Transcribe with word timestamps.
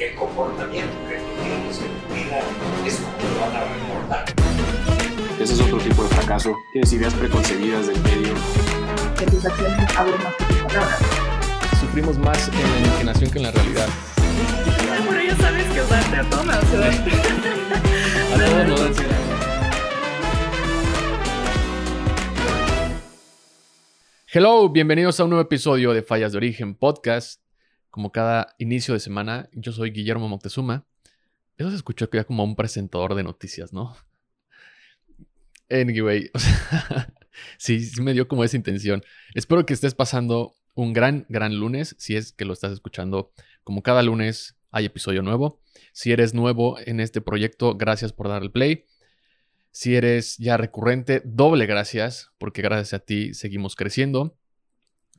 el 0.00 0.14
comportamiento 0.14 0.96
que 1.06 1.16
tú 1.16 1.42
tienes 1.42 1.78
en 1.78 1.92
tu 2.00 2.14
vida 2.14 2.40
es 2.86 2.96
como 2.96 3.34
lo 3.34 3.40
van 3.40 3.54
a 3.54 3.64
reportar. 3.64 4.24
Ese 5.38 5.52
es 5.52 5.60
otro 5.60 5.76
tipo 5.76 6.02
de 6.04 6.08
fracaso. 6.08 6.56
Tienes 6.72 6.90
ideas 6.94 7.12
preconcebidas 7.12 7.86
del 7.88 8.00
medio. 8.00 8.32
Que 9.18 9.26
tus 9.26 9.44
acciones 9.44 9.96
hablen 9.96 10.22
más 10.22 10.34
que 10.36 10.44
tus 10.44 10.56
palabras. 10.62 10.98
Sufrimos 11.80 12.16
más 12.16 12.48
en 12.48 12.54
la 12.54 12.78
imaginación 12.78 13.30
que 13.30 13.38
en 13.38 13.42
la 13.44 13.50
realidad. 13.50 13.88
Pero 15.06 15.22
ya 15.22 15.36
sabes 15.36 15.66
que 15.66 15.82
usarte 15.82 16.16
a 16.16 16.30
todos 16.30 16.46
A 16.48 16.52
todos 18.38 18.68
nos 18.68 18.80
ansiedad. 18.80 19.16
Hello, 24.32 24.68
bienvenidos 24.70 25.20
a 25.20 25.24
un 25.24 25.30
nuevo 25.30 25.42
episodio 25.42 25.92
de 25.92 26.02
Fallas 26.02 26.32
de 26.32 26.38
Origen 26.38 26.74
Podcast. 26.74 27.49
Como 27.90 28.12
cada 28.12 28.54
inicio 28.58 28.94
de 28.94 29.00
semana, 29.00 29.48
yo 29.52 29.72
soy 29.72 29.90
Guillermo 29.90 30.28
Moctezuma. 30.28 30.86
Eso 31.56 31.70
se 31.70 31.76
escuchó 31.76 32.08
era 32.12 32.24
como 32.24 32.44
un 32.44 32.56
presentador 32.56 33.14
de 33.14 33.22
noticias, 33.22 33.72
¿no? 33.72 33.96
Anyway, 35.72 36.28
o 36.34 36.38
sí, 37.58 37.80
sí 37.80 38.02
me 38.02 38.12
dio 38.12 38.26
como 38.26 38.42
esa 38.42 38.56
intención. 38.56 39.04
Espero 39.34 39.64
que 39.64 39.72
estés 39.72 39.94
pasando 39.94 40.56
un 40.74 40.92
gran, 40.92 41.26
gran 41.28 41.54
lunes, 41.54 41.94
si 41.96 42.16
es 42.16 42.32
que 42.32 42.44
lo 42.44 42.52
estás 42.52 42.72
escuchando. 42.72 43.32
Como 43.62 43.82
cada 43.82 44.02
lunes 44.02 44.56
hay 44.72 44.86
episodio 44.86 45.22
nuevo. 45.22 45.60
Si 45.92 46.10
eres 46.10 46.34
nuevo 46.34 46.76
en 46.86 46.98
este 46.98 47.20
proyecto, 47.20 47.76
gracias 47.76 48.12
por 48.12 48.28
dar 48.28 48.42
el 48.42 48.50
play. 48.50 48.84
Si 49.70 49.94
eres 49.94 50.36
ya 50.38 50.56
recurrente, 50.56 51.22
doble 51.24 51.66
gracias, 51.66 52.30
porque 52.38 52.62
gracias 52.62 52.94
a 52.94 52.98
ti 53.04 53.34
seguimos 53.34 53.76
creciendo. 53.76 54.36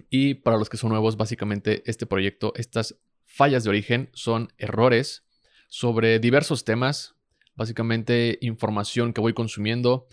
Y 0.10 0.36
para 0.36 0.58
los 0.58 0.70
que 0.70 0.78
son 0.78 0.90
nuevos, 0.90 1.18
básicamente 1.18 1.84
este 1.86 2.06
proyecto, 2.06 2.54
estas 2.56 2.98
fallas 3.26 3.64
de 3.64 3.70
origen 3.70 4.10
son 4.14 4.52
errores 4.58 5.24
sobre 5.68 6.20
diversos 6.20 6.66
temas, 6.66 7.16
básicamente 7.56 8.38
información 8.42 9.14
que 9.14 9.22
voy 9.22 9.34
consumiendo 9.34 10.08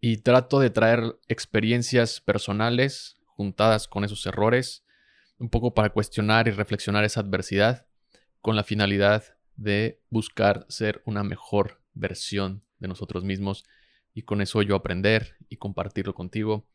y 0.00 0.18
trato 0.18 0.60
de 0.60 0.70
traer 0.70 1.18
experiencias 1.28 2.20
personales 2.20 3.16
juntadas 3.24 3.88
con 3.88 4.04
esos 4.04 4.24
errores, 4.26 4.84
un 5.38 5.48
poco 5.48 5.72
para 5.74 5.90
cuestionar 5.90 6.48
y 6.48 6.50
reflexionar 6.50 7.04
esa 7.04 7.20
adversidad 7.20 7.86
con 8.40 8.56
la 8.56 8.64
finalidad 8.64 9.36
de 9.56 10.00
buscar 10.10 10.66
ser 10.68 11.02
una 11.04 11.22
mejor 11.22 11.82
versión 11.94 12.62
de 12.78 12.88
nosotros 12.88 13.24
mismos 13.24 13.64
y 14.14 14.22
con 14.22 14.40
eso 14.40 14.62
yo 14.62 14.74
aprender 14.74 15.36
y 15.48 15.56
compartirlo 15.56 16.14
contigo. 16.14 16.66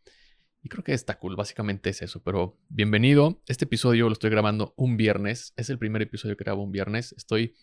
Y 0.66 0.68
creo 0.68 0.84
que 0.84 0.94
está 0.94 1.20
cool, 1.20 1.36
básicamente 1.36 1.92
es 1.92 2.02
eso, 2.02 2.24
pero 2.24 2.58
bienvenido. 2.70 3.40
Este 3.46 3.66
episodio 3.66 4.08
lo 4.08 4.14
estoy 4.14 4.32
grabando 4.32 4.74
un 4.78 4.98
viernes, 4.98 5.54
es 5.58 5.70
el 5.70 5.78
primer 5.78 6.02
episodio 6.02 6.36
que 6.36 6.44
grabo 6.44 6.64
un 6.64 6.72
viernes. 6.72 7.14
Estoy, 7.16 7.56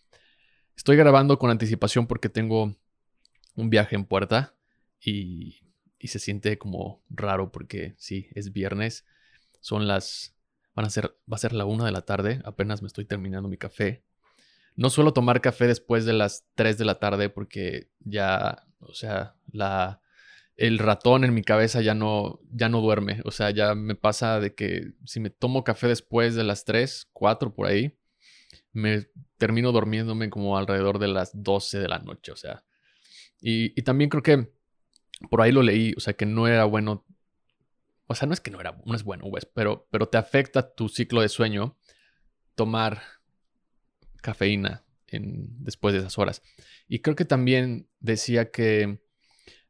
estoy 0.77 0.97
grabando 0.97 1.36
con 1.36 1.50
anticipación 1.50 2.06
porque 2.06 2.28
tengo 2.28 2.77
un 3.56 3.70
viaje 3.70 3.97
en 3.97 4.05
puerta 4.05 4.55
y, 5.00 5.59
y 5.98 6.09
se 6.09 6.20
siente 6.20 6.59
como 6.59 7.03
raro 7.11 7.50
porque 7.50 7.97
sí, 7.98 8.28
es 8.36 8.53
viernes. 8.53 9.05
Son 9.61 9.89
las, 9.89 10.37
van 10.77 10.87
a 10.87 10.91
ser, 10.91 11.06
va 11.28 11.34
a 11.34 11.39
ser 11.39 11.55
la 11.55 11.64
una 11.64 11.84
de 11.84 11.91
la 11.91 12.03
tarde, 12.03 12.41
apenas 12.44 12.83
me 12.83 12.87
estoy 12.87 13.05
terminando 13.05 13.48
mi 13.48 13.56
café. 13.56 14.05
No 14.77 14.91
suelo 14.91 15.12
tomar 15.12 15.41
café 15.41 15.66
después 15.66 16.05
de 16.05 16.12
las 16.12 16.47
3 16.55 16.78
de 16.78 16.84
la 16.84 17.00
tarde 17.00 17.31
porque 17.31 17.91
ya, 17.98 18.64
o 18.78 18.94
sea, 18.94 19.34
la, 19.50 20.03
el 20.56 20.78
ratón 20.78 21.25
en 21.25 21.34
mi 21.34 21.42
cabeza 21.42 21.81
ya 21.81 21.95
no, 21.95 22.41
ya 22.50 22.69
no 22.69 22.81
duerme. 22.81 23.20
O 23.25 23.31
sea, 23.31 23.50
ya 23.50 23.75
me 23.75 23.95
pasa 23.95 24.41
de 24.41 24.55
que 24.55 24.92
si 25.05 25.20
me 25.20 25.31
tomo 25.31 25.64
café 25.64 25.89
después 25.89 26.34
de 26.34 26.44
las 26.44 26.64
3, 26.64 27.09
4 27.12 27.55
por 27.55 27.67
ahí, 27.67 27.97
me 28.72 29.06
termino 29.39 29.72
durmiéndome 29.72 30.31
como 30.31 30.56
alrededor 30.56 30.98
de 30.98 31.09
las 31.09 31.31
12 31.34 31.78
de 31.78 31.89
la 31.89 31.98
noche. 31.98 32.33
O 32.33 32.36
sea, 32.36 32.64
y, 33.41 33.78
y 33.78 33.83
también 33.83 34.11
creo 34.11 34.22
que 34.22 34.53
por 35.28 35.42
ahí 35.42 35.53
lo 35.53 35.62
leí, 35.62 35.94
o 35.97 36.00
sea, 36.00 36.14
que 36.14 36.27
no 36.27 36.47
era 36.47 36.64
bueno. 36.64 37.05
O 38.06 38.15
sea, 38.15 38.26
no 38.26 38.34
es 38.34 38.41
que 38.41 38.50
no 38.50 38.60
era, 38.60 38.78
no 38.84 38.94
es 38.94 39.05
bueno, 39.05 39.25
pues, 39.31 39.47
pero, 39.47 39.88
pero 39.91 40.09
te 40.09 40.19
afecta 40.19 40.75
tu 40.75 40.88
ciclo 40.88 41.22
de 41.22 41.28
sueño 41.28 41.78
tomar 42.55 43.00
cafeína 44.21 44.84
en, 45.06 45.47
después 45.65 45.94
de 45.94 46.00
esas 46.00 46.19
horas. 46.19 46.43
Y 46.88 47.00
creo 47.00 47.16
que 47.16 47.25
también 47.25 47.88
decía 48.00 48.50
que 48.50 49.01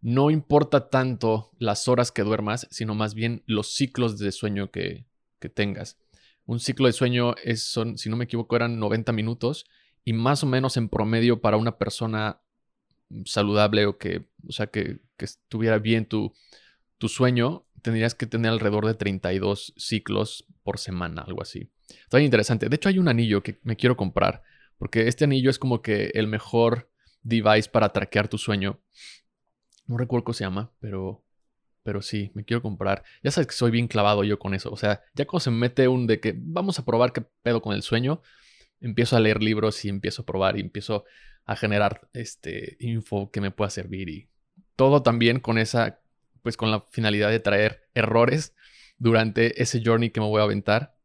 no 0.02 0.30
importa 0.30 0.90
tanto 0.90 1.52
las 1.58 1.86
horas 1.86 2.10
que 2.10 2.22
duermas, 2.22 2.66
sino 2.70 2.94
más 2.94 3.14
bien 3.14 3.44
los 3.46 3.74
ciclos 3.74 4.18
de 4.18 4.32
sueño 4.32 4.70
que, 4.70 5.06
tengas. 5.54 5.98
Un 6.44 6.60
ciclo 6.60 6.86
de 6.86 6.92
sueño 6.92 7.34
es, 7.42 7.76
si 7.96 8.10
no 8.10 8.16
me 8.16 8.24
equivoco, 8.24 8.54
eran 8.54 8.78
90 8.78 9.12
minutos 9.12 9.64
y 10.04 10.12
más 10.12 10.44
o 10.44 10.46
menos 10.46 10.76
en 10.76 10.88
promedio 10.88 11.40
para 11.40 11.56
una 11.56 11.78
persona 11.78 12.40
saludable 13.24 13.86
o 13.86 13.98
que, 13.98 14.26
o 14.46 14.52
sea, 14.52 14.66
que, 14.68 15.00
estuviera 15.18 15.78
bien 15.78 16.06
tu, 16.06 16.32
tu 16.98 17.08
sueño, 17.08 17.64
tendrías 17.80 18.14
que 18.16 18.26
tener 18.26 18.50
alrededor 18.50 18.86
de 18.86 18.94
32 18.94 19.72
ciclos 19.76 20.46
por 20.64 20.78
semana, 20.78 21.22
algo 21.22 21.42
así. 21.42 21.70
Está 21.88 22.20
interesante. 22.20 22.68
De 22.68 22.74
hecho, 22.76 22.88
hay 22.88 22.98
un 22.98 23.08
anillo 23.08 23.42
que 23.42 23.60
me 23.62 23.76
quiero 23.76 23.96
comprar, 23.96 24.42
porque 24.78 25.06
este 25.06 25.24
anillo 25.24 25.50
es 25.50 25.60
como 25.60 25.80
que 25.80 26.10
el 26.14 26.26
mejor 26.26 26.90
device 27.22 27.68
para 27.70 27.90
traquear 27.90 28.28
tu 28.28 28.38
sueño. 28.38 28.80
No 29.86 29.96
recuerdo 29.96 30.24
cómo 30.24 30.34
se 30.34 30.44
llama, 30.44 30.70
pero, 30.80 31.22
pero 31.82 32.02
sí, 32.02 32.30
me 32.34 32.44
quiero 32.44 32.62
comprar. 32.62 33.02
Ya 33.22 33.30
sabes 33.30 33.48
que 33.48 33.54
soy 33.54 33.70
bien 33.70 33.88
clavado 33.88 34.24
yo 34.24 34.38
con 34.38 34.54
eso. 34.54 34.70
O 34.70 34.76
sea, 34.76 35.02
ya 35.14 35.26
cuando 35.26 35.40
se 35.40 35.50
mete 35.50 35.88
un 35.88 36.06
de 36.06 36.20
que 36.20 36.34
vamos 36.36 36.78
a 36.78 36.84
probar 36.84 37.12
qué 37.12 37.22
pedo 37.42 37.60
con 37.60 37.74
el 37.74 37.82
sueño, 37.82 38.22
empiezo 38.80 39.16
a 39.16 39.20
leer 39.20 39.42
libros 39.42 39.84
y 39.84 39.88
empiezo 39.88 40.22
a 40.22 40.26
probar 40.26 40.56
y 40.56 40.60
empiezo 40.60 41.04
a 41.44 41.56
generar 41.56 42.08
este 42.12 42.76
info 42.80 43.30
que 43.30 43.40
me 43.40 43.50
pueda 43.50 43.70
servir 43.70 44.08
y 44.08 44.28
todo 44.76 45.02
también 45.02 45.40
con 45.40 45.58
esa, 45.58 46.00
pues 46.42 46.56
con 46.56 46.70
la 46.70 46.82
finalidad 46.90 47.30
de 47.30 47.40
traer 47.40 47.88
errores 47.94 48.54
durante 48.98 49.60
ese 49.62 49.82
journey 49.84 50.10
que 50.10 50.20
me 50.20 50.26
voy 50.26 50.40
a 50.40 50.44
aventar, 50.44 50.96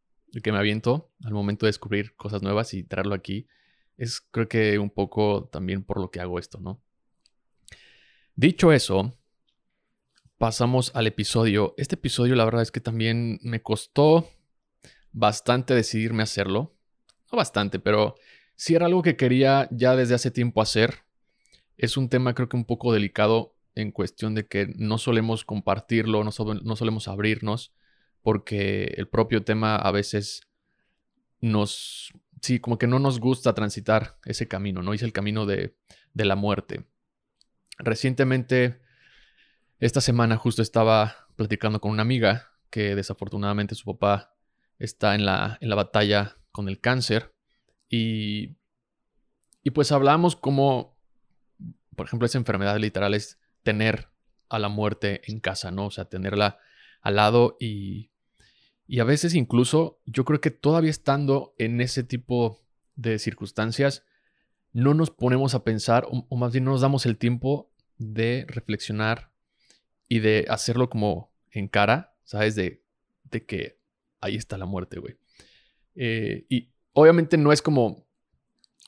que 0.44 0.52
me 0.52 0.58
aviento 0.58 1.12
al 1.24 1.34
momento 1.34 1.66
de 1.66 1.70
descubrir 1.70 2.16
cosas 2.16 2.42
nuevas 2.42 2.74
y 2.74 2.84
traerlo 2.84 3.16
aquí. 3.16 3.48
Es 3.98 4.22
creo 4.22 4.48
que 4.48 4.78
un 4.78 4.90
poco 4.90 5.50
también 5.52 5.84
por 5.84 6.00
lo 6.00 6.12
que 6.12 6.20
hago 6.20 6.38
esto, 6.38 6.60
¿no? 6.60 6.82
Dicho 8.40 8.72
eso, 8.72 9.18
pasamos 10.38 10.92
al 10.94 11.08
episodio. 11.08 11.74
Este 11.76 11.96
episodio 11.96 12.36
la 12.36 12.46
verdad 12.46 12.62
es 12.62 12.70
que 12.70 12.80
también 12.80 13.40
me 13.42 13.64
costó 13.64 14.30
bastante 15.12 15.74
decidirme 15.74 16.22
hacerlo. 16.22 16.76
No 17.32 17.38
bastante, 17.40 17.80
pero 17.80 18.14
sí 18.56 18.76
era 18.76 18.86
algo 18.86 19.02
que 19.02 19.18
quería 19.18 19.68
ya 19.72 19.96
desde 19.96 20.14
hace 20.14 20.30
tiempo 20.30 20.62
hacer. 20.62 21.00
Es 21.78 21.98
un 21.98 22.10
tema 22.10 22.36
creo 22.36 22.48
que 22.48 22.58
un 22.58 22.66
poco 22.66 22.94
delicado 22.94 23.56
en 23.74 23.92
cuestión 23.92 24.36
de 24.36 24.46
que 24.46 24.72
no 24.76 25.00
solemos 25.00 25.44
compartirlo, 25.44 26.24
no, 26.24 26.30
no 26.64 26.76
solemos 26.76 27.08
abrirnos, 27.08 27.74
porque 28.22 28.94
el 28.98 29.08
propio 29.08 29.46
tema 29.46 29.78
a 29.78 29.90
veces 29.90 30.42
nos, 31.42 32.14
sí, 32.40 32.60
como 32.60 32.78
que 32.78 32.86
no 32.86 33.00
nos 33.00 33.20
gusta 33.20 33.56
transitar 33.56 34.20
ese 34.26 34.48
camino, 34.48 34.84
¿no? 34.84 34.94
Es 34.94 35.02
el 35.02 35.12
camino 35.12 35.48
de, 35.48 35.76
de 36.14 36.26
la 36.26 36.36
muerte. 36.36 36.86
Recientemente, 37.78 38.82
esta 39.80 40.02
semana 40.02 40.38
justo 40.38 40.62
estaba 40.62 41.28
platicando 41.36 41.80
con 41.80 41.92
una 41.92 42.02
amiga 42.02 42.52
que 42.70 42.96
desafortunadamente 42.96 43.76
su 43.76 43.86
papá 43.86 44.36
está 44.80 45.16
en 45.16 45.26
la, 45.26 45.58
en 45.62 45.70
la 45.70 45.76
batalla 45.76 46.38
con 46.52 46.70
el 46.70 46.80
cáncer 46.80 47.34
y, 47.90 48.58
y 49.64 49.72
pues 49.72 49.92
hablamos 49.92 50.36
como, 50.36 50.98
por 51.96 52.08
ejemplo, 52.08 52.26
esa 52.26 52.38
enfermedad 52.38 52.78
literal 52.78 53.14
es 53.14 53.40
tener 53.64 54.10
a 54.50 54.60
la 54.60 54.70
muerte 54.70 55.22
en 55.32 55.40
casa, 55.40 55.72
¿no? 55.72 55.88
O 55.88 55.92
sea, 55.92 56.06
tenerla 56.06 56.60
al 57.02 57.16
lado 57.16 57.58
y, 57.60 58.12
y 58.88 59.00
a 59.00 59.04
veces 59.04 59.36
incluso 59.36 60.02
yo 60.06 60.26
creo 60.26 60.42
que 60.42 60.52
todavía 60.52 60.90
estando 60.90 61.54
en 61.58 61.82
ese 61.82 62.04
tipo 62.04 62.62
de 62.96 63.20
circunstancias, 63.20 64.04
no 64.78 64.94
nos 64.94 65.10
ponemos 65.10 65.56
a 65.56 65.64
pensar, 65.64 66.06
o, 66.08 66.38
más 66.38 66.52
bien 66.52 66.64
no 66.64 66.70
nos 66.70 66.82
damos 66.82 67.08
el 67.08 67.18
tiempo 67.18 67.74
de 67.98 68.46
reflexionar 68.48 69.32
y 70.08 70.20
de 70.20 70.46
hacerlo 70.50 70.88
como 70.88 71.34
en 71.50 71.68
cara, 71.68 72.16
¿sabes? 72.26 72.54
De, 72.54 72.84
de 73.24 73.44
que 73.44 73.80
ahí 74.22 74.36
está 74.36 74.56
la 74.56 74.68
muerte, 74.68 75.00
güey. 75.00 75.16
Eh, 75.96 76.46
y 76.48 76.70
obviamente 76.94 77.40
no 77.40 77.52
es 77.52 77.64
como, 77.64 78.08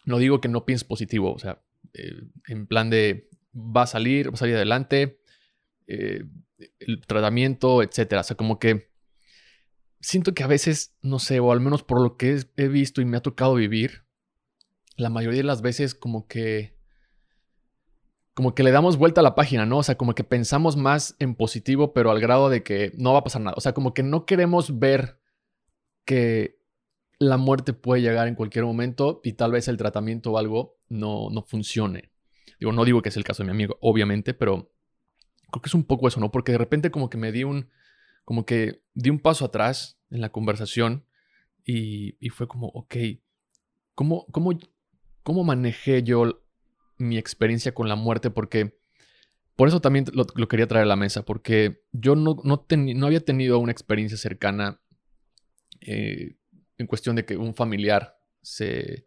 no 0.05 0.19
digo 0.19 0.39
que 0.39 0.47
no 0.47 0.63
pienses 0.63 0.87
positivo, 0.87 1.33
o 1.33 1.39
sea, 1.39 1.59
eh, 1.95 2.21
en 2.47 2.67
plan 2.67 2.91
de 2.91 3.27
va 3.55 3.81
a 3.81 3.87
salir, 3.87 4.29
va 4.29 4.35
a 4.35 4.37
salir 4.37 4.57
adelante, 4.57 5.23
eh, 5.87 6.23
el 6.77 7.01
tratamiento, 7.01 7.81
etcétera. 7.81 8.21
O 8.21 8.23
sea, 8.23 8.37
como 8.37 8.59
que 8.59 8.91
siento 10.01 10.35
que 10.35 10.43
a 10.43 10.47
veces, 10.47 10.95
no 11.01 11.17
sé, 11.17 11.39
o 11.39 11.51
al 11.51 11.61
menos 11.61 11.81
por 11.81 11.99
lo 11.99 12.15
que 12.15 12.39
he 12.57 12.67
visto 12.67 13.01
y 13.01 13.05
me 13.05 13.17
ha 13.17 13.21
tocado 13.21 13.55
vivir, 13.55 14.03
la 14.99 15.09
mayoría 15.09 15.39
de 15.39 15.45
las 15.45 15.61
veces 15.61 15.95
como 15.95 16.27
que 16.27 16.77
como 18.33 18.55
que 18.55 18.63
le 18.63 18.71
damos 18.71 18.97
vuelta 18.97 19.19
a 19.19 19.23
la 19.23 19.35
página, 19.35 19.65
¿no? 19.65 19.79
O 19.79 19.83
sea, 19.83 19.97
como 19.97 20.15
que 20.15 20.23
pensamos 20.23 20.77
más 20.77 21.15
en 21.19 21.35
positivo, 21.35 21.93
pero 21.93 22.09
al 22.09 22.21
grado 22.21 22.49
de 22.49 22.63
que 22.63 22.93
no 22.97 23.11
va 23.11 23.19
a 23.19 23.23
pasar 23.23 23.41
nada. 23.41 23.55
O 23.57 23.61
sea, 23.61 23.73
como 23.73 23.93
que 23.93 24.01
no 24.01 24.25
queremos 24.25 24.79
ver 24.79 25.19
que 26.05 26.57
la 27.17 27.35
muerte 27.35 27.73
puede 27.73 28.01
llegar 28.01 28.29
en 28.29 28.35
cualquier 28.35 28.63
momento 28.63 29.19
y 29.25 29.33
tal 29.33 29.51
vez 29.51 29.67
el 29.67 29.75
tratamiento 29.75 30.31
o 30.31 30.37
algo 30.37 30.77
no, 30.87 31.29
no 31.29 31.41
funcione. 31.41 32.11
Digo, 32.59 32.71
no 32.71 32.85
digo 32.85 33.01
que 33.01 33.09
es 33.09 33.17
el 33.17 33.25
caso 33.25 33.43
de 33.43 33.47
mi 33.47 33.51
amigo, 33.51 33.77
obviamente, 33.81 34.33
pero 34.33 34.71
creo 35.51 35.61
que 35.61 35.67
es 35.67 35.75
un 35.75 35.83
poco 35.83 36.07
eso, 36.07 36.21
¿no? 36.21 36.31
Porque 36.31 36.53
de 36.53 36.59
repente 36.59 36.91
como 36.91 37.09
que 37.09 37.17
me 37.17 37.33
di 37.33 37.43
un, 37.43 37.69
como 38.23 38.45
que 38.45 38.83
di 38.93 39.09
un 39.09 39.19
paso 39.19 39.43
atrás 39.43 39.99
en 40.11 40.21
la 40.21 40.29
conversación 40.29 41.05
y, 41.65 42.15
y 42.25 42.29
fue 42.29 42.47
como, 42.47 42.67
ok, 42.67 42.95
¿cómo, 43.95 44.25
cómo, 44.31 44.57
¿cómo 45.29 45.43
manejé 45.43 46.01
yo 46.01 46.41
mi 46.97 47.19
experiencia 47.19 47.71
con 47.71 47.87
la 47.87 47.95
muerte? 47.95 48.31
Porque 48.31 48.79
por 49.55 49.67
eso 49.67 49.79
también 49.79 50.05
lo, 50.11 50.25
quería 50.47 50.65
traer 50.65 50.85
a 50.85 50.87
la 50.87 50.95
mesa, 50.95 51.23
porque 51.23 51.83
yo 51.91 52.15
no, 52.15 52.37
no, 52.43 52.65
no 52.67 53.05
había 53.05 53.19
tenido 53.19 53.59
una 53.59 53.71
experiencia 53.71 54.17
cercana 54.17 54.81
eh, 55.81 56.35
en 56.79 56.87
cuestión 56.87 57.15
de 57.15 57.25
que 57.25 57.37
un 57.37 57.53
familiar 57.53 58.17
se, 58.41 59.05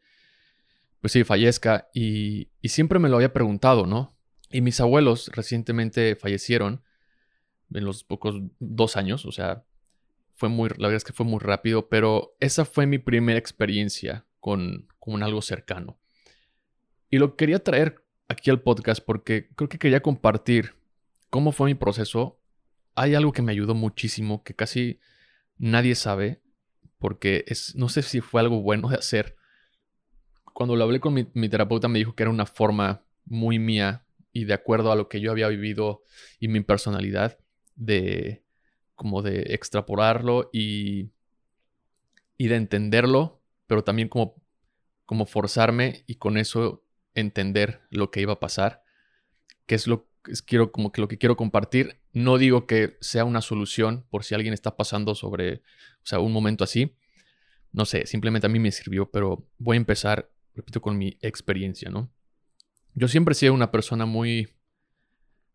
pues 1.00 1.12
sí, 1.12 1.24
fallezca 1.24 1.88
y, 1.92 2.52
y 2.60 2.68
siempre 2.68 3.00
me 3.00 3.08
lo 3.08 3.16
había 3.16 3.32
preguntado, 3.32 3.84
¿no? 3.86 4.16
Y 4.48 4.60
mis 4.60 4.80
abuelos 4.80 5.28
recientemente 5.34 6.14
fallecieron 6.14 6.84
en 7.74 7.84
los 7.84 8.04
pocos 8.04 8.36
dos 8.60 8.96
años, 8.96 9.26
o 9.26 9.32
sea, 9.32 9.64
fue 10.30 10.48
muy, 10.48 10.68
la 10.68 10.86
verdad 10.86 10.98
es 10.98 11.04
que 11.04 11.14
fue 11.14 11.26
muy 11.26 11.40
rápido, 11.40 11.88
pero 11.88 12.36
esa 12.38 12.64
fue 12.64 12.86
mi 12.86 12.98
primera 12.98 13.40
experiencia 13.40 14.24
con, 14.38 14.86
con 15.00 15.24
algo 15.24 15.42
cercano. 15.42 15.98
Y 17.12 17.18
lo 17.18 17.36
quería 17.36 17.58
traer 17.58 18.02
aquí 18.26 18.48
al 18.48 18.62
podcast 18.62 19.04
porque 19.04 19.50
creo 19.54 19.68
que 19.68 19.78
quería 19.78 20.00
compartir 20.00 20.76
cómo 21.28 21.52
fue 21.52 21.66
mi 21.66 21.74
proceso. 21.74 22.40
Hay 22.94 23.14
algo 23.14 23.32
que 23.32 23.42
me 23.42 23.52
ayudó 23.52 23.74
muchísimo 23.74 24.42
que 24.42 24.54
casi 24.54 24.98
nadie 25.58 25.94
sabe 25.94 26.40
porque 26.98 27.44
es, 27.48 27.76
no 27.76 27.90
sé 27.90 28.00
si 28.00 28.22
fue 28.22 28.40
algo 28.40 28.62
bueno 28.62 28.88
de 28.88 28.96
hacer. 28.96 29.36
Cuando 30.54 30.74
lo 30.74 30.84
hablé 30.84 31.00
con 31.00 31.12
mi, 31.12 31.28
mi 31.34 31.50
terapeuta 31.50 31.86
me 31.86 31.98
dijo 31.98 32.14
que 32.14 32.22
era 32.22 32.30
una 32.30 32.46
forma 32.46 33.04
muy 33.26 33.58
mía 33.58 34.06
y 34.32 34.46
de 34.46 34.54
acuerdo 34.54 34.90
a 34.90 34.96
lo 34.96 35.10
que 35.10 35.20
yo 35.20 35.32
había 35.32 35.48
vivido 35.48 36.04
y 36.40 36.48
mi 36.48 36.60
personalidad 36.60 37.38
de 37.74 38.42
como 38.94 39.20
de 39.20 39.52
extrapolarlo 39.52 40.48
y, 40.50 41.10
y 42.38 42.48
de 42.48 42.56
entenderlo, 42.56 43.42
pero 43.66 43.84
también 43.84 44.08
como, 44.08 44.42
como 45.04 45.26
forzarme 45.26 46.04
y 46.06 46.14
con 46.14 46.38
eso 46.38 46.82
entender 47.14 47.82
lo 47.90 48.10
que 48.10 48.20
iba 48.20 48.34
a 48.34 48.40
pasar, 48.40 48.82
que 49.66 49.74
es 49.74 49.86
lo 49.86 50.08
que 50.22 50.32
quiero 50.46 50.72
como 50.72 50.92
que 50.92 51.00
lo 51.00 51.08
que 51.08 51.18
quiero 51.18 51.36
compartir. 51.36 52.00
No 52.12 52.38
digo 52.38 52.66
que 52.66 52.96
sea 53.00 53.24
una 53.24 53.40
solución 53.40 54.06
por 54.10 54.24
si 54.24 54.34
alguien 54.34 54.54
está 54.54 54.76
pasando 54.76 55.14
sobre, 55.14 55.56
o 55.56 56.04
sea, 56.04 56.20
un 56.20 56.32
momento 56.32 56.64
así. 56.64 56.96
No 57.72 57.84
sé, 57.86 58.06
simplemente 58.06 58.46
a 58.46 58.50
mí 58.50 58.58
me 58.58 58.70
sirvió, 58.70 59.10
pero 59.10 59.48
voy 59.58 59.76
a 59.76 59.78
empezar, 59.78 60.30
repito, 60.54 60.80
con 60.80 60.98
mi 60.98 61.16
experiencia, 61.22 61.90
¿no? 61.90 62.12
Yo 62.94 63.08
siempre 63.08 63.32
he 63.32 63.34
sido 63.34 63.54
una 63.54 63.70
persona 63.70 64.04
muy, 64.04 64.50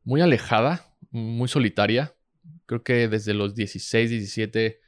muy 0.04 0.22
alejada, 0.22 0.96
muy 1.12 1.48
solitaria. 1.48 2.16
Creo 2.66 2.84
que 2.84 3.08
desde 3.08 3.36
los 3.36 3.54
16, 3.54 4.10
17 4.10 4.82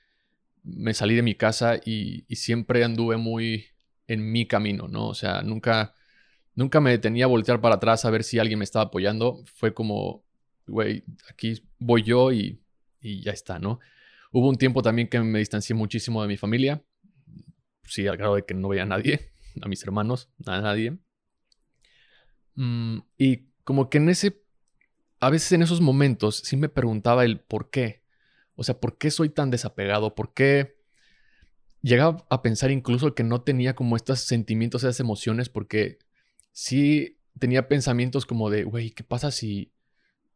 me 0.64 0.94
salí 0.94 1.16
de 1.16 1.22
mi 1.22 1.36
casa 1.36 1.76
y, 1.78 2.26
y 2.28 2.36
siempre 2.38 2.84
anduve 2.84 3.18
muy 3.18 3.68
en 4.08 4.32
mi 4.32 4.48
camino, 4.48 4.88
¿no? 4.88 5.08
O 5.08 5.14
sea, 5.14 5.44
nunca, 5.44 5.94
nunca 6.60 6.82
me 6.82 6.92
detenía 6.92 7.24
a 7.24 7.30
voltear 7.30 7.62
para 7.62 7.76
atrás 7.76 8.04
a 8.04 8.10
ver 8.10 8.26
si 8.26 8.38
alguien 8.38 8.60
me 8.60 8.66
estaba 8.66 8.86
apoyando. 8.86 9.42
Fue 9.56 9.74
como, 9.74 10.26
güey, 10.68 11.06
aquí 11.30 11.64
voy 11.80 12.04
yo 12.04 12.34
y, 12.34 12.62
y 13.00 13.22
ya 13.22 13.32
está, 13.32 13.60
¿no? 13.60 13.80
Hubo 14.34 14.50
un 14.50 14.58
tiempo 14.58 14.82
también 14.82 15.08
que 15.08 15.22
me 15.22 15.40
distancié 15.40 15.74
muchísimo 15.74 16.22
de 16.22 16.28
mi 16.28 16.36
familia. 16.36 16.84
Sí, 17.86 18.06
al 18.08 18.18
grado 18.18 18.36
de 18.36 18.46
que 18.46 18.54
no 18.54 18.68
veía 18.68 18.84
a 18.84 18.88
nadie, 18.88 19.32
a 19.62 19.70
mis 19.70 19.82
hermanos, 19.84 20.30
a 20.46 20.60
nadie. 20.60 20.98
Mm, 22.56 23.00
y 23.18 23.48
como 23.64 23.90
que 23.90 24.00
en 24.00 24.10
ese, 24.10 24.44
a 25.22 25.30
veces 25.30 25.54
en 25.54 25.62
esos 25.62 25.80
momentos 25.80 26.42
sí 26.44 26.58
me 26.58 26.68
preguntaba 26.68 27.24
el 27.24 27.40
por 27.40 27.70
qué. 27.70 28.04
O 28.56 28.66
sea, 28.66 28.82
¿por 28.82 28.98
qué 28.98 29.12
soy 29.12 29.30
tan 29.30 29.50
desapegado? 29.50 30.14
¿Por 30.14 30.34
qué? 30.34 30.78
Llegaba 31.82 32.26
a 32.30 32.42
pensar 32.42 32.70
incluso 32.70 33.16
que 33.16 33.24
no 33.24 33.44
tenía 33.44 33.78
como 33.78 33.96
estos 33.96 34.20
sentimientos, 34.20 34.84
esas 34.84 35.00
emociones, 35.00 35.48
porque 35.48 36.00
sí 36.60 37.18
tenía 37.40 37.70
pensamientos 37.70 38.26
como 38.26 38.50
de, 38.50 38.66
güey, 38.66 38.92
¿qué 38.92 39.06
pasa 39.06 39.32
si, 39.32 39.72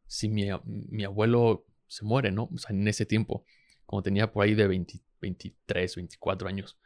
si 0.07 0.29
mi, 0.29 0.47
mi, 0.63 1.03
abuelo 1.03 1.67
se 1.87 2.05
muere, 2.05 2.31
no? 2.31 2.49
O 2.53 2.57
sea, 2.57 2.73
en 2.73 2.87
ese 2.87 3.05
tiempo, 3.05 3.43
como 3.85 4.01
tenía 4.01 4.31
por 4.31 4.45
ahí 4.45 4.53
de 4.53 4.65
20, 4.65 5.01
23, 5.19 5.95
24 5.97 6.47
años. 6.47 6.79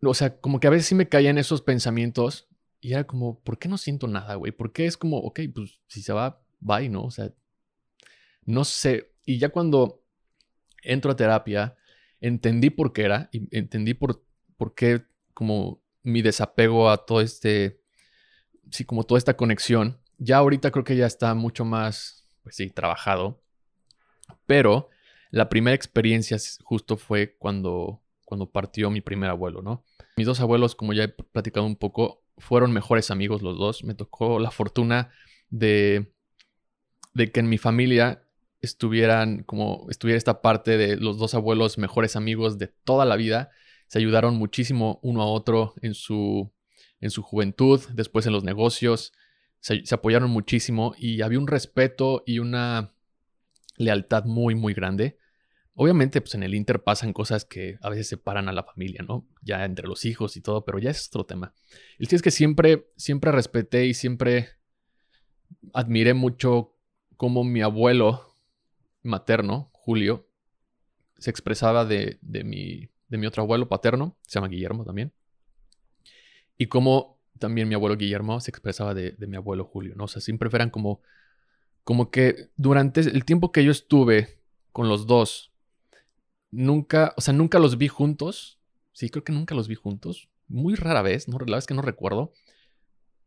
O 0.00 0.14
sea, 0.14 0.40
como 0.40 0.58
que 0.58 0.68
a 0.68 0.70
veces 0.70 0.86
sí 0.86 0.94
me 0.94 1.10
caían 1.10 1.36
esos 1.36 1.60
pensamientos 1.60 2.48
y 2.80 2.94
era 2.94 3.04
como, 3.04 3.40
¿por 3.40 3.58
qué 3.58 3.68
no 3.68 3.76
siento 3.76 4.08
nada, 4.08 4.36
güey? 4.36 4.52
¿Por 4.52 4.72
qué 4.72 4.86
es 4.86 4.96
como, 4.96 5.18
ok, 5.18 5.40
pues 5.54 5.78
si 5.86 6.00
se 6.00 6.14
va, 6.14 6.42
bye, 6.60 6.88
¿no? 6.88 7.04
O 7.04 7.10
sea, 7.10 7.30
no 8.46 8.64
sé. 8.64 9.12
Y 9.26 9.36
ya 9.36 9.50
cuando 9.50 10.02
entro 10.82 11.10
a 11.10 11.16
terapia, 11.16 11.76
entendí 12.22 12.70
por 12.70 12.94
qué 12.94 13.02
era 13.02 13.28
y 13.32 13.54
entendí 13.54 13.92
por, 13.92 14.24
por 14.56 14.74
qué 14.74 15.04
como 15.34 15.82
mi 16.06 16.22
desapego 16.22 16.88
a 16.88 17.04
todo 17.04 17.20
este, 17.20 17.80
sí, 18.70 18.84
como 18.84 19.02
toda 19.02 19.18
esta 19.18 19.36
conexión. 19.36 19.98
Ya 20.18 20.38
ahorita 20.38 20.70
creo 20.70 20.84
que 20.84 20.96
ya 20.96 21.04
está 21.04 21.34
mucho 21.34 21.64
más, 21.64 22.24
pues 22.44 22.54
sí, 22.54 22.70
trabajado. 22.70 23.42
Pero 24.46 24.88
la 25.30 25.48
primera 25.48 25.74
experiencia 25.74 26.38
justo 26.62 26.96
fue 26.96 27.36
cuando, 27.38 28.00
cuando 28.24 28.48
partió 28.48 28.88
mi 28.88 29.00
primer 29.00 29.30
abuelo, 29.30 29.62
¿no? 29.62 29.84
Mis 30.16 30.26
dos 30.26 30.40
abuelos, 30.40 30.76
como 30.76 30.92
ya 30.92 31.04
he 31.04 31.08
platicado 31.08 31.66
un 31.66 31.76
poco, 31.76 32.22
fueron 32.38 32.72
mejores 32.72 33.10
amigos 33.10 33.42
los 33.42 33.58
dos. 33.58 33.82
Me 33.82 33.94
tocó 33.94 34.38
la 34.38 34.52
fortuna 34.52 35.10
de, 35.50 36.12
de 37.14 37.32
que 37.32 37.40
en 37.40 37.48
mi 37.48 37.58
familia 37.58 38.22
estuvieran 38.60 39.42
como 39.42 39.86
estuviera 39.90 40.16
esta 40.16 40.40
parte 40.40 40.76
de 40.76 40.96
los 40.96 41.18
dos 41.18 41.34
abuelos 41.34 41.78
mejores 41.78 42.14
amigos 42.14 42.58
de 42.58 42.68
toda 42.68 43.04
la 43.04 43.16
vida. 43.16 43.50
Se 43.86 43.98
ayudaron 43.98 44.36
muchísimo 44.36 44.98
uno 45.02 45.22
a 45.22 45.26
otro 45.26 45.74
en 45.82 45.94
su, 45.94 46.52
en 47.00 47.10
su 47.10 47.22
juventud, 47.22 47.80
después 47.92 48.26
en 48.26 48.32
los 48.32 48.44
negocios. 48.44 49.12
Se, 49.60 49.82
apoyaron 49.92 50.30
muchísimo 50.30 50.94
y 50.98 51.22
había 51.22 51.38
un 51.38 51.46
respeto 51.46 52.22
y 52.26 52.38
una 52.38 52.94
lealtad 53.76 54.24
muy, 54.24 54.54
muy 54.54 54.74
grande. 54.74 55.18
Obviamente, 55.74 56.20
pues 56.20 56.34
en 56.34 56.42
el 56.42 56.54
Inter 56.54 56.82
pasan 56.82 57.12
cosas 57.12 57.44
que 57.44 57.76
a 57.82 57.90
veces 57.90 58.08
separan 58.08 58.48
a 58.48 58.52
la 58.52 58.62
familia, 58.62 59.04
¿no? 59.06 59.28
Ya 59.42 59.64
entre 59.64 59.86
los 59.86 60.06
hijos 60.06 60.36
y 60.36 60.40
todo, 60.40 60.64
pero 60.64 60.78
ya 60.78 60.90
es 60.90 61.08
otro 61.08 61.26
tema. 61.26 61.52
El 61.98 62.08
sí 62.08 62.16
es 62.16 62.22
que 62.22 62.30
siempre, 62.30 62.90
siempre 62.96 63.30
respeté 63.30 63.86
y 63.86 63.92
siempre 63.92 64.48
admiré 65.74 66.14
mucho 66.14 66.74
cómo 67.16 67.44
mi 67.44 67.60
abuelo 67.60 68.34
materno, 69.02 69.70
Julio, 69.72 70.28
se 71.18 71.30
expresaba 71.30 71.84
de, 71.84 72.18
de, 72.20 72.44
mi, 72.44 72.90
de 73.08 73.18
mi 73.18 73.26
otro 73.26 73.42
abuelo 73.42 73.68
paterno, 73.68 74.16
se 74.22 74.34
llama 74.34 74.48
Guillermo 74.48 74.84
también, 74.84 75.12
y 76.58 76.66
cómo 76.66 77.18
también 77.38 77.68
mi 77.68 77.74
abuelo 77.74 77.96
Guillermo 77.96 78.40
se 78.40 78.50
expresaba 78.50 78.94
de, 78.94 79.12
de 79.12 79.26
mi 79.26 79.36
abuelo 79.36 79.64
Julio, 79.64 79.94
¿no? 79.96 80.04
O 80.04 80.08
sea, 80.08 80.22
siempre 80.22 80.48
eran 80.52 80.70
como, 80.70 81.00
como 81.84 82.10
que 82.10 82.50
durante 82.56 83.00
el 83.00 83.24
tiempo 83.24 83.52
que 83.52 83.64
yo 83.64 83.70
estuve 83.70 84.38
con 84.72 84.88
los 84.88 85.06
dos, 85.06 85.52
nunca, 86.50 87.14
o 87.16 87.20
sea, 87.20 87.34
nunca 87.34 87.58
los 87.58 87.78
vi 87.78 87.88
juntos. 87.88 88.58
Sí, 88.92 89.10
creo 89.10 89.24
que 89.24 89.32
nunca 89.32 89.54
los 89.54 89.68
vi 89.68 89.74
juntos. 89.74 90.28
Muy 90.48 90.74
rara 90.74 91.02
vez, 91.02 91.28
no, 91.28 91.38
la 91.38 91.58
es 91.58 91.66
que 91.66 91.74
no 91.74 91.82
recuerdo. 91.82 92.32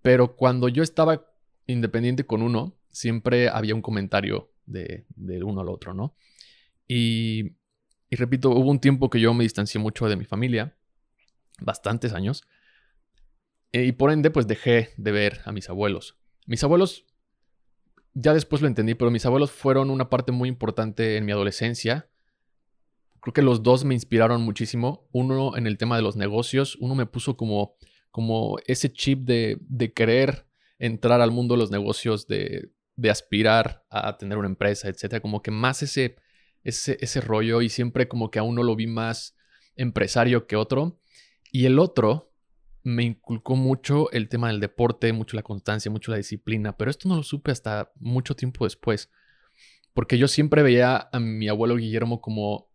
Pero 0.02 0.36
cuando 0.36 0.70
yo 0.70 0.82
estaba 0.82 1.28
independiente 1.68 2.26
con 2.26 2.42
uno, 2.42 2.76
siempre 2.90 3.50
había 3.50 3.76
un 3.76 3.82
comentario 3.82 4.50
de 4.66 5.06
uno 5.44 5.62
al 5.62 5.70
otro, 5.70 5.94
¿no? 5.94 6.16
Y, 6.88 7.54
y 8.10 8.16
repito, 8.16 8.50
hubo 8.50 8.70
un 8.70 8.80
tiempo 8.80 9.10
que 9.10 9.20
yo 9.20 9.34
me 9.34 9.44
distancié 9.44 9.80
mucho 9.80 10.08
de 10.08 10.16
mi 10.16 10.26
familia, 10.26 10.76
bastantes 11.60 12.14
años. 12.14 12.44
Y 13.72 13.92
por 13.92 14.12
ende, 14.12 14.32
pues 14.32 14.48
dejé 14.48 14.90
de 14.98 15.12
ver 15.12 15.42
a 15.46 15.52
mis 15.52 15.70
abuelos. 15.70 16.18
Mis 16.46 16.64
abuelos, 16.64 17.06
ya 18.14 18.34
después 18.34 18.62
lo 18.62 18.68
entendí, 18.68 18.96
pero 18.96 19.12
mis 19.12 19.26
abuelos 19.26 19.52
fueron 19.52 19.92
una 19.92 20.10
parte 20.10 20.32
muy 20.32 20.50
importante 20.50 21.18
en 21.18 21.26
mi 21.26 21.32
adolescencia 21.32 22.10
creo 23.20 23.34
que 23.34 23.42
los 23.42 23.64
dos 23.64 23.86
me 23.86 23.94
inspiraron 23.94 24.42
muchísimo. 24.42 25.08
Uno 25.12 25.58
en 25.58 25.68
el 25.68 25.78
tema 25.78 25.96
de 25.96 26.02
los 26.02 26.16
negocios, 26.16 26.78
uno 26.80 26.96
me 26.96 27.06
puso 27.06 27.38
como, 27.38 27.76
como 28.12 28.58
ese 28.66 28.92
chip 28.92 29.26
de, 29.26 29.58
de 29.62 29.94
querer 29.94 30.46
entrar 30.78 31.22
al 31.22 31.32
mundo 31.32 31.56
de 31.56 31.60
los 31.60 31.72
negocios, 31.72 32.28
de, 32.28 32.72
de, 32.96 33.10
aspirar 33.10 33.86
a 33.90 34.18
tener 34.18 34.38
una 34.38 34.48
empresa, 34.48 34.88
etcétera. 34.88 35.22
Como 35.22 35.42
que 35.42 35.52
más 35.52 35.84
ese, 35.84 36.16
ese, 36.64 36.98
ese 37.02 37.22
rollo 37.22 37.62
y 37.62 37.70
siempre 37.70 38.08
como 38.08 38.32
que 38.32 38.40
a 38.40 38.44
uno 38.44 38.64
lo 38.64 38.76
vi 38.76 38.88
más 38.88 39.36
empresario 39.76 40.48
que 40.48 40.56
otro. 40.56 41.00
Y 41.52 41.66
el 41.66 41.80
otro 41.80 42.32
me 42.84 43.04
inculcó 43.04 43.56
mucho 43.56 44.12
el 44.12 44.30
tema 44.30 44.48
del 44.48 44.60
deporte, 44.60 45.14
mucho 45.14 45.36
la 45.36 45.44
constancia, 45.44 45.92
mucho 45.92 46.12
la 46.12 46.18
disciplina, 46.18 46.78
pero 46.78 46.92
esto 46.92 47.10
no 47.10 47.16
lo 47.16 47.24
supe 47.24 47.52
hasta 47.52 47.92
mucho 48.00 48.36
tiempo 48.36 48.66
después. 48.66 49.10
Porque 49.94 50.18
yo 50.18 50.28
siempre 50.28 50.64
veía 50.64 51.10
a 51.12 51.20
mi 51.20 51.48
abuelo 51.50 51.76
Guillermo 51.76 52.22
como 52.22 52.70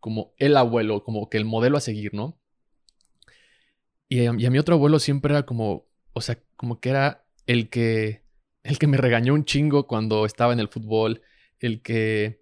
como 0.00 0.34
el 0.38 0.56
abuelo, 0.56 1.02
como 1.02 1.28
que 1.28 1.38
el 1.38 1.44
modelo 1.44 1.76
a 1.76 1.80
seguir, 1.80 2.14
¿no? 2.14 2.38
Y 4.08 4.26
a, 4.26 4.34
y 4.36 4.46
a 4.46 4.50
mi 4.50 4.58
otro 4.58 4.76
abuelo 4.76 4.98
siempre 4.98 5.34
era 5.34 5.44
como, 5.44 5.86
o 6.12 6.20
sea, 6.20 6.38
como 6.56 6.80
que 6.80 6.90
era 6.90 7.26
el 7.46 7.68
que, 7.68 8.24
el 8.62 8.78
que 8.78 8.86
me 8.86 8.96
regañó 8.96 9.34
un 9.34 9.44
chingo 9.44 9.86
cuando 9.86 10.24
estaba 10.24 10.52
en 10.52 10.60
el 10.60 10.68
fútbol, 10.68 11.22
el 11.60 11.82
que, 11.82 12.37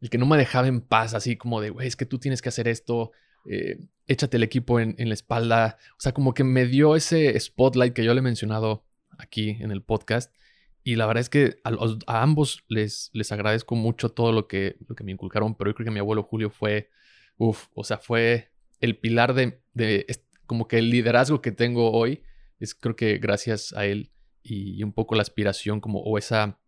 el 0.00 0.10
que 0.10 0.18
no 0.18 0.26
me 0.26 0.36
dejaba 0.36 0.68
en 0.68 0.80
paz, 0.80 1.14
así 1.14 1.36
como 1.36 1.60
de, 1.60 1.70
güey, 1.70 1.86
es 1.86 1.96
que 1.96 2.06
tú 2.06 2.18
tienes 2.18 2.42
que 2.42 2.48
hacer 2.48 2.68
esto, 2.68 3.12
eh, 3.44 3.78
échate 4.06 4.36
el 4.36 4.42
equipo 4.42 4.80
en, 4.80 4.94
en, 4.98 5.08
la 5.08 5.14
espalda. 5.14 5.78
O 5.92 6.00
sea, 6.00 6.12
como 6.12 6.34
que 6.34 6.44
me 6.44 6.66
dio 6.66 6.96
ese 6.96 7.38
spotlight 7.38 7.92
que 7.92 8.04
yo 8.04 8.14
le 8.14 8.20
he 8.20 8.22
mencionado 8.22 8.84
aquí 9.18 9.56
en 9.60 9.70
el 9.70 9.82
podcast. 9.82 10.34
Y 10.82 10.96
la 10.96 11.06
verdad 11.06 11.20
es 11.20 11.28
que 11.28 11.58
a, 11.64 11.70
los, 11.70 11.98
a 12.06 12.22
ambos 12.22 12.64
les, 12.68 13.10
les 13.12 13.30
agradezco 13.32 13.74
mucho 13.74 14.10
todo 14.10 14.32
lo 14.32 14.48
que, 14.48 14.76
lo 14.88 14.94
que 14.94 15.04
me 15.04 15.12
inculcaron, 15.12 15.54
pero 15.54 15.70
yo 15.70 15.74
creo 15.74 15.84
que 15.84 15.90
mi 15.90 16.00
abuelo 16.00 16.22
Julio 16.22 16.50
fue, 16.50 16.88
uff, 17.36 17.66
o 17.74 17.84
sea, 17.84 17.98
fue 17.98 18.50
el 18.80 18.96
pilar 18.96 19.34
de, 19.34 19.60
de, 19.74 20.06
como 20.46 20.66
que 20.66 20.78
el 20.78 20.90
liderazgo 20.90 21.42
que 21.42 21.52
tengo 21.52 21.92
hoy, 21.92 22.22
es 22.58 22.74
creo 22.74 22.96
que 22.96 23.18
gracias 23.18 23.74
a 23.74 23.84
él 23.84 24.10
y, 24.42 24.78
y 24.78 24.82
un 24.82 24.92
poco 24.92 25.14
la 25.14 25.22
aspiración 25.22 25.80
como, 25.80 26.00
o 26.00 26.16
esa, 26.16 26.58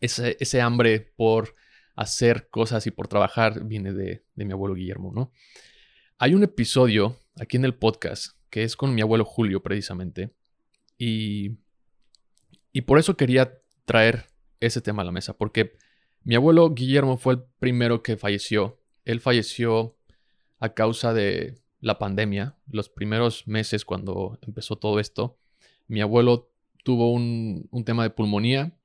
ese, 0.00 0.36
ese 0.40 0.60
hambre 0.60 1.12
por 1.16 1.54
hacer 1.98 2.48
cosas 2.48 2.86
y 2.86 2.92
por 2.92 3.08
trabajar 3.08 3.64
viene 3.64 3.92
de, 3.92 4.24
de 4.36 4.44
mi 4.44 4.52
abuelo 4.52 4.76
Guillermo, 4.76 5.12
¿no? 5.12 5.32
Hay 6.16 6.34
un 6.34 6.44
episodio 6.44 7.18
aquí 7.36 7.56
en 7.56 7.64
el 7.64 7.74
podcast 7.74 8.38
que 8.50 8.62
es 8.62 8.76
con 8.76 8.94
mi 8.94 9.02
abuelo 9.02 9.24
Julio 9.24 9.64
precisamente 9.64 10.32
y, 10.96 11.58
y 12.72 12.82
por 12.82 13.00
eso 13.00 13.16
quería 13.16 13.60
traer 13.84 14.26
ese 14.60 14.80
tema 14.80 15.02
a 15.02 15.06
la 15.06 15.10
mesa, 15.10 15.36
porque 15.36 15.72
mi 16.22 16.36
abuelo 16.36 16.72
Guillermo 16.72 17.16
fue 17.16 17.34
el 17.34 17.42
primero 17.58 18.02
que 18.04 18.16
falleció. 18.16 18.80
Él 19.04 19.20
falleció 19.20 19.96
a 20.60 20.74
causa 20.74 21.12
de 21.12 21.58
la 21.80 21.98
pandemia, 21.98 22.56
los 22.70 22.88
primeros 22.88 23.48
meses 23.48 23.84
cuando 23.84 24.38
empezó 24.46 24.76
todo 24.76 25.00
esto. 25.00 25.36
Mi 25.88 26.00
abuelo 26.00 26.52
tuvo 26.84 27.12
un, 27.12 27.66
un 27.72 27.84
tema 27.84 28.04
de 28.04 28.10
pulmonía. 28.10 28.77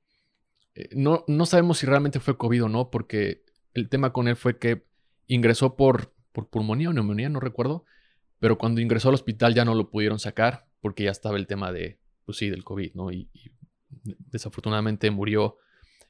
Eh, 0.74 0.88
no, 0.92 1.24
no 1.28 1.46
sabemos 1.46 1.78
si 1.78 1.86
realmente 1.86 2.20
fue 2.20 2.36
COVID 2.36 2.64
o 2.64 2.68
no, 2.68 2.90
porque 2.90 3.44
el 3.74 3.88
tema 3.88 4.12
con 4.12 4.28
él 4.28 4.36
fue 4.36 4.58
que 4.58 4.84
ingresó 5.26 5.76
por, 5.76 6.12
por 6.32 6.48
pulmonía 6.48 6.90
o 6.90 6.92
neumonía, 6.92 7.28
no 7.28 7.40
recuerdo, 7.40 7.84
pero 8.38 8.58
cuando 8.58 8.80
ingresó 8.80 9.08
al 9.08 9.14
hospital 9.14 9.54
ya 9.54 9.64
no 9.64 9.74
lo 9.74 9.90
pudieron 9.90 10.18
sacar 10.18 10.66
porque 10.80 11.04
ya 11.04 11.10
estaba 11.10 11.36
el 11.36 11.46
tema 11.46 11.72
de, 11.72 11.98
pues 12.24 12.38
sí, 12.38 12.50
del 12.50 12.64
COVID, 12.64 12.94
¿no? 12.94 13.10
Y, 13.10 13.30
desafortunadamente 14.04 15.10
murió 15.10 15.56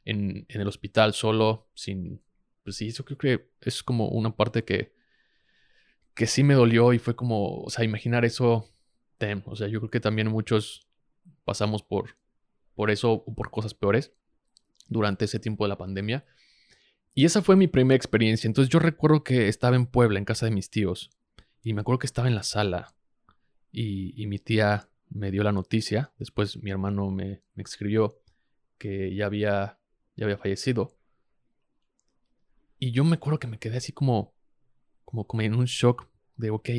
en, 0.04 0.47
en, 0.49 0.61
el 0.61 0.66
hospital 0.66 1.12
solo, 1.12 1.68
sin, 1.75 2.21
pues 2.64 2.76
sí, 2.76 2.88
eso 2.88 3.04
creo 3.04 3.18
que 3.18 3.50
es 3.61 3.83
como 3.83 4.09
una 4.09 4.35
parte 4.35 4.64
que, 4.64 4.92
que 6.14 6.26
sí 6.26 6.42
me 6.42 6.54
dolió 6.54 6.92
y 6.92 6.99
fue 6.99 7.14
como, 7.14 7.61
o 7.61 7.71
sea, 7.71 7.85
imaginar 7.85 8.25
eso, 8.25 8.71
o 9.44 9.56
sea, 9.56 9.68
yo 9.68 9.80
creo 9.80 9.90
que 9.90 10.00
también 10.00 10.28
muchos 10.28 10.88
pasamos 11.44 11.83
por, 11.83 12.16
por 12.75 12.90
eso 12.90 13.12
o 13.12 13.35
por 13.35 13.50
cosas 13.50 13.75
peores 13.75 14.12
durante 14.88 15.25
ese 15.25 15.38
tiempo 15.38 15.64
de 15.64 15.69
la 15.69 15.79
pandemia. 15.79 16.25
Y 17.14 17.25
esa 17.25 17.43
fue 17.43 17.57
mi 17.57 17.69
primera 17.69 17.97
experiencia. 17.97 18.49
Entonces 18.49 18.71
yo 18.71 18.79
recuerdo 18.79 19.23
que 19.23 19.49
estaba 19.49 19.76
en 19.76 19.87
Puebla, 19.87 20.19
en 20.19 20.25
casa 20.25 20.47
de 20.47 20.53
mis 20.53 20.71
tíos, 20.71 21.11
y 21.62 21.73
me 21.73 21.81
acuerdo 21.81 22.00
que 22.00 22.07
estaba 22.07 22.29
en 22.29 22.35
la 22.35 22.43
sala 22.43 22.95
y, 23.73 24.26
mi 24.26 24.38
tía 24.38 24.88
me 25.09 25.31
dio 25.31 25.43
la 25.43 25.53
noticia. 25.53 26.12
Después 26.19 26.62
mi 26.62 26.71
hermano 26.71 27.11
me, 27.11 27.43
escribió 27.57 28.21
que 28.79 29.14
ya 29.14 29.26
había, 29.26 29.79
ya 30.17 30.26
había 30.26 30.38
fallecido. 30.38 30.97
Y 32.79 32.93
yo 32.93 33.05
me 33.05 33.17
acuerdo 33.17 33.38
que 33.38 33.47
me 33.47 33.59
quedé 33.59 33.79
así 33.79 33.93
como, 33.93 34.35
como, 35.05 35.26
como 35.26 35.43
en 35.43 35.55
un 35.55 35.64
shock 35.64 36.09
de, 36.37 36.50
ok, 36.50 36.71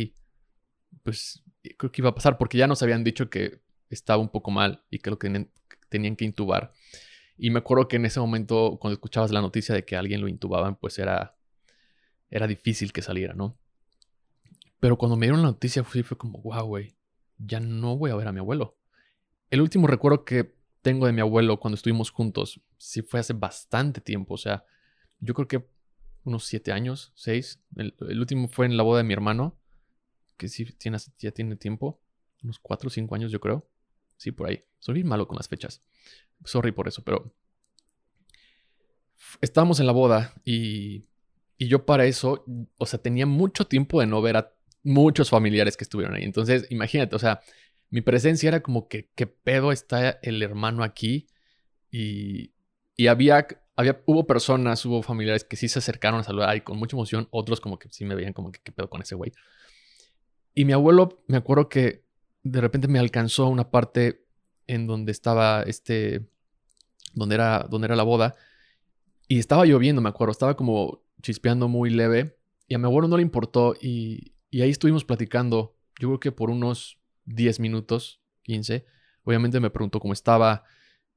pues 1.04 1.44
creo 1.78 1.92
que 1.92 2.02
iba 2.02 2.10
a 2.10 2.16
pasar 2.16 2.38
porque 2.38 2.58
ya 2.58 2.68
nos 2.68 2.84
habían 2.84 3.04
dicho 3.04 3.30
que 3.30 3.62
estaba 3.90 4.22
un 4.22 4.30
poco 4.30 4.52
mal 4.52 4.84
y 4.90 5.00
que 5.00 5.10
lo 5.10 5.18
que 5.18 5.50
tenían 5.90 6.16
que 6.16 6.26
intubar. 6.26 6.74
Y 7.38 7.50
me 7.50 7.60
acuerdo 7.60 7.88
que 7.88 7.98
en 7.98 8.06
ese 8.06 8.20
momento, 8.20 8.78
cuando 8.80 8.94
escuchabas 8.94 9.32
la 9.32 9.42
noticia 9.42 9.76
de 9.76 9.84
que 9.84 9.96
alguien 9.96 10.22
lo 10.22 10.28
intubaban, 10.28 10.76
pues 10.76 10.98
era, 11.00 11.36
era 12.30 12.48
difícil 12.48 12.94
que 12.94 13.02
saliera, 13.02 13.34
¿no? 13.34 13.58
Pero 14.80 14.98
cuando 14.98 15.18
me 15.18 15.26
dieron 15.26 15.42
la 15.42 15.50
noticia, 15.50 15.84
fue, 15.84 16.04
fue 16.04 16.18
como, 16.18 16.42
wow, 16.42 16.66
güey, 16.66 16.96
ya 17.38 17.60
no 17.60 17.98
voy 17.98 18.12
a 18.12 18.16
ver 18.16 18.28
a 18.28 18.32
mi 18.32 18.40
abuelo. 18.40 18.78
El 19.50 19.62
último 19.62 19.88
recuerdo 19.88 20.24
que 20.24 20.56
tengo 20.82 21.08
de 21.08 21.14
mi 21.14 21.22
abuelo 21.22 21.60
cuando 21.60 21.76
estuvimos 21.76 22.12
juntos, 22.12 22.62
sí 22.78 23.02
fue 23.02 23.20
hace 23.20 23.34
bastante 23.34 24.02
tiempo, 24.02 24.36
o 24.36 24.38
sea, 24.38 24.64
yo 25.20 25.34
creo 25.34 25.48
que 25.48 25.66
unos 26.24 26.46
siete 26.46 26.72
años, 26.72 27.12
seis. 27.16 27.62
El, 27.76 28.20
último 28.20 28.48
fue 28.48 28.66
en 28.66 28.78
la 28.78 28.84
boda 28.84 29.00
de 29.00 29.04
mi 29.04 29.14
hermano, 29.14 29.58
que 30.38 30.48
sí 30.50 30.66
tiene, 30.66 30.98
ya 31.20 31.32
tiene 31.32 31.56
tiempo, 31.56 32.02
unos 32.44 32.60
cuatro 32.60 32.88
o 32.88 32.90
cinco 32.92 33.16
años 33.16 33.32
yo 33.32 33.40
creo. 33.40 33.68
Sí, 34.18 34.32
por 34.32 34.48
ahí. 34.48 34.64
Soy 34.80 34.96
bien 34.96 35.08
malo 35.08 35.28
con 35.28 35.38
las 35.38 35.48
fechas. 35.48 35.82
Sorry 36.44 36.72
por 36.72 36.88
eso, 36.88 37.04
pero 37.04 37.34
estábamos 39.42 39.80
en 39.80 39.88
la 39.88 39.92
boda 39.92 40.34
y, 40.44 41.06
y 41.58 41.68
yo 41.68 41.86
para 41.86 42.06
eso, 42.06 42.46
o 42.78 42.86
sea, 42.86 43.02
tenía 43.02 43.26
mucho 43.26 43.66
tiempo 43.66 44.00
de 44.00 44.08
no 44.08 44.22
ver 44.22 44.38
a 44.38 44.54
muchos 44.84 45.30
familiares 45.30 45.78
que 45.78 45.84
estuvieron 45.84 46.16
ahí. 46.16 46.24
Entonces, 46.24 46.68
imagínate, 46.70 47.16
o 47.16 47.20
sea, 47.20 47.42
mi 47.90 48.02
presencia 48.02 48.50
era 48.50 48.62
como 48.62 48.88
que, 48.88 49.10
¿qué 49.16 49.28
pedo 49.28 49.72
está 49.72 50.20
el 50.22 50.42
hermano 50.44 50.84
aquí? 50.84 51.28
Y, 51.92 52.54
y 52.96 53.08
había, 53.08 53.48
había, 53.76 54.02
hubo 54.06 54.28
personas, 54.28 54.86
hubo 54.86 55.02
familiares 55.02 55.44
que 55.44 55.56
sí 55.56 55.68
se 55.68 55.80
acercaron 55.80 56.20
a 56.20 56.24
saludar 56.24 56.56
y 56.56 56.62
con 56.62 56.78
mucha 56.78 56.96
emoción, 56.96 57.28
otros 57.32 57.62
como 57.62 57.80
que 57.80 57.90
sí 57.90 58.06
me 58.06 58.16
veían 58.16 58.34
como 58.34 58.52
que, 58.52 58.60
¿qué 58.64 58.72
pedo 58.72 58.90
con 58.90 59.02
ese 59.02 59.16
güey? 59.16 59.32
Y 60.54 60.66
mi 60.66 60.74
abuelo, 60.74 61.24
me 61.28 61.38
acuerdo 61.38 61.68
que 61.70 62.06
de 62.44 62.62
repente 62.62 62.88
me 62.88 63.00
alcanzó 63.00 63.48
una 63.48 63.72
parte 63.72 64.25
en 64.68 64.88
donde 64.88 65.12
estaba 65.12 65.64
este, 65.64 66.26
donde 67.14 67.36
era, 67.36 67.68
donde 67.70 67.86
era 67.86 67.96
la 67.96 68.04
boda, 68.04 68.36
y 69.28 69.40
estaba 69.40 69.66
lloviendo, 69.66 70.02
me 70.02 70.10
acuerdo, 70.10 70.32
estaba 70.32 70.56
como 70.56 71.02
chispeando 71.22 71.68
muy 71.68 71.90
leve, 71.90 72.38
y 72.68 72.76
a 72.76 72.78
mi 72.78 72.86
abuelo 72.86 73.08
no 73.08 73.18
le 73.18 73.24
importó, 73.24 73.76
y, 73.80 74.34
y 74.50 74.62
ahí 74.62 74.70
estuvimos 74.70 75.06
platicando, 75.06 75.76
yo 76.00 76.10
creo 76.10 76.20
que 76.20 76.32
por 76.32 76.50
unos 76.50 77.00
10 77.26 77.60
minutos, 77.60 78.22
15, 78.44 78.86
obviamente 79.24 79.60
me 79.60 79.70
preguntó 79.70 80.00
cómo 80.00 80.14
estaba, 80.14 80.64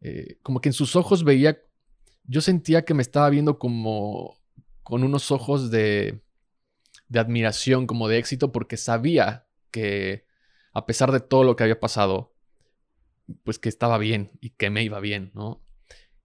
eh, 0.01 0.39
como 0.43 0.61
que 0.61 0.71
en 0.71 0.73
sus 0.73 0.97
ojos 0.97 1.25
veía, 1.25 1.59
yo 2.25 2.41
sentía 2.41 2.85
que 2.85 2.95
me 2.95 3.03
estaba 3.03 3.29
viendo 3.31 3.59
como 3.59 4.39
con 4.83 5.03
unos 5.03 5.31
ojos 5.31 5.71
de, 5.71 6.23
de 7.09 7.19
admiración, 7.19 7.87
como 7.87 8.09
de 8.09 8.19
éxito, 8.19 8.53
porque 8.53 8.77
sabía 8.77 9.47
que 9.71 10.27
a 10.73 10.87
pesar 10.87 11.13
de 11.13 11.21
todo 11.21 11.45
lo 11.45 11.57
que 11.57 11.65
había 11.65 11.81
pasado, 11.81 12.33
pues 13.45 13.59
que 13.59 13.69
estaba 13.69 13.99
bien 13.99 14.31
y 14.41 14.51
que 14.51 14.71
me 14.71 14.83
iba 14.83 15.01
bien, 15.01 15.31
¿no? 15.35 15.63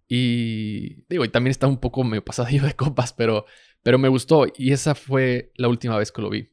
Y 0.07 1.05
digo, 1.09 1.25
y 1.25 1.29
también 1.29 1.51
estaba 1.51 1.71
un 1.71 1.79
poco 1.79 2.03
medio 2.03 2.23
pasadillo 2.23 2.63
de 2.63 2.75
copas, 2.75 3.13
pero, 3.13 3.45
pero 3.81 3.97
me 3.97 4.09
gustó 4.09 4.45
y 4.55 4.71
esa 4.71 4.95
fue 4.95 5.51
la 5.55 5.67
última 5.67 5.97
vez 5.97 6.11
que 6.11 6.21
lo 6.21 6.29
vi. 6.29 6.49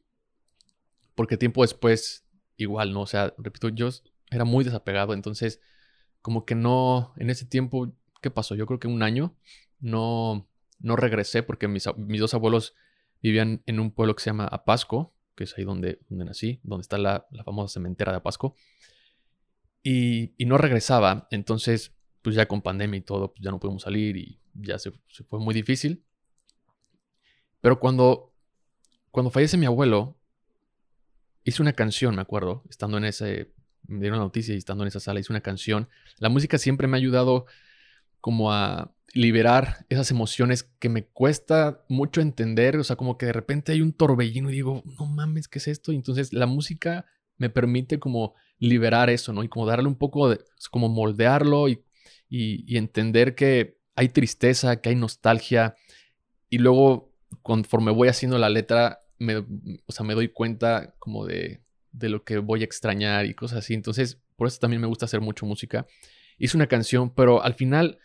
Porque 1.15 1.37
tiempo 1.37 1.61
después, 1.61 2.25
igual, 2.57 2.93
¿no? 2.93 3.01
O 3.01 3.07
sea, 3.07 3.33
repito, 3.37 3.69
yo 3.69 3.89
era 4.29 4.45
muy 4.45 4.63
desapegado, 4.63 5.13
entonces 5.13 5.59
como 6.21 6.45
que 6.45 6.55
no, 6.55 7.13
en 7.17 7.29
ese 7.29 7.45
tiempo, 7.45 7.93
¿qué 8.21 8.31
pasó? 8.31 8.55
Yo 8.55 8.65
creo 8.65 8.79
que 8.79 8.87
un 8.87 9.03
año 9.03 9.35
no, 9.79 10.49
no 10.79 10.95
regresé 10.95 11.43
porque 11.43 11.67
mis, 11.67 11.85
mis 11.97 12.21
dos 12.21 12.33
abuelos 12.33 12.75
vivían 13.21 13.63
en 13.65 13.79
un 13.79 13.91
pueblo 13.91 14.15
que 14.15 14.23
se 14.23 14.29
llama 14.29 14.45
Apasco, 14.45 15.13
que 15.35 15.43
es 15.43 15.57
ahí 15.57 15.63
donde, 15.63 15.99
donde 16.09 16.25
nací, 16.25 16.59
donde 16.63 16.81
está 16.81 16.97
la, 16.97 17.27
la 17.31 17.43
famosa 17.43 17.73
cementera 17.73 18.11
de 18.11 18.19
Apasco. 18.19 18.55
Y, 19.83 20.33
no 20.45 20.57
regresaba, 20.57 21.27
entonces, 21.31 21.93
pues 22.21 22.35
ya 22.35 22.47
con 22.47 22.61
pandemia 22.61 22.99
y 22.99 23.01
todo, 23.01 23.33
pues 23.33 23.43
ya 23.43 23.51
no 23.51 23.59
pudimos 23.59 23.83
salir 23.83 24.17
y 24.17 24.39
ya 24.53 24.77
se, 24.77 24.91
se 25.07 25.23
fue 25.23 25.39
muy 25.39 25.53
difícil. 25.53 26.03
Pero 27.61 27.79
cuando, 27.79 28.33
cuando 29.11 29.31
fallece 29.31 29.57
mi 29.57 29.65
abuelo, 29.65 30.17
hice 31.43 31.61
una 31.61 31.73
canción, 31.73 32.15
me 32.15 32.21
acuerdo, 32.21 32.63
estando 32.69 32.97
en 32.97 33.05
ese, 33.05 33.53
me 33.87 33.99
dieron 34.01 34.19
la 34.19 34.25
noticia 34.25 34.53
y 34.53 34.57
estando 34.57 34.83
en 34.83 34.89
esa 34.89 34.99
sala, 34.99 35.19
hice 35.19 35.33
una 35.33 35.41
canción. 35.41 35.89
La 36.17 36.29
música 36.29 36.57
siempre 36.57 36.87
me 36.87 36.97
ha 36.97 36.99
ayudado 36.99 37.45
como 38.19 38.51
a 38.51 38.93
liberar 39.13 39.85
esas 39.89 40.11
emociones 40.11 40.63
que 40.79 40.89
me 40.89 41.05
cuesta 41.05 41.83
mucho 41.89 42.21
entender, 42.21 42.77
o 42.77 42.83
sea, 42.83 42.95
como 42.95 43.17
que 43.17 43.25
de 43.25 43.33
repente 43.33 43.71
hay 43.71 43.81
un 43.81 43.93
torbellino 43.93 44.49
y 44.49 44.53
digo, 44.53 44.83
no 44.85 45.05
mames, 45.05 45.47
¿qué 45.47 45.59
es 45.59 45.67
esto? 45.67 45.91
Y 45.91 45.95
entonces 45.95 46.31
la 46.31 46.45
música 46.45 47.05
me 47.37 47.49
permite 47.49 47.99
como 47.99 48.35
liberar 48.61 49.09
eso, 49.09 49.33
¿no? 49.33 49.43
Y 49.43 49.49
como 49.49 49.65
darle 49.65 49.87
un 49.87 49.95
poco 49.95 50.29
de, 50.29 50.39
como 50.69 50.87
moldearlo 50.87 51.67
y, 51.67 51.83
entender 52.29 53.35
que 53.35 53.77
hay 53.95 54.07
tristeza, 54.07 54.79
que 54.79 54.89
hay 54.89 54.95
nostalgia, 54.95 55.75
y 56.49 56.59
luego 56.59 57.11
conforme 57.41 57.91
voy 57.91 58.07
haciendo 58.07 58.37
la 58.37 58.49
letra, 58.49 59.01
me, 59.17 59.37
o 59.37 59.91
sea, 59.91 60.05
me 60.05 60.13
doy 60.13 60.29
cuenta 60.29 60.95
como 60.99 61.25
de, 61.25 61.61
de 61.91 62.09
lo 62.09 62.23
que 62.23 62.37
voy 62.37 62.61
a 62.61 62.65
extrañar 62.65 63.25
y 63.25 63.33
cosas 63.33 63.59
así. 63.59 63.73
Entonces, 63.73 64.21
por 64.37 64.47
eso 64.47 64.59
también 64.59 64.81
me 64.81 64.87
gusta 64.87 65.05
hacer 65.05 65.21
mucho 65.21 65.45
música. 65.45 65.87
Hice 66.37 66.55
una 66.55 66.67
canción, 66.67 67.09
pero 67.13 67.43
al 67.43 67.55
final 67.55 67.99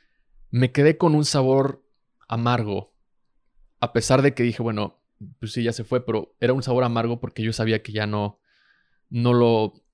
me 0.51 0.73
quedé 0.73 0.97
con 0.97 1.15
un 1.15 1.25
sabor 1.25 1.85
amargo. 2.29 2.95
A 3.81 3.93
pesar 3.93 4.23
de 4.23 4.35
que 4.35 4.43
dije, 4.43 4.63
bueno, 4.63 4.99
pues 5.39 5.53
sí, 5.53 5.63
ya 5.63 5.73
se 5.73 5.85
fue, 5.85 6.05
pero 6.05 6.35
era 6.41 6.53
un 6.53 6.63
sabor 6.63 6.85
amargo 6.85 7.21
porque 7.21 7.43
yo 7.43 7.53
sabía 7.53 7.83
que 7.83 7.93
ya 7.93 8.07
no, 8.07 8.41
no 9.11 9.33
lo, 9.33 9.86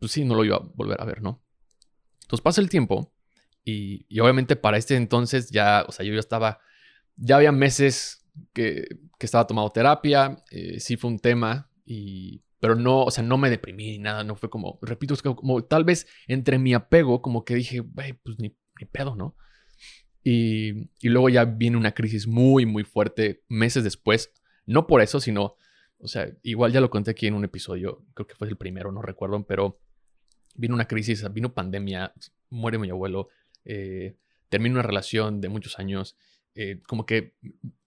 pues 0.00 0.12
sí, 0.12 0.24
no 0.24 0.34
lo 0.34 0.44
iba 0.44 0.56
a 0.56 0.70
volver 0.74 1.00
a 1.00 1.04
ver, 1.04 1.22
¿no? 1.22 1.44
Entonces 2.22 2.42
pasa 2.42 2.60
el 2.60 2.68
tiempo 2.68 3.14
y, 3.64 4.06
y 4.08 4.18
obviamente 4.20 4.56
para 4.56 4.78
este 4.78 4.96
entonces 4.96 5.50
ya, 5.50 5.84
o 5.86 5.92
sea, 5.92 6.04
yo 6.04 6.14
ya 6.14 6.20
estaba, 6.20 6.58
ya 7.16 7.36
había 7.36 7.52
meses 7.52 8.26
que, 8.52 8.86
que 9.18 9.26
estaba 9.26 9.46
tomando 9.46 9.70
terapia, 9.70 10.42
eh, 10.50 10.80
sí 10.80 10.96
fue 10.96 11.10
un 11.10 11.18
tema, 11.18 11.70
y, 11.84 12.42
pero 12.60 12.74
no, 12.74 13.02
o 13.02 13.10
sea, 13.10 13.22
no 13.22 13.38
me 13.38 13.50
deprimí 13.50 13.92
ni 13.92 13.98
nada, 13.98 14.24
no 14.24 14.36
fue 14.36 14.50
como, 14.50 14.78
repito, 14.82 15.14
es 15.14 15.22
como 15.22 15.64
tal 15.64 15.84
vez 15.84 16.06
entre 16.26 16.58
mi 16.58 16.74
apego, 16.74 17.22
como 17.22 17.44
que 17.44 17.54
dije, 17.54 17.82
pues 17.82 18.38
ni, 18.38 18.56
ni 18.80 18.86
pedo, 18.86 19.16
¿no? 19.16 19.36
Y, 20.22 20.90
y, 21.00 21.08
luego 21.08 21.30
ya 21.30 21.44
viene 21.44 21.78
una 21.78 21.92
crisis 21.92 22.26
muy, 22.26 22.66
muy 22.66 22.84
fuerte 22.84 23.42
meses 23.48 23.84
después. 23.84 24.34
No 24.66 24.86
por 24.86 25.00
eso, 25.00 25.18
sino, 25.18 25.56
o 25.98 26.08
sea, 26.08 26.28
igual 26.42 26.72
ya 26.72 26.82
lo 26.82 26.90
conté 26.90 27.12
aquí 27.12 27.26
en 27.26 27.34
un 27.34 27.44
episodio, 27.44 28.04
creo 28.12 28.26
que 28.26 28.34
fue 28.34 28.48
el 28.48 28.58
primero, 28.58 28.92
no 28.92 29.00
recuerdo, 29.00 29.46
pero 29.46 29.80
vino 30.54 30.74
una 30.74 30.86
crisis, 30.86 31.24
vino 31.32 31.54
pandemia, 31.54 32.12
muere 32.50 32.78
mi 32.78 32.90
abuelo, 32.90 33.28
eh, 33.64 34.16
termino 34.48 34.74
una 34.74 34.82
relación 34.82 35.40
de 35.40 35.48
muchos 35.48 35.78
años, 35.78 36.16
eh, 36.54 36.80
como 36.86 37.06
que 37.06 37.34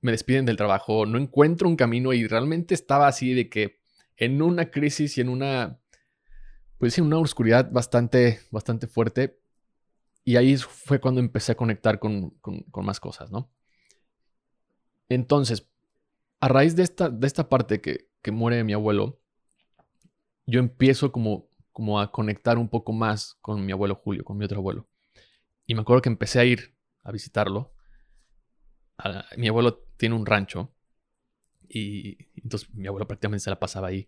me 0.01 0.11
despiden 0.11 0.45
del 0.45 0.57
trabajo, 0.57 1.05
no 1.05 1.17
encuentro 1.17 1.67
un 1.67 1.75
camino 1.75 2.13
y 2.13 2.27
realmente 2.27 2.73
estaba 2.73 3.07
así 3.07 3.33
de 3.33 3.49
que 3.49 3.79
en 4.17 4.41
una 4.41 4.71
crisis 4.71 5.17
y 5.17 5.21
en 5.21 5.29
una, 5.29 5.79
pues 6.77 6.93
sí, 6.93 7.01
una 7.01 7.17
oscuridad 7.17 7.71
bastante, 7.71 8.39
bastante 8.51 8.87
fuerte. 8.87 9.39
Y 10.25 10.37
ahí 10.37 10.55
fue 10.55 11.01
cuando 11.01 11.19
empecé 11.19 11.51
a 11.51 11.55
conectar 11.55 11.99
con, 11.99 12.29
con, 12.39 12.61
con 12.63 12.85
más 12.85 12.99
cosas, 12.99 13.29
¿no? 13.31 13.51
Entonces, 15.09 15.67
a 16.39 16.47
raíz 16.47 16.75
de 16.75 16.83
esta, 16.83 17.09
de 17.09 17.27
esta 17.27 17.49
parte 17.49 17.81
que, 17.81 18.07
que 18.21 18.31
muere 18.31 18.63
mi 18.63 18.73
abuelo, 18.73 19.19
yo 20.45 20.59
empiezo 20.59 21.11
como, 21.11 21.49
como 21.73 21.99
a 21.99 22.11
conectar 22.11 22.57
un 22.57 22.69
poco 22.69 22.93
más 22.93 23.35
con 23.41 23.65
mi 23.65 23.71
abuelo 23.71 23.95
Julio, 23.95 24.23
con 24.23 24.37
mi 24.37 24.45
otro 24.45 24.59
abuelo. 24.59 24.87
Y 25.65 25.75
me 25.75 25.81
acuerdo 25.81 26.03
que 26.03 26.09
empecé 26.09 26.39
a 26.39 26.45
ir 26.45 26.75
a 27.03 27.11
visitarlo. 27.11 27.73
A, 28.97 29.25
mi 29.37 29.47
abuelo 29.47 29.83
tiene 29.97 30.15
un 30.15 30.25
rancho 30.25 30.73
y 31.67 32.17
entonces 32.35 32.73
mi 32.73 32.87
abuelo 32.87 33.07
prácticamente 33.07 33.43
se 33.43 33.49
la 33.49 33.59
pasaba 33.59 33.87
ahí. 33.87 34.07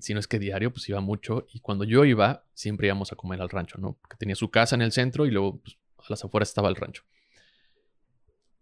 Si 0.00 0.14
no 0.14 0.20
es 0.20 0.28
que 0.28 0.38
diario, 0.38 0.72
pues 0.72 0.88
iba 0.88 1.00
mucho. 1.00 1.46
Y 1.52 1.60
cuando 1.60 1.84
yo 1.84 2.04
iba, 2.04 2.44
siempre 2.54 2.86
íbamos 2.86 3.12
a 3.12 3.16
comer 3.16 3.40
al 3.40 3.50
rancho, 3.50 3.78
¿no? 3.78 3.98
Porque 4.00 4.16
tenía 4.16 4.36
su 4.36 4.50
casa 4.50 4.76
en 4.76 4.82
el 4.82 4.92
centro 4.92 5.26
y 5.26 5.30
luego 5.30 5.60
pues, 5.60 5.76
a 5.98 6.04
las 6.08 6.24
afueras 6.24 6.48
estaba 6.48 6.68
el 6.68 6.76
rancho. 6.76 7.02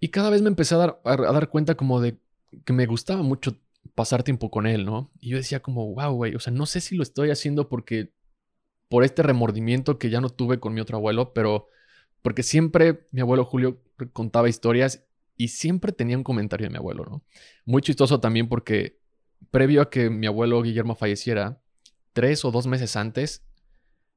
Y 0.00 0.08
cada 0.08 0.30
vez 0.30 0.42
me 0.42 0.48
empecé 0.48 0.74
a 0.74 0.78
dar, 0.78 1.00
a 1.04 1.16
dar 1.16 1.48
cuenta 1.50 1.76
como 1.76 2.00
de 2.00 2.18
que 2.64 2.72
me 2.72 2.86
gustaba 2.86 3.22
mucho 3.22 3.58
pasar 3.94 4.22
tiempo 4.22 4.50
con 4.50 4.66
él, 4.66 4.84
¿no? 4.84 5.10
Y 5.20 5.30
yo 5.30 5.36
decía 5.36 5.60
como, 5.60 5.94
wow, 5.94 6.14
güey, 6.14 6.34
o 6.34 6.40
sea, 6.40 6.52
no 6.52 6.66
sé 6.66 6.80
si 6.80 6.96
lo 6.96 7.02
estoy 7.02 7.30
haciendo 7.30 7.68
porque 7.68 8.12
por 8.94 9.02
este 9.02 9.24
remordimiento 9.24 9.98
que 9.98 10.08
ya 10.08 10.20
no 10.20 10.28
tuve 10.28 10.60
con 10.60 10.72
mi 10.72 10.80
otro 10.80 10.98
abuelo, 10.98 11.32
pero 11.32 11.66
porque 12.22 12.44
siempre 12.44 13.08
mi 13.10 13.22
abuelo 13.22 13.44
Julio 13.44 13.82
contaba 14.12 14.48
historias 14.48 15.04
y 15.36 15.48
siempre 15.48 15.90
tenía 15.90 16.16
un 16.16 16.22
comentario 16.22 16.68
de 16.68 16.70
mi 16.70 16.76
abuelo, 16.76 17.04
¿no? 17.04 17.24
Muy 17.64 17.82
chistoso 17.82 18.20
también 18.20 18.48
porque 18.48 19.00
previo 19.50 19.82
a 19.82 19.90
que 19.90 20.10
mi 20.10 20.28
abuelo 20.28 20.62
Guillermo 20.62 20.94
falleciera, 20.94 21.60
tres 22.12 22.44
o 22.44 22.52
dos 22.52 22.68
meses 22.68 22.94
antes, 22.94 23.44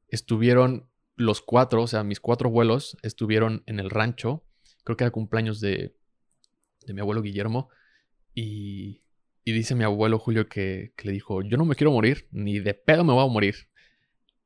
estuvieron 0.10 0.88
los 1.16 1.42
cuatro, 1.42 1.82
o 1.82 1.88
sea, 1.88 2.04
mis 2.04 2.20
cuatro 2.20 2.50
abuelos 2.50 3.00
estuvieron 3.02 3.64
en 3.66 3.80
el 3.80 3.90
rancho, 3.90 4.46
creo 4.84 4.96
que 4.96 5.06
era 5.06 5.12
cumpleaños 5.12 5.60
de, 5.60 5.96
de 6.86 6.94
mi 6.94 7.02
abuelo 7.02 7.24
Guillermo, 7.24 7.70
y, 8.36 9.02
y 9.44 9.54
dice 9.54 9.74
mi 9.74 9.86
abuelo 9.86 10.20
Julio 10.20 10.48
que, 10.48 10.94
que, 10.96 11.08
le 11.08 11.14
dijo, 11.14 11.42
yo 11.42 11.58
no 11.58 11.66
me 11.66 11.74
quiero 11.74 11.92
morir, 11.92 12.28
ni 12.30 12.60
de 12.60 12.76
pedo 12.76 13.04
me 13.04 13.14
voy 13.14 13.26
a 13.26 13.28
morir. 13.28 13.67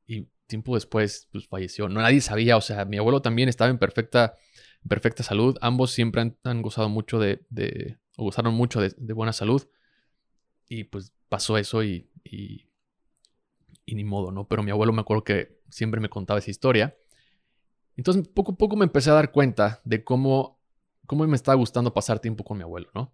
Y 0.05 0.27
tiempo 0.47 0.75
después, 0.75 1.27
pues 1.31 1.47
falleció. 1.47 1.87
No, 1.87 2.01
nadie 2.01 2.21
sabía, 2.21 2.57
o 2.57 2.61
sea, 2.61 2.85
mi 2.85 2.97
abuelo 2.97 3.21
también 3.21 3.49
estaba 3.49 3.69
en 3.69 3.77
perfecta, 3.77 4.35
perfecta 4.87 5.23
salud. 5.23 5.57
Ambos 5.61 5.91
siempre 5.91 6.21
han, 6.21 6.37
han 6.43 6.61
gozado 6.61 6.89
mucho 6.89 7.19
de, 7.19 7.45
de, 7.49 7.97
gozaron 8.17 8.53
mucho 8.53 8.81
de, 8.81 9.13
buena 9.13 9.33
salud. 9.33 9.67
Y 10.67 10.85
pues 10.85 11.13
pasó 11.29 11.57
eso 11.57 11.83
y, 11.83 12.09
y, 12.23 12.69
y, 13.85 13.95
ni 13.95 14.03
modo, 14.03 14.31
¿no? 14.31 14.47
Pero 14.47 14.63
mi 14.63 14.71
abuelo 14.71 14.93
me 14.93 15.01
acuerdo 15.01 15.23
que 15.23 15.59
siempre 15.69 15.99
me 15.99 16.09
contaba 16.09 16.39
esa 16.39 16.51
historia. 16.51 16.95
Entonces, 17.97 18.27
poco 18.27 18.53
a 18.53 18.55
poco 18.55 18.75
me 18.75 18.85
empecé 18.85 19.09
a 19.09 19.13
dar 19.13 19.31
cuenta 19.31 19.81
de 19.83 20.03
cómo, 20.03 20.59
cómo 21.05 21.27
me 21.27 21.35
estaba 21.35 21.55
gustando 21.55 21.93
pasar 21.93 22.19
tiempo 22.19 22.43
con 22.43 22.57
mi 22.57 22.63
abuelo, 22.63 22.89
¿no? 22.93 23.13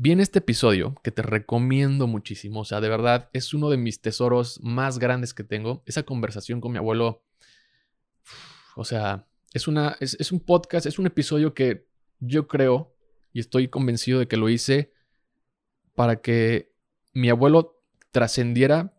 Viene 0.00 0.22
este 0.22 0.38
episodio 0.38 0.94
que 1.02 1.10
te 1.10 1.22
recomiendo 1.22 2.06
muchísimo. 2.06 2.60
O 2.60 2.64
sea, 2.64 2.80
de 2.80 2.88
verdad, 2.88 3.28
es 3.32 3.52
uno 3.52 3.68
de 3.68 3.78
mis 3.78 4.00
tesoros 4.00 4.60
más 4.62 5.00
grandes 5.00 5.34
que 5.34 5.42
tengo. 5.42 5.82
Esa 5.86 6.04
conversación 6.04 6.60
con 6.60 6.70
mi 6.70 6.78
abuelo. 6.78 7.24
O 8.76 8.84
sea, 8.84 9.26
es, 9.52 9.66
una, 9.66 9.96
es, 9.98 10.30
un 10.30 10.38
podcast, 10.38 10.86
es 10.86 11.00
un 11.00 11.06
episodio 11.06 11.52
que 11.52 11.88
yo 12.20 12.46
creo 12.46 12.94
y 13.32 13.40
estoy 13.40 13.66
convencido 13.66 14.20
de 14.20 14.28
que 14.28 14.36
lo 14.36 14.48
hice 14.48 14.92
para 15.96 16.20
que 16.20 16.72
mi 17.12 17.28
abuelo 17.28 17.82
trascendiera 18.12 18.96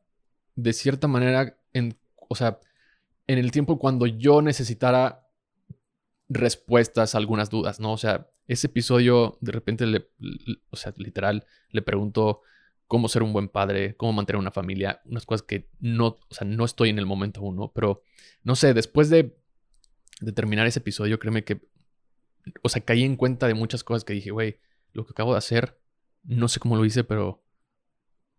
de 0.56 0.74
cierta 0.74 1.08
manera 1.08 1.58
en, 1.72 1.98
o 2.28 2.36
sea, 2.36 2.60
en 3.28 3.40
el 3.40 3.52
tiempo 3.52 3.80
cuando 3.80 4.06
yo 4.06 4.42
necesitara 4.42 5.30
respuestas 6.28 7.16
a 7.16 7.20
algunas 7.20 7.50
dudas, 7.50 7.80
¿no? 7.80 7.94
O 7.94 7.98
sea, 7.98 8.30
ese 8.50 8.66
episodio 8.66 9.38
de 9.42 9.52
repente, 9.52 9.86
le, 9.86 10.10
o 10.72 10.76
sea, 10.76 10.92
literal, 10.98 11.46
le 11.70 11.84
pregunto 11.84 12.42
cómo 12.88 13.08
ser 13.08 13.22
un 13.22 13.32
buen 13.32 13.48
padre, 13.48 13.96
cómo 13.96 14.12
mantener 14.12 14.40
una 14.40 14.50
familia, 14.50 15.02
unas 15.06 15.28
cosas 15.28 15.46
que 15.46 15.70
no, 15.80 16.08
o 16.08 16.34
sea, 16.34 16.48
no 16.48 16.66
estoy 16.66 16.90
en 16.90 16.98
el 16.98 17.06
momento 17.06 17.42
uno, 17.42 17.72
pero 17.72 18.02
no 18.44 18.56
sé, 18.56 18.74
después 18.74 19.12
de, 19.12 19.38
de 20.20 20.32
terminar 20.32 20.66
ese 20.66 20.80
episodio, 20.80 21.20
créeme 21.20 21.44
que, 21.44 21.62
o 22.64 22.70
sea, 22.70 22.84
caí 22.84 23.04
en 23.04 23.18
cuenta 23.18 23.46
de 23.46 23.54
muchas 23.54 23.84
cosas 23.84 24.04
que 24.04 24.14
dije, 24.14 24.32
güey, 24.32 24.58
lo 24.94 25.06
que 25.06 25.12
acabo 25.12 25.34
de 25.34 25.38
hacer, 25.38 25.80
no 26.24 26.48
sé 26.48 26.60
cómo 26.60 26.76
lo 26.76 26.86
hice, 26.86 27.04
pero, 27.04 27.44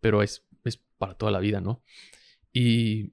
pero 0.00 0.24
es, 0.24 0.44
es 0.64 0.76
para 0.98 1.14
toda 1.14 1.30
la 1.30 1.38
vida, 1.38 1.60
¿no? 1.60 1.84
Y, 2.52 3.12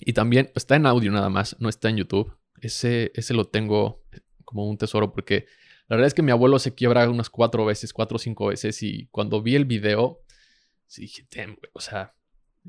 y 0.00 0.14
también 0.14 0.50
está 0.54 0.74
en 0.76 0.86
audio 0.86 1.12
nada 1.12 1.28
más, 1.28 1.54
no 1.60 1.68
está 1.68 1.90
en 1.90 1.98
YouTube. 1.98 2.34
Ese, 2.62 3.12
ese 3.14 3.34
lo 3.34 3.48
tengo 3.48 4.02
como 4.46 4.66
un 4.66 4.78
tesoro 4.78 5.12
porque 5.12 5.46
la 5.88 5.96
verdad 5.96 6.06
es 6.06 6.14
que 6.14 6.22
mi 6.22 6.30
abuelo 6.30 6.58
se 6.58 6.74
quiebra 6.74 7.08
unas 7.08 7.28
cuatro 7.28 7.64
veces, 7.66 7.92
cuatro 7.92 8.16
o 8.16 8.18
cinco 8.18 8.46
veces. 8.46 8.82
Y 8.82 9.08
cuando 9.10 9.42
vi 9.42 9.56
el 9.56 9.64
video, 9.64 10.20
sí 10.86 11.02
dije, 11.02 11.26
o 11.72 11.80
sea, 11.80 12.14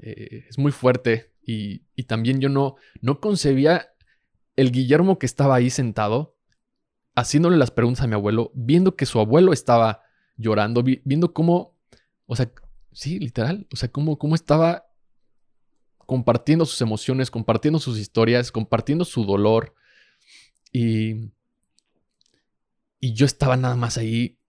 eh, 0.01 0.45
es 0.49 0.57
muy 0.57 0.71
fuerte. 0.71 1.31
Y, 1.45 1.83
y, 1.95 2.03
también 2.03 2.39
yo 2.39 2.49
no, 2.49 2.75
no 3.01 3.19
concebía 3.19 3.89
el 4.55 4.71
Guillermo 4.71 5.19
que 5.19 5.25
estaba 5.25 5.55
ahí 5.55 5.69
sentado, 5.69 6.37
haciéndole 7.15 7.57
las 7.57 7.71
preguntas 7.71 8.03
a 8.03 8.07
mi 8.07 8.13
abuelo, 8.13 8.51
viendo 8.55 8.95
que 8.95 9.05
su 9.05 9.19
abuelo 9.19 9.51
estaba 9.51 10.01
llorando, 10.37 10.83
vi, 10.83 11.01
viendo 11.03 11.33
cómo, 11.33 11.77
o 12.25 12.35
sea, 12.35 12.51
sí, 12.91 13.19
literal, 13.19 13.67
o 13.73 13.75
sea, 13.75 13.89
cómo, 13.89 14.17
cómo 14.17 14.35
estaba 14.35 14.85
compartiendo 16.05 16.65
sus 16.65 16.81
emociones, 16.81 17.31
compartiendo 17.31 17.79
sus 17.79 17.97
historias, 17.99 18.51
compartiendo 18.51 19.05
su 19.05 19.25
dolor. 19.25 19.75
Y 20.71 21.31
y 23.03 23.11
yo 23.11 23.25
estaba 23.25 23.57
nada 23.57 23.75
más 23.75 23.97
ahí 23.97 24.39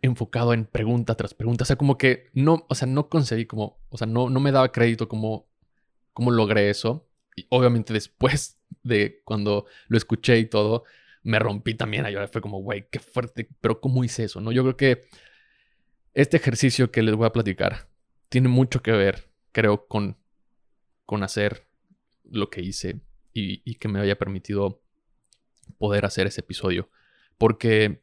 enfocado 0.00 0.54
en 0.54 0.64
pregunta 0.64 1.14
tras 1.14 1.34
pregunta. 1.34 1.62
O 1.62 1.66
sea, 1.66 1.76
como 1.76 1.98
que 1.98 2.30
no, 2.32 2.66
o 2.68 2.74
sea, 2.74 2.88
no 2.88 3.08
conseguí 3.08 3.46
como, 3.46 3.78
o 3.90 3.96
sea, 3.96 4.08
no, 4.08 4.28
no 4.28 4.40
me 4.40 4.50
daba 4.50 4.72
crédito 4.72 5.08
como, 5.08 5.48
como 6.12 6.32
logré 6.32 6.68
eso. 6.68 7.08
Y 7.36 7.46
obviamente 7.48 7.92
después 7.92 8.60
de 8.82 9.22
cuando 9.24 9.66
lo 9.86 9.96
escuché 9.96 10.36
y 10.40 10.46
todo, 10.46 10.82
me 11.22 11.38
rompí 11.38 11.74
también 11.74 12.04
a 12.04 12.10
llorar. 12.10 12.28
Fue 12.28 12.40
como, 12.40 12.60
güey, 12.60 12.88
qué 12.90 12.98
fuerte, 12.98 13.48
pero 13.60 13.80
¿cómo 13.80 14.02
hice 14.02 14.24
eso? 14.24 14.40
¿No? 14.40 14.50
Yo 14.50 14.64
creo 14.64 14.76
que 14.76 15.04
este 16.12 16.38
ejercicio 16.38 16.90
que 16.90 17.04
les 17.04 17.14
voy 17.14 17.26
a 17.28 17.32
platicar 17.32 17.88
tiene 18.28 18.48
mucho 18.48 18.82
que 18.82 18.90
ver, 18.90 19.30
creo, 19.52 19.86
con, 19.86 20.18
con 21.06 21.22
hacer 21.22 21.68
lo 22.24 22.50
que 22.50 22.62
hice 22.62 23.00
y, 23.32 23.62
y 23.64 23.76
que 23.76 23.86
me 23.86 24.00
haya 24.00 24.18
permitido 24.18 24.82
poder 25.78 26.04
hacer 26.04 26.26
ese 26.26 26.40
episodio 26.40 26.90
porque 27.38 28.02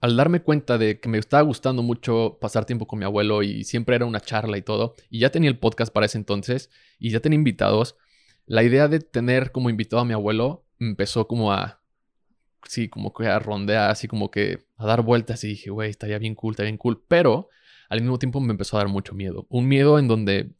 al 0.00 0.16
darme 0.16 0.40
cuenta 0.42 0.78
de 0.78 0.98
que 0.98 1.08
me 1.08 1.18
estaba 1.18 1.42
gustando 1.42 1.82
mucho 1.82 2.38
pasar 2.40 2.64
tiempo 2.64 2.86
con 2.86 2.98
mi 2.98 3.04
abuelo 3.04 3.42
y 3.42 3.64
siempre 3.64 3.96
era 3.96 4.06
una 4.06 4.20
charla 4.20 4.56
y 4.56 4.62
todo, 4.62 4.94
y 5.10 5.18
ya 5.18 5.30
tenía 5.30 5.50
el 5.50 5.58
podcast 5.58 5.92
para 5.92 6.06
ese 6.06 6.18
entonces 6.18 6.70
y 6.98 7.10
ya 7.10 7.20
tenía 7.20 7.36
invitados, 7.36 7.96
la 8.46 8.62
idea 8.62 8.88
de 8.88 9.00
tener 9.00 9.52
como 9.52 9.70
invitado 9.70 10.02
a 10.02 10.04
mi 10.04 10.14
abuelo 10.14 10.64
empezó 10.78 11.28
como 11.28 11.52
a, 11.52 11.82
sí, 12.64 12.88
como 12.88 13.12
que 13.12 13.26
a 13.26 13.38
rondear, 13.38 13.90
así 13.90 14.08
como 14.08 14.30
que 14.30 14.64
a 14.76 14.86
dar 14.86 15.02
vueltas 15.02 15.44
y 15.44 15.48
dije, 15.48 15.70
güey, 15.70 15.90
estaría 15.90 16.18
bien 16.18 16.34
cool, 16.34 16.52
estaría 16.52 16.70
bien 16.70 16.78
cool, 16.78 17.04
pero 17.06 17.48
al 17.88 18.00
mismo 18.00 18.18
tiempo 18.18 18.40
me 18.40 18.52
empezó 18.52 18.76
a 18.76 18.80
dar 18.80 18.88
mucho 18.88 19.14
miedo, 19.14 19.46
un 19.50 19.68
miedo 19.68 19.98
en 19.98 20.08
donde 20.08 20.52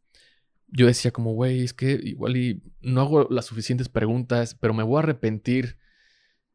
yo 0.69 0.87
decía 0.87 1.11
como, 1.11 1.33
güey, 1.33 1.65
es 1.65 1.73
que 1.73 1.99
igual 2.03 2.37
y 2.37 2.63
no 2.81 3.01
hago 3.01 3.27
las 3.31 3.47
suficientes 3.47 3.89
preguntas, 3.89 4.55
pero 4.55 4.75
me 4.75 4.83
voy 4.83 4.97
a 4.97 5.01
arrepentir 5.01 5.77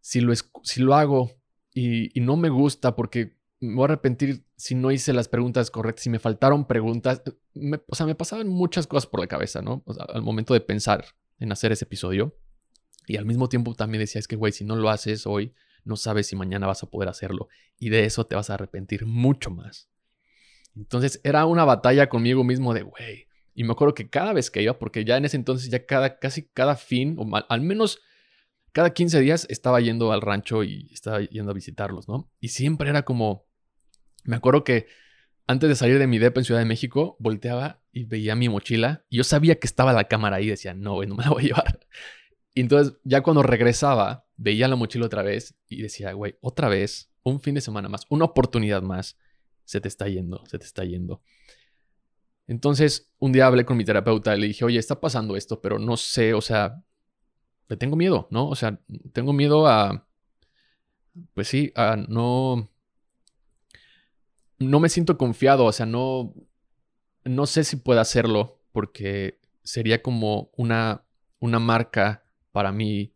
si 0.05 0.21
lo, 0.21 0.31
si 0.61 0.81
lo 0.83 0.93
hago 0.93 1.31
y, 1.73 2.15
y, 2.15 2.21
no 2.21 2.37
me 2.37 2.49
gusta 2.49 2.95
porque 2.95 3.37
me 3.59 3.73
voy 3.73 3.81
a 3.81 3.85
arrepentir 3.85 4.45
si 4.55 4.75
no 4.75 4.91
hice 4.91 5.13
las 5.13 5.27
preguntas 5.27 5.71
correctas, 5.71 6.03
si 6.03 6.11
me 6.11 6.19
faltaron 6.19 6.67
preguntas. 6.67 7.23
Me- 7.55 7.81
o 7.87 7.95
sea, 7.95 8.05
me 8.05 8.13
pasaban 8.13 8.47
muchas 8.47 8.85
cosas 8.85 9.07
por 9.07 9.19
la 9.19 9.25
cabeza, 9.25 9.63
¿no? 9.63 9.83
Al 10.13 10.21
momento 10.21 10.53
de 10.53 10.61
pensar 10.61 11.05
en 11.39 11.51
hacer 11.51 11.71
ese 11.71 11.85
episodio. 11.85 12.37
Y 13.07 13.17
al 13.17 13.25
mismo 13.25 13.49
tiempo 13.49 13.73
también 13.73 13.99
decía, 13.99 14.19
es 14.19 14.27
que, 14.27 14.35
güey, 14.35 14.51
si 14.51 14.63
no 14.63 14.75
lo 14.75 14.91
haces 14.91 15.25
hoy, 15.25 15.55
no 15.85 15.95
sabes 15.95 16.27
si 16.27 16.35
mañana 16.35 16.67
vas 16.67 16.83
a 16.83 16.87
poder 16.87 17.09
hacerlo. 17.09 17.47
Y 17.79 17.89
de 17.89 18.05
eso 18.05 18.27
te 18.27 18.35
vas 18.35 18.51
a 18.51 18.53
arrepentir 18.53 19.07
mucho 19.07 19.49
más. 19.49 19.89
Entonces 20.75 21.19
era 21.23 21.47
una 21.47 21.65
batalla 21.65 22.09
conmigo 22.09 22.43
mismo 22.43 22.75
de, 22.75 22.83
güey. 22.83 23.25
Y 23.55 23.63
me 23.63 23.71
acuerdo 23.71 23.95
que 23.95 24.07
cada 24.07 24.33
vez 24.33 24.51
que 24.51 24.61
iba, 24.61 24.77
porque 24.77 25.03
ya 25.03 25.17
en 25.17 25.25
ese 25.25 25.37
entonces, 25.37 25.71
ya 25.71 25.87
cada, 25.87 26.19
casi 26.19 26.43
cada 26.43 26.75
fin, 26.75 27.15
o 27.17 27.25
mal- 27.25 27.47
al 27.49 27.61
menos 27.61 28.01
cada 28.75 28.89
15 28.89 29.21
días 29.21 29.47
estaba 29.49 29.79
yendo 29.79 30.11
al 30.11 30.19
rancho 30.19 30.61
y 30.65 30.89
estaba 30.91 31.21
yendo 31.21 31.51
a 31.51 31.53
visitarlos, 31.53 32.09
¿no? 32.09 32.29
Y 32.41 32.49
siempre 32.49 32.89
era 32.89 33.03
como, 33.03 33.47
me 34.25 34.35
acuerdo 34.35 34.65
que 34.65 34.88
antes 35.47 35.69
de 35.69 35.75
salir 35.77 35.97
de 35.97 36.07
mi 36.07 36.19
depa 36.19 36.41
en 36.41 36.43
Ciudad 36.43 36.59
de 36.59 36.65
México, 36.65 37.15
volteaba 37.17 37.81
y 37.93 38.03
veía 38.03 38.35
mi 38.35 38.49
mochila 38.49 39.05
y 39.09 39.15
yo 39.15 39.23
sabía 39.23 39.55
que 39.61 39.65
estaba 39.65 39.93
la 39.93 40.09
cámara 40.09 40.35
ahí, 40.35 40.47
decía, 40.47 40.73
no, 40.73 40.95
güey, 40.95 41.07
no 41.07 41.15
me 41.15 41.23
la 41.23 41.29
voy 41.29 41.43
a 41.43 41.45
llevar. 41.47 41.88
Y 42.53 42.59
entonces 42.59 42.97
ya 43.05 43.23
cuando 43.23 43.43
regresaba, 43.43 44.25
veía 44.35 44.67
la 44.67 44.75
mochila 44.75 45.05
otra 45.05 45.23
vez 45.23 45.55
y 45.69 45.81
decía, 45.81 46.11
güey, 46.11 46.35
otra 46.41 46.67
vez, 46.67 47.13
un 47.23 47.39
fin 47.39 47.55
de 47.55 47.61
semana 47.61 47.88
más, 47.88 48.05
una 48.09 48.25
oportunidad 48.25 48.81
más, 48.81 49.17
se 49.63 49.79
te 49.79 49.88
está 49.88 50.09
yendo, 50.09 50.45
se 50.47 50.59
te 50.59 50.65
está 50.65 50.83
yendo. 50.83 51.21
Entonces, 52.45 53.09
un 53.19 53.31
día 53.31 53.47
hablé 53.47 53.63
con 53.63 53.77
mi 53.77 53.85
terapeuta 53.85 54.35
y 54.35 54.41
le 54.41 54.47
dije, 54.47 54.65
oye, 54.65 54.79
está 54.79 54.99
pasando 54.99 55.38
esto, 55.38 55.61
pero 55.61 55.79
no 55.79 55.95
sé, 55.95 56.33
o 56.33 56.41
sea, 56.41 56.83
le 57.67 57.78
tengo 57.78 57.95
miedo, 57.95 58.28
¿no? 58.32 58.47
O 58.49 58.56
sea, 58.56 58.80
tengo 59.13 59.34
miedo 59.34 59.67
a, 59.67 60.08
pues 61.34 61.47
sí, 61.47 61.71
a 61.75 61.95
no, 61.95 62.69
no 64.60 64.80
me 64.80 64.89
siento 64.89 65.17
confiado, 65.17 65.65
o 65.65 65.71
sea, 65.71 65.86
no, 65.86 66.34
no 67.23 67.45
sé 67.45 67.63
si 67.63 67.78
puedo 67.78 67.99
hacerlo 67.99 68.62
porque 68.71 69.39
sería 69.63 70.01
como 70.01 70.51
una, 70.56 71.06
una 71.39 71.60
marca 71.60 72.23
para 72.51 72.71
mí 72.71 73.13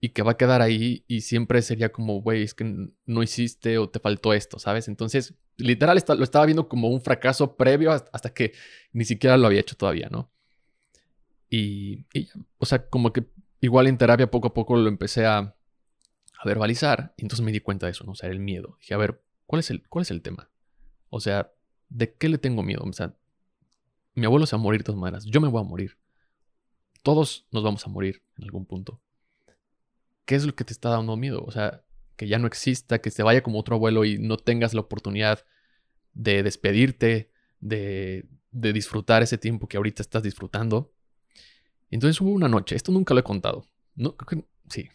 y 0.00 0.10
que 0.10 0.22
va 0.22 0.32
a 0.32 0.36
quedar 0.36 0.60
ahí 0.60 1.04
y 1.08 1.22
siempre 1.22 1.62
sería 1.62 1.90
como, 1.90 2.20
güey, 2.20 2.42
es 2.42 2.54
que 2.54 2.90
no 3.06 3.22
hiciste 3.22 3.78
o 3.78 3.88
te 3.88 4.00
faltó 4.00 4.34
esto, 4.34 4.58
¿sabes? 4.58 4.88
Entonces, 4.88 5.34
literal 5.56 5.98
lo 6.18 6.24
estaba 6.24 6.44
viendo 6.44 6.68
como 6.68 6.88
un 6.88 7.00
fracaso 7.00 7.56
previo 7.56 7.90
hasta, 7.90 8.34
que 8.34 8.52
ni 8.92 9.04
siquiera 9.04 9.36
lo 9.36 9.46
había 9.46 9.60
hecho 9.60 9.76
todavía, 9.76 10.08
¿no? 10.10 10.30
Y, 11.48 12.04
o 12.58 12.66
sea, 12.66 12.86
como 12.88 13.12
que 13.12 13.24
igual 13.64 13.86
en 13.86 13.98
terapia 13.98 14.30
poco 14.30 14.48
a 14.48 14.54
poco 14.54 14.76
lo 14.76 14.88
empecé 14.88 15.26
a, 15.26 15.38
a 15.38 16.44
verbalizar 16.44 17.14
y 17.16 17.22
entonces 17.22 17.44
me 17.44 17.52
di 17.52 17.60
cuenta 17.60 17.86
de 17.86 17.92
eso, 17.92 18.04
¿no? 18.04 18.12
O 18.12 18.14
sea, 18.14 18.28
el 18.30 18.40
miedo. 18.40 18.76
Dije, 18.80 18.94
a 18.94 18.98
ver, 18.98 19.22
¿cuál 19.46 19.60
es 19.60 19.70
el, 19.70 19.86
cuál 19.88 20.02
es 20.02 20.10
el 20.10 20.22
tema? 20.22 20.50
O 21.10 21.20
sea, 21.20 21.52
¿de 21.88 22.14
qué 22.14 22.28
le 22.28 22.38
tengo 22.38 22.62
miedo? 22.62 22.82
O 22.84 22.92
sea, 22.92 23.14
mi 24.14 24.26
abuelo 24.26 24.46
se 24.46 24.56
va 24.56 24.60
a 24.60 24.62
morir 24.62 24.80
de 24.80 24.84
todas 24.84 25.00
maneras, 25.00 25.24
yo 25.24 25.40
me 25.40 25.48
voy 25.48 25.60
a 25.60 25.64
morir. 25.64 25.98
Todos 27.02 27.46
nos 27.50 27.62
vamos 27.62 27.86
a 27.86 27.90
morir 27.90 28.22
en 28.36 28.44
algún 28.44 28.64
punto. 28.64 29.00
¿Qué 30.24 30.36
es 30.36 30.46
lo 30.46 30.54
que 30.54 30.64
te 30.64 30.72
está 30.72 30.88
dando 30.88 31.16
miedo? 31.16 31.44
O 31.44 31.50
sea, 31.50 31.84
que 32.16 32.28
ya 32.28 32.38
no 32.38 32.46
exista, 32.46 33.00
que 33.00 33.10
se 33.10 33.22
vaya 33.22 33.42
como 33.42 33.58
otro 33.58 33.76
abuelo 33.76 34.04
y 34.04 34.18
no 34.18 34.38
tengas 34.38 34.72
la 34.72 34.80
oportunidad 34.80 35.44
de 36.14 36.42
despedirte, 36.42 37.30
de, 37.60 38.26
de 38.52 38.72
disfrutar 38.72 39.22
ese 39.22 39.36
tiempo 39.36 39.68
que 39.68 39.76
ahorita 39.76 40.00
estás 40.00 40.22
disfrutando. 40.22 40.93
Entonces 41.94 42.20
hubo 42.20 42.32
una 42.32 42.48
noche, 42.48 42.74
esto 42.74 42.90
nunca 42.90 43.14
lo 43.14 43.20
he 43.20 43.22
contado. 43.22 43.68
No, 43.94 44.16
sí, 44.68 44.88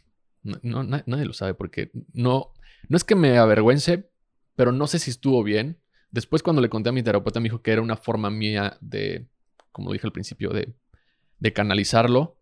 nadie 0.43 1.25
lo 1.25 1.31
sabe 1.31 1.53
porque 1.53 1.91
no, 2.11 2.51
no 2.89 2.97
es 2.97 3.05
que 3.05 3.15
me 3.15 3.37
avergüence, 3.37 4.11
pero 4.57 4.73
no 4.73 4.85
sé 4.85 4.99
si 4.99 5.09
estuvo 5.09 5.41
bien. 5.41 5.79
Después 6.11 6.43
cuando 6.43 6.61
le 6.61 6.67
conté 6.67 6.89
a 6.89 6.91
mi 6.91 7.01
terapeuta 7.01 7.39
me 7.39 7.45
dijo 7.45 7.61
que 7.61 7.71
era 7.71 7.81
una 7.81 7.95
forma 7.95 8.29
mía 8.29 8.77
de, 8.81 9.29
como 9.71 9.93
dije 9.93 10.07
al 10.07 10.11
principio, 10.11 10.49
de, 10.49 10.73
de 11.39 11.53
canalizarlo 11.53 12.37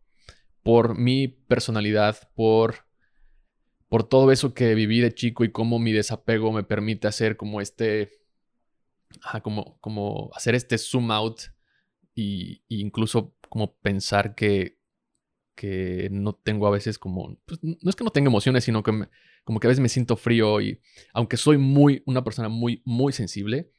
por 0.63 0.97
mi 0.97 1.27
personalidad, 1.27 2.31
por, 2.33 2.87
por 3.89 4.05
todo 4.05 4.31
eso 4.31 4.55
que 4.55 4.73
viví 4.73 5.01
de 5.01 5.13
chico 5.13 5.43
y 5.43 5.51
cómo 5.51 5.77
mi 5.77 5.91
desapego 5.91 6.51
me 6.51 6.63
permite 6.63 7.07
hacer 7.07 7.37
como 7.37 7.61
este, 7.61 8.09
ajá, 9.21 9.41
como, 9.41 9.77
como 9.81 10.31
hacer 10.33 10.55
este 10.55 10.79
zoom 10.79 11.11
out 11.11 11.41
y, 12.15 12.63
y 12.67 12.81
incluso 12.81 13.36
como 13.49 13.75
pensar 13.77 14.35
que, 14.35 14.77
que 15.55 16.09
no 16.11 16.33
tengo 16.33 16.67
a 16.67 16.71
veces 16.71 16.99
como, 16.99 17.37
pues, 17.45 17.59
no 17.63 17.89
es 17.89 17.95
que 17.95 18.03
no 18.03 18.11
tenga 18.11 18.29
emociones, 18.29 18.63
sino 18.63 18.83
que 18.83 18.91
me- 18.91 19.09
como 19.43 19.59
que 19.59 19.67
a 19.67 19.69
veces 19.69 19.81
me 19.81 19.89
siento 19.89 20.17
frío 20.17 20.61
y 20.61 20.81
aunque 21.13 21.37
soy 21.37 21.57
muy, 21.57 22.03
una 22.05 22.23
persona 22.23 22.49
muy, 22.49 22.81
muy 22.85 23.13
sensible, 23.13 23.71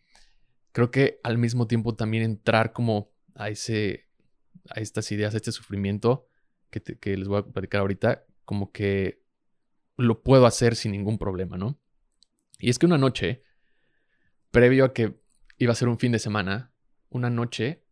creo 0.73 0.91
que 0.91 1.21
al 1.23 1.39
mismo 1.39 1.67
tiempo 1.67 1.95
también 1.95 2.25
entrar 2.25 2.73
como 2.73 3.11
a 3.35 3.49
ese, 3.51 4.09
a 4.71 4.81
estas 4.81 5.11
ideas, 5.13 5.35
a 5.35 5.39
este 5.39 5.53
sufrimiento 5.53 6.27
que, 6.71 6.81
que 6.83 7.17
les 7.17 7.29
voy 7.29 7.39
a 7.41 7.43
platicar 7.47 7.81
ahorita, 7.81 8.25
como 8.45 8.73
que 8.73 9.23
lo 9.97 10.23
puedo 10.23 10.47
hacer 10.47 10.77
sin 10.77 10.93
ningún 10.93 11.19
problema, 11.19 11.57
¿no? 11.57 11.79
Y 12.59 12.71
es 12.71 12.79
que 12.79 12.87
una 12.87 12.99
noche, 12.99 13.43
previo 14.51 14.85
a 14.85 14.93
que 14.93 15.21
iba 15.59 15.73
a 15.73 15.77
ser 15.77 15.89
un 15.89 15.99
fin 15.99 16.13
de 16.13 16.19
semana, 16.19 16.73
una 17.11 17.31
noche, 17.31 17.85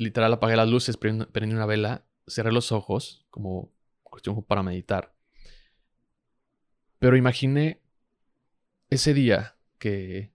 literal 0.00 0.32
apagué 0.32 0.56
las 0.56 0.68
luces, 0.68 0.96
prendí 0.96 1.54
una 1.54 1.66
vela, 1.66 2.04
cerré 2.26 2.52
los 2.52 2.72
ojos, 2.72 3.26
como 3.30 3.70
cuestión 4.02 4.42
para 4.42 4.62
meditar. 4.62 5.14
Pero 6.98 7.16
imaginé 7.16 7.80
ese 8.88 9.14
día 9.14 9.56
que, 9.78 10.32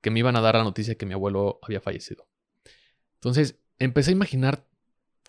que 0.00 0.10
me 0.10 0.18
iban 0.20 0.36
a 0.36 0.40
dar 0.40 0.56
la 0.56 0.64
noticia 0.64 0.92
de 0.92 0.96
que 0.96 1.06
mi 1.06 1.14
abuelo 1.14 1.58
había 1.62 1.80
fallecido. 1.80 2.26
Entonces 3.14 3.58
empecé 3.78 4.10
a 4.10 4.14
imaginar 4.14 4.66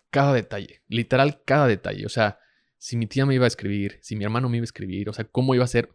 cada 0.09 0.33
detalle, 0.33 0.81
literal 0.87 1.43
cada 1.43 1.67
detalle. 1.67 2.05
O 2.05 2.09
sea, 2.09 2.39
si 2.77 2.97
mi 2.97 3.07
tía 3.07 3.25
me 3.25 3.35
iba 3.35 3.45
a 3.45 3.47
escribir, 3.47 3.99
si 4.01 4.15
mi 4.15 4.23
hermano 4.23 4.49
me 4.49 4.57
iba 4.57 4.63
a 4.63 4.65
escribir, 4.65 5.09
o 5.09 5.13
sea, 5.13 5.25
cómo 5.25 5.53
iba 5.53 5.63
a 5.65 5.67
ser. 5.67 5.93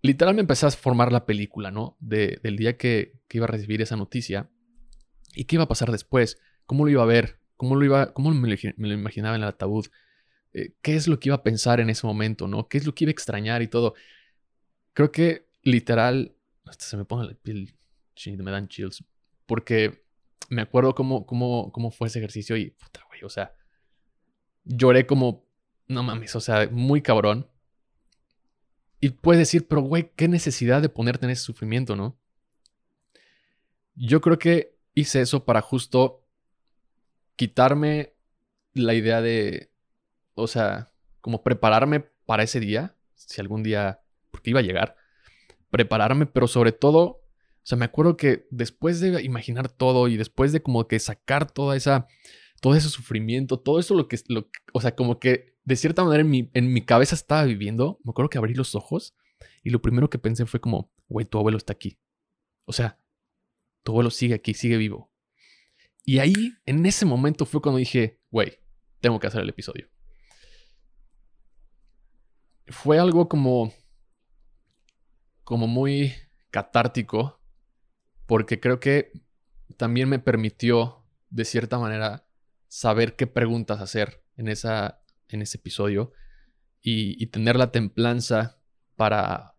Literal 0.00 0.34
me 0.34 0.42
empecé 0.42 0.66
a 0.66 0.70
formar 0.70 1.10
la 1.12 1.26
película, 1.26 1.70
¿no? 1.70 1.96
De- 1.98 2.38
del 2.42 2.56
día 2.56 2.76
que, 2.76 3.20
que 3.26 3.38
iba 3.38 3.46
a 3.46 3.50
recibir 3.50 3.82
esa 3.82 3.96
noticia 3.96 4.50
y 5.34 5.44
qué 5.44 5.56
iba 5.56 5.64
a 5.64 5.68
pasar 5.68 5.90
después, 5.90 6.38
cómo 6.66 6.84
lo 6.84 6.90
iba 6.90 7.02
a 7.02 7.06
ver, 7.06 7.38
cómo, 7.56 7.76
lo 7.76 7.84
iba, 7.84 8.12
cómo 8.12 8.30
me, 8.32 8.48
lo, 8.48 8.94
imaginaba 8.94 9.36
en 9.36 9.42
el 9.42 9.48
ataúd, 9.48 9.86
eh, 10.52 10.72
qué 10.82 10.96
es 10.96 11.08
lo 11.08 11.18
que 11.18 11.28
iba 11.28 11.36
a 11.36 11.42
pensar 11.42 11.80
en 11.80 11.90
ese 11.90 12.06
momento, 12.06 12.48
¿no? 12.48 12.68
¿Qué 12.68 12.78
es 12.78 12.86
lo 12.86 12.94
que 12.94 13.04
iba 13.04 13.10
a 13.10 13.12
extrañar 13.12 13.62
y 13.62 13.68
todo? 13.68 13.94
Creo 14.92 15.10
que 15.10 15.46
literal, 15.62 16.34
se 16.78 16.96
me 16.96 17.04
pone 17.04 17.28
la 17.28 17.34
piel, 17.34 17.74
me 18.38 18.50
dan 18.50 18.68
chills, 18.68 19.04
porque 19.46 20.04
me 20.48 20.62
acuerdo 20.62 20.94
cómo, 20.94 21.26
cómo, 21.26 21.72
cómo 21.72 21.90
fue 21.90 22.08
ese 22.08 22.18
ejercicio 22.18 22.56
y, 22.56 22.70
puta, 22.70 23.02
güey, 23.08 23.22
o 23.24 23.28
sea, 23.28 23.54
lloré 24.64 25.06
como, 25.06 25.46
no 25.88 26.02
mames, 26.02 26.34
o 26.36 26.40
sea, 26.40 26.68
muy 26.70 27.02
cabrón. 27.02 27.48
Y 29.00 29.10
puedes 29.10 29.38
decir, 29.38 29.68
pero 29.68 29.82
güey, 29.82 30.12
qué 30.16 30.28
necesidad 30.28 30.80
de 30.80 30.88
ponerte 30.88 31.26
en 31.26 31.30
ese 31.30 31.42
sufrimiento, 31.42 31.94
¿no? 31.94 32.18
Yo 33.94 34.20
creo 34.20 34.38
que 34.38 34.76
hice 34.94 35.20
eso 35.20 35.44
para 35.44 35.60
justo 35.60 36.23
quitarme 37.36 38.14
la 38.72 38.94
idea 38.94 39.20
de, 39.20 39.70
o 40.34 40.46
sea, 40.46 40.92
como 41.20 41.42
prepararme 41.42 42.00
para 42.26 42.42
ese 42.42 42.60
día, 42.60 42.96
si 43.14 43.40
algún 43.40 43.62
día, 43.62 44.00
porque 44.30 44.50
iba 44.50 44.60
a 44.60 44.64
llegar, 44.64 44.96
prepararme, 45.70 46.26
pero 46.26 46.46
sobre 46.46 46.72
todo, 46.72 47.02
o 47.02 47.20
sea, 47.62 47.78
me 47.78 47.86
acuerdo 47.86 48.16
que 48.16 48.46
después 48.50 49.00
de 49.00 49.22
imaginar 49.22 49.68
todo 49.68 50.08
y 50.08 50.16
después 50.16 50.52
de 50.52 50.62
como 50.62 50.86
que 50.86 50.98
sacar 50.98 51.50
toda 51.50 51.76
esa, 51.76 52.06
todo 52.60 52.74
ese 52.74 52.88
sufrimiento, 52.88 53.58
todo 53.58 53.78
eso 53.78 53.94
lo 53.94 54.08
que, 54.08 54.18
lo, 54.28 54.48
o 54.72 54.80
sea, 54.80 54.94
como 54.94 55.18
que 55.18 55.54
de 55.64 55.76
cierta 55.76 56.04
manera 56.04 56.22
en 56.22 56.30
mi, 56.30 56.50
en 56.52 56.72
mi 56.72 56.82
cabeza 56.82 57.14
estaba 57.14 57.44
viviendo, 57.44 57.98
me 58.04 58.10
acuerdo 58.10 58.28
que 58.28 58.38
abrí 58.38 58.54
los 58.54 58.74
ojos 58.74 59.14
y 59.62 59.70
lo 59.70 59.80
primero 59.80 60.10
que 60.10 60.18
pensé 60.18 60.46
fue 60.46 60.60
como, 60.60 60.90
güey, 61.08 61.26
tu 61.26 61.38
abuelo 61.38 61.56
está 61.56 61.72
aquí. 61.72 61.98
O 62.66 62.72
sea, 62.72 62.98
tu 63.82 63.92
abuelo 63.92 64.10
sigue 64.10 64.34
aquí, 64.34 64.54
sigue 64.54 64.76
vivo. 64.76 65.10
Y 66.04 66.18
ahí, 66.18 66.54
en 66.66 66.84
ese 66.84 67.06
momento 67.06 67.46
fue 67.46 67.62
cuando 67.62 67.78
dije, 67.78 68.20
güey, 68.30 68.58
tengo 69.00 69.18
que 69.18 69.26
hacer 69.26 69.40
el 69.40 69.48
episodio. 69.48 69.88
Fue 72.66 72.98
algo 72.98 73.28
como, 73.28 73.72
como 75.44 75.66
muy 75.66 76.14
catártico, 76.50 77.40
porque 78.26 78.60
creo 78.60 78.80
que 78.80 79.12
también 79.76 80.08
me 80.08 80.18
permitió, 80.18 81.06
de 81.30 81.44
cierta 81.44 81.78
manera, 81.78 82.26
saber 82.68 83.16
qué 83.16 83.26
preguntas 83.26 83.80
hacer 83.80 84.24
en, 84.36 84.48
esa, 84.48 85.02
en 85.28 85.42
ese 85.42 85.56
episodio 85.56 86.12
y, 86.82 87.22
y 87.22 87.28
tener 87.28 87.56
la 87.56 87.72
templanza 87.72 88.60
para, 88.96 89.54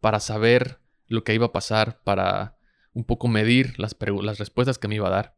para 0.00 0.20
saber 0.20 0.80
lo 1.06 1.24
que 1.24 1.34
iba 1.34 1.46
a 1.46 1.52
pasar, 1.52 2.02
para 2.02 2.55
un 2.96 3.04
poco 3.04 3.28
medir 3.28 3.78
las, 3.78 3.94
respuestas 4.38 4.78
que 4.78 4.88
me 4.88 4.94
iba 4.94 5.08
a 5.08 5.10
dar. 5.10 5.36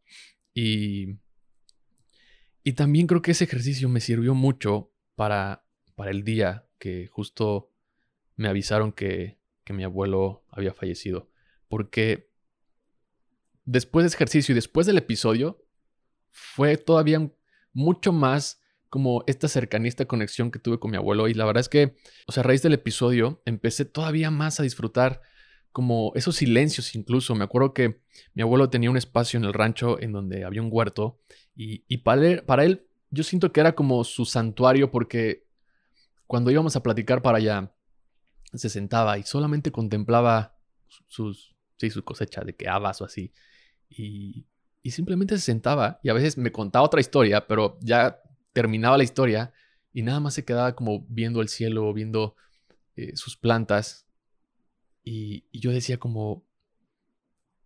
Y, 0.54 1.18
y 2.62 2.74
también 2.74 3.08
creo 3.08 3.20
que 3.20 3.32
ese 3.32 3.44
ejercicio 3.44 3.88
me 3.88 4.00
sirvió 4.00 4.32
mucho 4.32 4.92
para, 5.16 5.66
para 5.96 6.12
el 6.12 6.22
día 6.22 6.68
que 6.78 7.08
justo 7.08 7.74
me 8.36 8.46
avisaron 8.46 8.92
que, 8.92 9.40
que 9.64 9.72
mi 9.72 9.82
abuelo 9.82 10.44
había 10.50 10.72
fallecido. 10.72 11.32
Porque 11.66 12.30
después 13.64 14.04
de 14.04 14.06
ese 14.06 14.16
ejercicio 14.18 14.52
y 14.52 14.54
después 14.54 14.86
del 14.86 14.98
episodio, 14.98 15.60
fue 16.30 16.76
todavía 16.76 17.28
mucho 17.72 18.12
más 18.12 18.62
como 18.88 19.24
esta 19.26 19.48
cercanía, 19.48 19.88
esta 19.88 20.06
conexión 20.06 20.52
que 20.52 20.60
tuve 20.60 20.78
con 20.78 20.92
mi 20.92 20.96
abuelo. 20.96 21.26
Y 21.26 21.34
la 21.34 21.44
verdad 21.44 21.62
es 21.62 21.68
que, 21.68 21.96
o 22.28 22.30
sea, 22.30 22.44
a 22.44 22.46
raíz 22.46 22.62
del 22.62 22.74
episodio, 22.74 23.42
empecé 23.46 23.84
todavía 23.84 24.30
más 24.30 24.60
a 24.60 24.62
disfrutar 24.62 25.22
como 25.72 26.12
esos 26.14 26.36
silencios 26.36 26.94
incluso. 26.94 27.34
Me 27.34 27.44
acuerdo 27.44 27.72
que 27.74 28.00
mi 28.34 28.42
abuelo 28.42 28.70
tenía 28.70 28.90
un 28.90 28.96
espacio 28.96 29.38
en 29.38 29.44
el 29.44 29.52
rancho 29.52 30.00
en 30.00 30.12
donde 30.12 30.44
había 30.44 30.62
un 30.62 30.70
huerto 30.70 31.20
y, 31.54 31.98
para, 31.98 32.64
él, 32.64 32.86
yo 33.10 33.24
siento 33.24 33.52
que 33.52 33.60
era 33.60 33.74
como 33.74 34.04
su 34.04 34.24
santuario 34.24 34.90
porque 34.90 35.46
cuando 36.26 36.50
íbamos 36.50 36.76
a 36.76 36.82
platicar 36.82 37.22
para 37.22 37.38
allá, 37.38 37.72
se 38.54 38.68
sentaba 38.68 39.18
y 39.18 39.24
solamente 39.24 39.72
contemplaba 39.72 40.56
sus, 41.06 41.54
sí, 41.76 41.90
su 41.90 42.02
de 42.44 42.56
que 42.56 42.68
habas 42.68 43.00
o 43.00 43.04
así. 43.04 43.32
Y, 43.88 44.46
y 44.82 44.90
simplemente 44.90 45.36
se 45.36 45.42
sentaba 45.42 46.00
y 46.02 46.08
a 46.08 46.14
veces 46.14 46.38
me 46.38 46.52
contaba 46.52 46.84
otra 46.84 47.00
historia, 47.00 47.46
pero 47.46 47.78
ya 47.80 48.20
terminaba 48.52 48.96
la 48.96 49.04
historia 49.04 49.52
y 49.92 50.02
nada 50.02 50.20
más 50.20 50.34
se 50.34 50.44
quedaba 50.44 50.74
como 50.74 51.04
viendo 51.08 51.40
el 51.40 51.48
cielo, 51.48 51.92
viendo 51.92 52.36
eh, 52.96 53.16
sus 53.16 53.36
plantas. 53.36 54.07
Y, 55.04 55.44
yo 55.52 55.70
decía 55.72 55.98
como, 55.98 56.44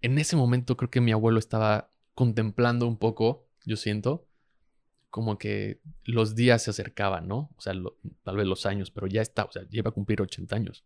en 0.00 0.18
ese 0.18 0.36
momento 0.36 0.76
creo 0.76 0.90
que 0.90 1.00
mi 1.00 1.12
abuelo 1.12 1.38
estaba 1.38 1.90
contemplando 2.14 2.86
un 2.86 2.96
poco, 2.96 3.48
yo 3.64 3.76
siento, 3.76 4.26
como 5.10 5.38
que 5.38 5.80
los 6.04 6.34
días 6.34 6.62
se 6.62 6.70
acercaban, 6.70 7.28
¿no? 7.28 7.50
O 7.56 7.60
sea, 7.60 7.74
tal 8.22 8.36
vez 8.36 8.46
los 8.46 8.66
años, 8.66 8.90
pero 8.90 9.06
ya 9.06 9.22
está, 9.22 9.44
o 9.44 9.52
sea, 9.52 9.62
lleva 9.68 9.90
a 9.90 9.94
cumplir 9.94 10.22
80 10.22 10.56
años. 10.56 10.84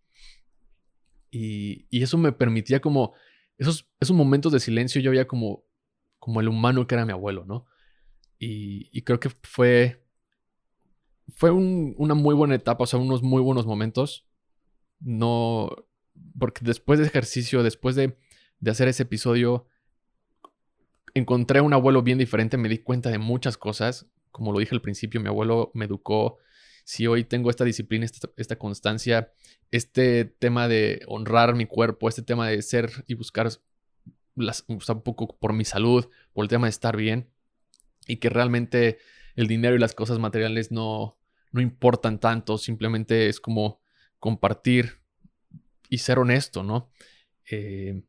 Y, 1.30 1.86
y 1.90 2.02
eso 2.02 2.18
me 2.18 2.32
permitía 2.32 2.80
como, 2.80 3.14
esos, 3.58 3.88
esos 4.00 4.16
momentos 4.16 4.52
de 4.52 4.60
silencio 4.60 5.00
yo 5.00 5.10
había 5.10 5.26
como, 5.26 5.64
como 6.18 6.40
el 6.40 6.48
humano 6.48 6.86
que 6.86 6.94
era 6.94 7.06
mi 7.06 7.12
abuelo, 7.12 7.44
¿no? 7.44 7.66
Y, 8.38 9.02
creo 9.02 9.18
que 9.18 9.30
fue, 9.30 10.04
fue 11.28 11.50
una 11.50 12.14
muy 12.14 12.34
buena 12.34 12.54
etapa, 12.54 12.84
o 12.84 12.86
sea, 12.86 12.98
unos 12.98 13.22
muy 13.22 13.40
buenos 13.40 13.64
momentos. 13.64 14.26
No, 15.00 15.70
porque 16.38 16.60
después 16.64 16.98
de 16.98 17.06
ejercicio, 17.06 17.62
después 17.62 17.96
de, 17.96 18.16
de 18.60 18.70
hacer 18.70 18.88
ese 18.88 19.04
episodio, 19.04 19.66
encontré 21.14 21.60
un 21.60 21.72
abuelo 21.72 22.02
bien 22.02 22.18
diferente, 22.18 22.56
me 22.56 22.68
di 22.68 22.78
cuenta 22.78 23.10
de 23.10 23.18
muchas 23.18 23.56
cosas. 23.56 24.06
Como 24.30 24.52
lo 24.52 24.58
dije 24.58 24.74
al 24.74 24.82
principio, 24.82 25.20
mi 25.20 25.28
abuelo 25.28 25.70
me 25.74 25.86
educó. 25.86 26.38
Si 26.84 27.06
hoy 27.06 27.24
tengo 27.24 27.50
esta 27.50 27.64
disciplina, 27.64 28.06
esta, 28.36 28.56
constancia, 28.58 29.32
este 29.70 30.24
tema 30.24 30.68
de 30.68 31.02
honrar 31.08 31.54
mi 31.54 31.66
cuerpo, 31.66 32.08
este 32.08 32.22
tema 32.22 32.48
de 32.48 32.60
ser 32.62 32.90
y 33.06 33.14
buscar 33.14 33.50
las, 34.36 34.64
un 34.68 34.78
poco 35.02 35.36
por 35.38 35.52
mi 35.52 35.64
salud, 35.64 36.08
por 36.32 36.44
el 36.44 36.48
tema 36.48 36.66
de 36.66 36.70
estar 36.70 36.96
bien, 36.96 37.30
y 38.06 38.16
que 38.16 38.28
realmente 38.28 38.98
el 39.34 39.48
dinero 39.48 39.74
y 39.74 39.78
las 39.78 39.94
cosas 39.94 40.18
materiales 40.18 40.70
no, 40.70 41.18
no 41.50 41.60
importan 41.60 42.20
tanto, 42.20 42.58
simplemente 42.58 43.28
es 43.28 43.40
como 43.40 43.80
compartir 44.20 45.00
y 45.88 45.98
ser 45.98 46.18
honesto, 46.18 46.62
¿no? 46.62 46.90
Eh, 47.50 48.02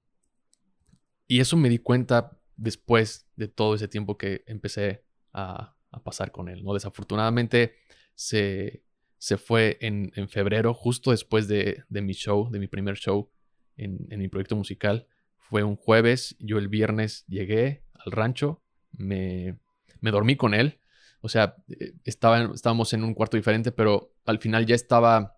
y 1.28 1.40
eso 1.40 1.58
me 1.58 1.70
di 1.70 1.80
cuenta 1.80 2.40
después 2.56 3.28
de 3.36 3.48
todo 3.48 3.76
ese 3.76 3.88
tiempo 3.88 4.18
que 4.18 4.44
empecé 4.48 5.04
a, 5.34 5.74
pasar 6.04 6.32
con 6.32 6.48
él, 6.48 6.64
¿no? 6.64 6.76
Desafortunadamente 6.76 7.74
se, 8.14 8.84
se 9.18 9.38
fue 9.38 9.80
en, 9.82 10.12
febrero, 10.30 10.76
justo 10.76 11.10
después 11.10 11.48
de, 11.48 11.84
mi 11.90 12.14
show, 12.14 12.52
de 12.52 12.60
mi 12.60 12.68
primer 12.68 12.98
show 12.98 13.32
en, 13.78 14.06
en 14.12 14.20
mi 14.20 14.28
proyecto 14.28 14.56
musical. 14.56 15.08
Fue 15.38 15.64
un 15.64 15.76
jueves, 15.76 16.36
yo 16.40 16.60
el 16.60 16.68
viernes 16.68 17.26
llegué 17.28 17.84
al 17.94 18.12
rancho, 18.12 18.62
me, 18.92 19.58
me 20.02 20.12
dormí 20.12 20.36
con 20.36 20.54
él. 20.54 20.80
O 21.22 21.30
sea, 21.30 21.56
eh, 21.70 21.94
estaba, 22.04 22.52
estábamos 22.54 22.94
en 22.94 23.04
un 23.04 23.14
cuarto 23.14 23.38
diferente, 23.38 23.72
pero 23.72 24.14
al 24.26 24.40
final 24.40 24.66
ya 24.66 24.76
estaba... 24.76 25.37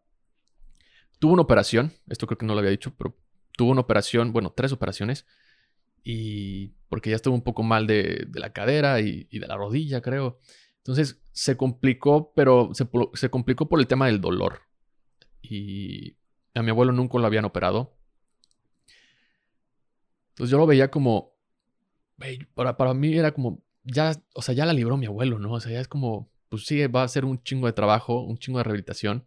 Tuvo 1.19 1.33
una 1.33 1.41
operación, 1.41 1.91
esto 2.07 2.27
creo 2.27 2.37
que 2.37 2.45
no 2.45 2.53
lo 2.53 2.59
había 2.59 2.71
dicho, 2.71 2.93
pero 2.97 3.15
tuvo 3.55 3.71
una 3.71 3.81
operación, 3.81 4.31
bueno, 4.31 4.51
tres 4.55 4.71
operaciones. 4.71 5.25
Y 6.03 6.69
porque 6.87 7.09
ya 7.09 7.17
estuvo 7.17 7.35
un 7.35 7.43
poco 7.43 7.61
mal 7.61 7.87
de, 7.87 8.27
la 8.33 8.53
cadera 8.53 9.01
y, 9.01 9.25
de 9.25 9.47
la 9.47 9.57
rodilla, 9.57 10.01
creo. 10.01 10.39
Entonces 10.77 11.21
se 11.33 11.57
complicó, 11.57 12.33
pero 12.33 12.73
se, 12.73 12.87
se 13.13 13.29
complicó 13.29 13.67
por 13.67 13.79
el 13.79 13.87
tema 13.87 14.07
del 14.07 14.21
dolor. 14.21 14.61
Y 15.41 16.15
a 16.55 16.63
mi 16.63 16.69
abuelo 16.69 16.93
nunca 16.93 17.19
lo 17.19 17.25
habían 17.25 17.45
operado. 17.45 17.97
Entonces 20.29 20.51
yo 20.51 20.57
lo 20.57 20.67
veía 20.67 20.89
como, 20.89 21.33
para, 22.53 22.77
para 22.77 22.93
mí 22.93 23.13
era 23.17 23.33
como, 23.33 23.61
ya, 23.83 24.13
o 24.33 24.41
sea, 24.41 24.55
ya 24.55 24.65
la 24.65 24.73
libró 24.73 24.97
mi 24.97 25.05
abuelo, 25.05 25.39
¿no? 25.39 25.51
O 25.51 25.59
sea, 25.59 25.71
ya 25.71 25.81
es 25.81 25.87
como, 25.87 26.31
pues 26.49 26.65
sí, 26.65 26.85
va 26.87 27.03
a 27.03 27.07
ser 27.07 27.25
un 27.25 27.41
chingo 27.43 27.67
de 27.67 27.73
trabajo, 27.73 28.21
un 28.21 28.37
chingo 28.37 28.59
de 28.59 28.63
rehabilitación, 28.63 29.25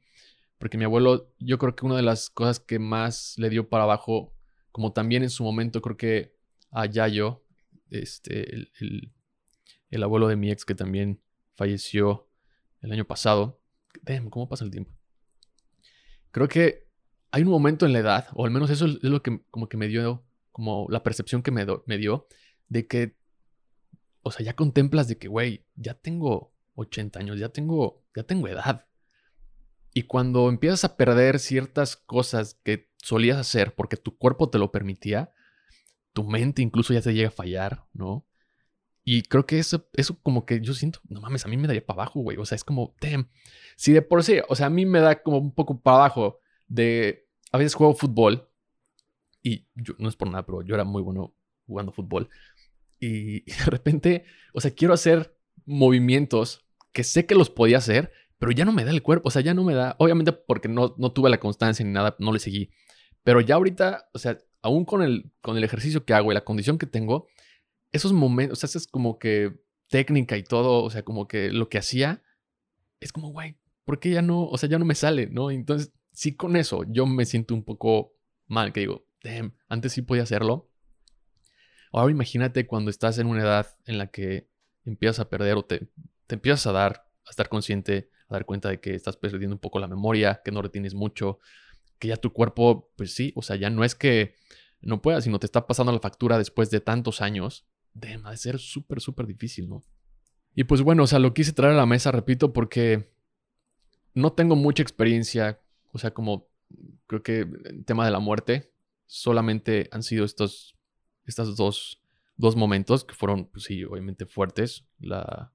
porque 0.62 0.78
mi 0.78 0.84
abuelo, 0.84 1.34
yo 1.40 1.58
creo 1.58 1.74
que 1.74 1.84
una 1.84 1.96
de 1.96 2.02
las 2.02 2.30
cosas 2.30 2.60
que 2.60 2.78
más 2.78 3.34
le 3.36 3.50
dio 3.50 3.68
para 3.68 3.82
abajo, 3.82 4.32
como 4.70 4.92
también 4.92 5.24
en 5.24 5.30
su 5.30 5.42
momento 5.42 5.82
creo 5.82 5.96
que 5.96 6.36
a 6.70 6.86
Yayo, 6.86 7.44
este, 7.90 8.54
el, 8.54 9.12
el, 9.90 10.02
abuelo 10.04 10.28
de 10.28 10.36
mi 10.36 10.52
ex 10.52 10.64
que 10.64 10.76
también 10.76 11.20
falleció 11.54 12.30
el 12.80 12.92
año 12.92 13.04
pasado, 13.04 13.60
damn, 14.02 14.30
¿cómo 14.30 14.48
pasa 14.48 14.64
el 14.64 14.70
tiempo? 14.70 14.92
Creo 16.30 16.46
que 16.46 16.86
hay 17.32 17.42
un 17.42 17.48
momento 17.48 17.84
en 17.84 17.92
la 17.92 17.98
edad, 17.98 18.28
o 18.32 18.44
al 18.44 18.52
menos 18.52 18.70
eso 18.70 18.86
es 18.86 19.02
lo 19.02 19.20
que 19.20 19.42
como 19.50 19.68
que 19.68 19.76
me 19.76 19.88
dio, 19.88 20.24
como 20.52 20.86
la 20.90 21.02
percepción 21.02 21.42
que 21.42 21.50
me, 21.50 21.66
me 21.86 21.98
dio, 21.98 22.28
de 22.68 22.86
que 22.86 23.16
o 24.22 24.30
sea, 24.30 24.46
ya 24.46 24.54
contemplas 24.54 25.08
de 25.08 25.18
que, 25.18 25.26
güey, 25.26 25.66
ya 25.74 25.94
tengo 25.94 26.54
80 26.76 27.18
años, 27.18 27.40
ya 27.40 27.48
tengo, 27.48 28.04
ya 28.14 28.22
tengo 28.22 28.46
edad. 28.46 28.86
Y 29.94 30.04
cuando 30.04 30.48
empiezas 30.48 30.84
a 30.84 30.96
perder 30.96 31.38
ciertas 31.38 31.96
cosas 31.96 32.54
que 32.62 32.90
solías 33.02 33.38
hacer 33.38 33.74
porque 33.74 33.96
tu 33.96 34.16
cuerpo 34.16 34.48
te 34.48 34.58
lo 34.58 34.72
permitía, 34.72 35.32
tu 36.12 36.24
mente 36.24 36.62
incluso 36.62 36.94
ya 36.94 37.02
te 37.02 37.12
llega 37.14 37.28
a 37.28 37.32
fallar, 37.32 37.84
¿no? 37.92 38.26
Y 39.04 39.22
creo 39.22 39.46
que 39.46 39.58
eso, 39.58 39.88
eso 39.94 40.18
como 40.22 40.46
que 40.46 40.60
yo 40.60 40.74
siento, 40.74 41.00
no 41.08 41.20
mames, 41.20 41.44
a 41.44 41.48
mí 41.48 41.56
me 41.56 41.66
daría 41.66 41.84
para 41.84 42.02
abajo, 42.02 42.20
güey. 42.20 42.36
O 42.38 42.46
sea, 42.46 42.56
es 42.56 42.64
como, 42.64 42.94
damn. 43.00 43.28
Si 43.76 43.92
de 43.92 44.02
por 44.02 44.22
sí, 44.22 44.36
o 44.48 44.54
sea, 44.54 44.66
a 44.66 44.70
mí 44.70 44.86
me 44.86 45.00
da 45.00 45.22
como 45.22 45.38
un 45.38 45.52
poco 45.52 45.80
para 45.80 45.96
abajo 45.96 46.38
de, 46.68 47.26
a 47.50 47.58
veces 47.58 47.74
juego 47.74 47.94
fútbol 47.94 48.48
y 49.42 49.66
yo, 49.74 49.94
no 49.98 50.08
es 50.08 50.16
por 50.16 50.28
nada, 50.28 50.46
pero 50.46 50.62
yo 50.62 50.74
era 50.74 50.84
muy 50.84 51.02
bueno 51.02 51.34
jugando 51.66 51.92
fútbol. 51.92 52.28
Y, 53.00 53.40
de 53.50 53.64
repente, 53.66 54.24
o 54.54 54.60
sea, 54.60 54.72
quiero 54.72 54.94
hacer 54.94 55.36
movimientos 55.64 56.64
que 56.92 57.04
sé 57.04 57.26
que 57.26 57.34
los 57.34 57.50
podía 57.50 57.78
hacer, 57.78 58.12
pero 58.42 58.50
ya 58.50 58.64
no 58.64 58.72
me 58.72 58.84
da 58.84 58.90
el 58.90 59.02
cuerpo, 59.02 59.28
o 59.28 59.30
sea, 59.30 59.40
ya 59.40 59.54
no 59.54 59.62
me 59.62 59.72
da, 59.72 59.94
obviamente 60.00 60.32
porque 60.32 60.66
no, 60.66 60.96
no 60.98 61.12
tuve 61.12 61.30
la 61.30 61.38
constancia 61.38 61.84
ni 61.84 61.92
nada, 61.92 62.16
no 62.18 62.32
le 62.32 62.40
seguí, 62.40 62.70
pero 63.22 63.40
ya 63.40 63.54
ahorita, 63.54 64.08
o 64.12 64.18
sea, 64.18 64.36
aún 64.62 64.84
con 64.84 65.00
el, 65.00 65.30
con 65.40 65.56
el 65.56 65.62
ejercicio 65.62 66.04
que 66.04 66.12
hago 66.12 66.32
y 66.32 66.34
la 66.34 66.42
condición 66.42 66.76
que 66.76 66.86
tengo, 66.86 67.28
esos 67.92 68.12
momentos, 68.12 68.58
o 68.58 68.66
sea, 68.66 68.80
es 68.80 68.88
como 68.88 69.20
que 69.20 69.60
técnica 69.86 70.36
y 70.36 70.42
todo, 70.42 70.82
o 70.82 70.90
sea, 70.90 71.04
como 71.04 71.28
que 71.28 71.52
lo 71.52 71.68
que 71.68 71.78
hacía, 71.78 72.24
es 72.98 73.12
como, 73.12 73.28
güey, 73.30 73.58
¿por 73.84 74.00
qué 74.00 74.10
ya 74.10 74.22
no, 74.22 74.42
o 74.48 74.58
sea, 74.58 74.68
ya 74.68 74.80
no 74.80 74.86
me 74.86 74.96
sale, 74.96 75.28
¿no? 75.28 75.52
Entonces, 75.52 75.92
sí 76.10 76.34
con 76.34 76.56
eso, 76.56 76.82
yo 76.88 77.06
me 77.06 77.26
siento 77.26 77.54
un 77.54 77.62
poco 77.62 78.16
mal, 78.48 78.72
que 78.72 78.80
digo, 78.80 79.06
damn, 79.22 79.54
antes 79.68 79.92
sí 79.92 80.02
podía 80.02 80.24
hacerlo, 80.24 80.68
Ahora 81.92 82.10
imagínate 82.10 82.66
cuando 82.66 82.90
estás 82.90 83.18
en 83.18 83.26
una 83.26 83.42
edad 83.42 83.66
en 83.84 83.98
la 83.98 84.06
que 84.06 84.48
empiezas 84.84 85.20
a 85.20 85.28
perder 85.28 85.56
o 85.56 85.64
te, 85.64 85.90
te 86.26 86.34
empiezas 86.36 86.66
a 86.66 86.72
dar, 86.72 87.06
a 87.26 87.30
estar 87.30 87.50
consciente, 87.50 88.08
dar 88.32 88.46
cuenta 88.46 88.68
de 88.68 88.80
que 88.80 88.94
estás 88.94 89.16
perdiendo 89.16 89.54
un 89.54 89.60
poco 89.60 89.78
la 89.78 89.88
memoria, 89.88 90.40
que 90.44 90.50
no 90.50 90.62
retienes 90.62 90.94
mucho, 90.94 91.38
que 91.98 92.08
ya 92.08 92.16
tu 92.16 92.32
cuerpo, 92.32 92.90
pues 92.96 93.14
sí, 93.14 93.32
o 93.36 93.42
sea, 93.42 93.56
ya 93.56 93.70
no 93.70 93.84
es 93.84 93.94
que 93.94 94.34
no 94.80 95.00
puedas, 95.00 95.24
sino 95.24 95.38
te 95.38 95.46
está 95.46 95.66
pasando 95.66 95.92
la 95.92 96.00
factura 96.00 96.38
después 96.38 96.70
de 96.70 96.80
tantos 96.80 97.20
años. 97.20 97.66
de 97.94 98.18
ser 98.36 98.58
súper, 98.58 99.00
súper 99.00 99.26
difícil, 99.26 99.68
¿no? 99.68 99.82
Y 100.54 100.64
pues 100.64 100.82
bueno, 100.82 101.04
o 101.04 101.06
sea, 101.06 101.18
lo 101.18 101.34
quise 101.34 101.52
traer 101.52 101.74
a 101.74 101.76
la 101.76 101.86
mesa, 101.86 102.10
repito, 102.10 102.52
porque 102.52 103.12
no 104.14 104.32
tengo 104.32 104.56
mucha 104.56 104.82
experiencia, 104.82 105.60
o 105.92 105.98
sea, 105.98 106.12
como 106.12 106.48
creo 107.06 107.22
que 107.22 107.40
el 107.40 107.84
tema 107.84 108.04
de 108.04 108.10
la 108.10 108.18
muerte, 108.18 108.72
solamente 109.06 109.88
han 109.92 110.02
sido 110.02 110.24
estos 110.24 110.76
estos 111.26 111.56
dos, 111.56 112.02
dos 112.36 112.56
momentos 112.56 113.04
que 113.04 113.14
fueron, 113.14 113.46
pues 113.46 113.64
sí, 113.64 113.84
obviamente 113.84 114.26
fuertes, 114.26 114.84
la, 114.98 115.52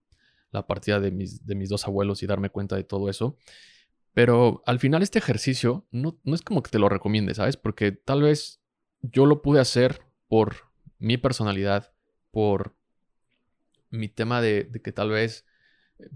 la 0.51 0.67
partida 0.67 0.99
de 0.99 1.11
mis, 1.11 1.45
de 1.45 1.55
mis 1.55 1.69
dos 1.69 1.85
abuelos 1.85 2.23
y 2.23 2.27
darme 2.27 2.49
cuenta 2.49 2.75
de 2.75 2.83
todo 2.83 3.09
eso. 3.09 3.37
Pero 4.13 4.63
al 4.65 4.79
final 4.79 5.03
este 5.03 5.19
ejercicio 5.19 5.85
no, 5.91 6.19
no 6.23 6.35
es 6.35 6.41
como 6.41 6.63
que 6.63 6.71
te 6.71 6.79
lo 6.79 6.89
recomiende, 6.89 7.35
¿sabes? 7.35 7.57
Porque 7.57 7.91
tal 7.91 8.23
vez 8.23 8.61
yo 9.01 9.25
lo 9.25 9.41
pude 9.41 9.59
hacer 9.59 10.01
por 10.27 10.55
mi 10.99 11.17
personalidad, 11.17 11.93
por 12.31 12.75
mi 13.89 14.09
tema 14.09 14.41
de, 14.41 14.69
que 14.83 14.91
tal 14.91 15.09
vez 15.09 15.45
eh, 15.99 16.09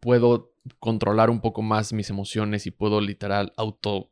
puedo 0.00 0.52
controlar 0.80 1.30
un 1.30 1.40
poco 1.40 1.62
más 1.62 1.92
mis 1.92 2.10
emociones 2.10 2.66
y 2.66 2.70
puedo 2.70 3.00
literal 3.00 3.52
auto 3.56 4.10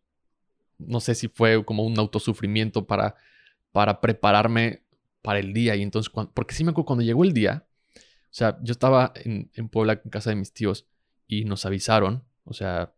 no 0.79 1.01
sé 1.01 1.15
si 1.15 1.29
fue 1.29 1.65
como 1.65 1.85
un 1.85 1.99
autosufrimiento 1.99 2.87
para, 2.87 3.17
para 3.73 4.01
prepararme 4.01 4.83
para 5.23 5.39
el 5.39 5.53
día. 5.53 5.77
Y 5.77 5.83
entonces, 5.83 6.13
porque 6.35 6.55
sí 6.55 6.65
me 6.65 6.71
acuerdo 6.71 6.87
cuando 6.87 7.05
llegó 7.05 7.25
el 7.25 7.33
día, 7.33 7.67
sea, 8.37 8.59
yo 8.63 8.73
estaba 8.73 9.13
en, 9.17 9.51
en 9.55 9.69
Puebla 9.69 10.01
en 10.05 10.11
casa 10.11 10.31
de 10.31 10.37
mis 10.37 10.53
tíos 10.53 10.87
y 11.27 11.45
nos 11.45 11.67
avisaron, 11.67 12.25
o 12.45 12.53
sea, 12.53 12.95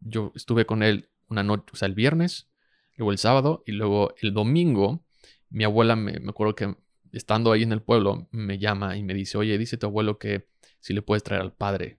yo 0.00 0.32
estuve 0.34 0.66
con 0.66 0.82
él 0.82 1.08
una 1.28 1.42
noche, 1.42 1.64
o 1.72 1.76
sea, 1.76 1.86
el 1.86 1.94
viernes, 1.94 2.48
luego 2.96 3.12
el 3.12 3.18
sábado 3.18 3.62
y 3.66 3.72
luego 3.72 4.14
el 4.20 4.34
domingo, 4.34 5.04
mi 5.48 5.64
abuela 5.64 5.96
me, 5.96 6.20
me 6.20 6.30
acuerdo 6.30 6.54
que 6.54 6.76
estando 7.12 7.52
ahí 7.52 7.62
en 7.62 7.72
el 7.72 7.82
pueblo 7.82 8.28
me 8.30 8.58
llama 8.58 8.96
y 8.96 9.02
me 9.02 9.14
dice, 9.14 9.38
oye, 9.38 9.56
dice 9.58 9.76
tu 9.76 9.86
abuelo 9.86 10.18
que 10.18 10.46
si 10.80 10.92
le 10.92 11.02
puedes 11.02 11.22
traer 11.22 11.42
al 11.42 11.52
padre. 11.52 11.98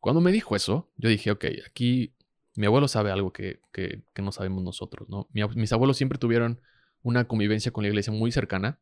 Cuando 0.00 0.20
me 0.20 0.32
dijo 0.32 0.56
eso, 0.56 0.90
yo 0.96 1.08
dije, 1.08 1.30
ok, 1.30 1.44
aquí 1.66 2.14
mi 2.56 2.66
abuelo 2.66 2.88
sabe 2.88 3.10
algo 3.10 3.32
que, 3.32 3.60
que, 3.72 4.02
no 4.16 4.32
sabemos 4.32 4.62
nosotros, 4.62 5.08
¿no? 5.08 5.28
mis 5.32 5.72
abuelos 5.72 5.96
siempre 5.96 6.18
tuvieron 6.18 6.60
una 7.02 7.26
convivencia 7.26 7.72
con 7.72 7.82
la 7.82 7.88
iglesia 7.88 8.12
muy 8.12 8.30
cercana 8.32 8.80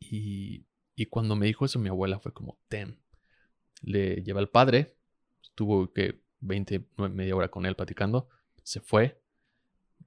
y, 0.00 0.67
y 0.98 1.06
cuando 1.06 1.36
me 1.36 1.46
dijo 1.46 1.64
eso 1.64 1.78
mi 1.78 1.88
abuela 1.88 2.18
fue 2.18 2.32
como, 2.32 2.58
tem. 2.66 2.98
Le 3.82 4.16
lleva 4.24 4.40
al 4.40 4.48
padre, 4.48 4.96
estuvo 5.40 5.92
que 5.92 6.24
20, 6.40 6.88
media 7.12 7.36
hora 7.36 7.52
con 7.52 7.66
él 7.66 7.76
platicando, 7.76 8.28
se 8.64 8.80
fue. 8.80 9.22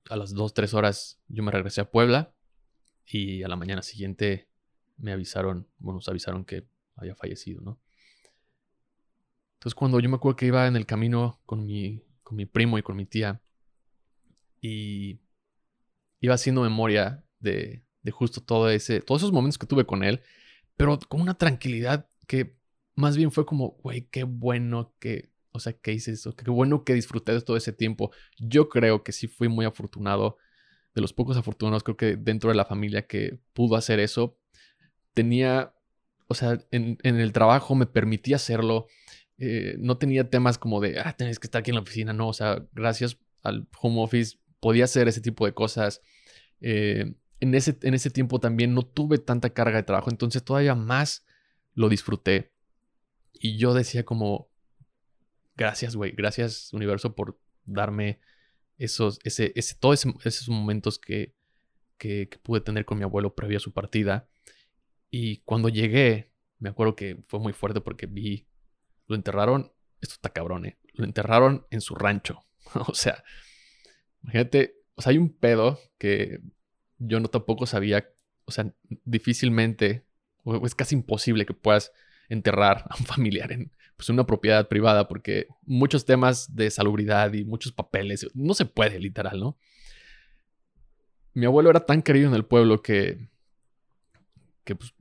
A 0.10 0.17
las 0.17 0.34
2, 0.34 0.54
3 0.54 0.73
horas 0.73 1.21
yo 1.30 1.43
me 1.43 1.51
regresé 1.51 1.80
a 1.80 1.89
Puebla 1.89 2.36
y 3.06 3.41
a 3.41 3.47
la 3.47 3.56
mañana 3.56 3.84
siguiente 3.84 4.49
me 4.97 5.13
avisaron, 5.13 5.65
bueno, 5.77 5.99
nos 5.99 6.10
avisaron 6.10 6.43
que 6.43 6.67
había 6.97 7.15
fallecido, 7.15 7.62
¿no? 7.62 7.80
Entonces 9.54 9.75
cuando 9.75 9.97
yo 10.01 10.10
me 10.10 10.17
acuerdo 10.17 10.36
que 10.36 10.47
iba 10.47 10.67
en 10.67 10.75
el 10.75 10.86
camino 10.86 11.39
con 11.45 11.65
mi, 11.65 12.04
con 12.21 12.36
mi 12.36 12.45
primo 12.45 12.77
y 12.77 12.84
con 12.84 12.97
mi 12.97 13.06
tía 13.06 13.41
y 14.60 15.21
iba 16.19 16.34
haciendo 16.34 16.63
memoria 16.63 17.23
de, 17.39 17.82
de 18.01 18.12
justo 18.12 18.41
todo 18.41 18.69
ese, 18.69 18.99
todos 18.99 19.21
esos 19.21 19.32
momentos 19.32 19.58
que 19.58 19.67
tuve 19.67 19.86
con 19.86 20.04
él, 20.04 20.21
pero 20.82 20.98
con 20.98 21.22
una 21.22 21.36
tranquilidad 21.36 22.10
que 22.26 22.58
más 22.96 23.15
bien 23.15 23.32
fue 23.32 23.46
como, 23.46 23.78
güey, 23.84 24.08
qué 24.10 24.24
bueno 24.24 24.96
que, 24.98 25.30
o 25.52 25.60
sea, 25.60 25.74
que 25.74 25.94
hice 25.94 26.13
eso, 26.13 26.36
qué 26.36 26.50
bueno 26.50 26.84
que 26.84 26.96
disfruté 26.96 27.34
de 27.34 27.41
todo 27.41 27.56
ese 27.56 27.72
tiempo. 27.72 28.10
Yo 28.39 28.67
creo 28.67 29.04
que 29.04 29.12
sí 29.12 29.28
fui 29.28 29.48
muy 29.48 29.67
afortunado 29.67 30.38
de 30.96 31.02
los 31.02 31.13
pocos 31.13 31.38
afortunados, 31.38 31.84
creo 31.84 31.98
que 31.98 32.15
dentro 32.15 32.50
de 32.50 32.56
la 32.56 32.65
familia 32.65 33.06
que 33.06 33.38
pudo 33.54 33.76
hacer 33.76 34.00
eso, 34.00 34.39
tenía, 35.13 35.76
o 36.26 36.34
sea, 36.34 36.58
en, 36.72 36.98
el 37.04 37.32
trabajo 37.32 37.76
me 37.76 37.86
permitía 37.86 38.38
hacerlo. 38.38 38.88
Eh, 39.38 39.76
no 39.78 40.00
tenía 40.00 40.32
temas 40.32 40.58
como 40.58 40.80
de, 40.82 41.00
ah, 41.00 41.15
tenés 41.15 41.38
que 41.38 41.46
estar 41.46 41.60
aquí 41.60 41.70
en 41.70 41.76
la 41.76 41.82
oficina. 41.82 42.12
No, 42.12 42.30
o 42.30 42.34
sea, 42.34 42.65
gracias 42.72 43.20
al 43.44 43.67
home 43.80 44.02
office 44.02 44.39
podía 44.60 44.86
hacer 44.86 45.08
ese 45.08 45.22
tipo 45.22 45.46
de 45.46 45.54
cosas. 45.54 46.02
Eh, 46.60 47.13
en, 47.41 47.56
ese, 47.56 47.77
en 47.82 47.93
ese 47.93 48.10
tiempo 48.10 48.39
también 48.39 48.73
no 48.73 48.84
tuve 48.84 49.17
tanta 49.17 49.49
carga 49.49 49.77
de 49.77 49.84
trabajo, 49.84 50.10
entonces 50.10 50.43
todavía 50.43 50.75
más 50.75 51.25
lo 51.73 51.89
disfruté. 51.89 52.54
Y 53.34 53.58
yo 53.58 53.73
decía 53.73 54.06
como, 54.06 54.49
gracias, 55.56 55.95
güey, 55.95 56.12
gracias 56.12 56.71
universo 56.71 57.15
por 57.15 57.39
darme 57.65 58.19
esos, 58.77 59.19
ese, 59.23 59.51
ese, 59.56 59.75
todos 59.75 60.06
esos 60.23 60.49
momentos 60.49 60.99
que, 60.99 61.36
que, 61.97 62.30
pude 62.43 62.62
tener 62.62 62.86
con 62.86 62.99
mi 62.99 63.04
abuelo 63.04 63.36
previo 63.36 63.58
a 63.58 63.62
su 63.62 63.73
partida. 63.73 64.30
Y 65.10 65.38
cuando 65.38 65.67
llegué, 65.67 66.32
me 66.60 66.69
acuerdo 66.69 66.95
que 66.95 67.23
fue 67.27 67.39
muy 67.39 67.54
fuerte 67.54 67.82
porque 67.82 68.06
vi, 68.06 68.47
lo 69.08 69.15
enterraron, 69.15 69.73
esto 69.99 70.13
está 70.13 70.30
cabrón, 70.30 70.67
¿eh? 70.67 70.77
Lo 70.93 71.06
enterraron 71.06 71.65
en 71.71 71.82
su 71.82 71.95
rancho. 71.95 72.45
o 72.75 72.93
sea, 72.93 73.23
imagínate, 74.21 74.75
o 74.93 75.01
sea, 75.01 75.12
hay 75.12 75.17
un 75.17 75.36
pedo 75.36 75.80
que 75.97 76.39
yo 77.02 77.20
no 77.20 77.28
tampoco 77.28 77.66
sabía, 77.66 78.10
o 78.46 78.52
sea, 78.52 78.74
difícilmente, 79.06 80.06
o 80.44 80.66
es 80.66 80.76
casi 80.76 80.96
imposible 80.96 81.46
que 81.46 81.54
puedas 81.54 81.92
enterrar 82.30 82.86
a 82.90 82.96
un 82.98 83.06
familiar 83.06 83.52
en 83.52 83.72
pues, 83.98 84.10
una 84.10 84.26
propiedad 84.26 84.68
privada, 84.68 85.08
porque 85.08 85.48
muchos 85.64 86.06
temas 86.06 86.56
de 86.56 86.70
salubridad 86.70 87.34
y 87.34 87.44
muchos 87.44 87.72
papeles, 87.72 88.28
no 88.34 88.54
se 88.54 88.66
puede, 88.66 89.00
literal, 89.00 89.40
¿no? 89.40 89.58
Mi 91.34 91.46
abuelo 91.46 91.70
era 91.70 91.86
tan 91.86 92.02
querido 92.02 92.28
en 92.28 92.36
el 92.36 92.46
pueblo 92.46 92.82
que, 92.82 93.30
que 94.64 94.76
pues, 94.76 94.94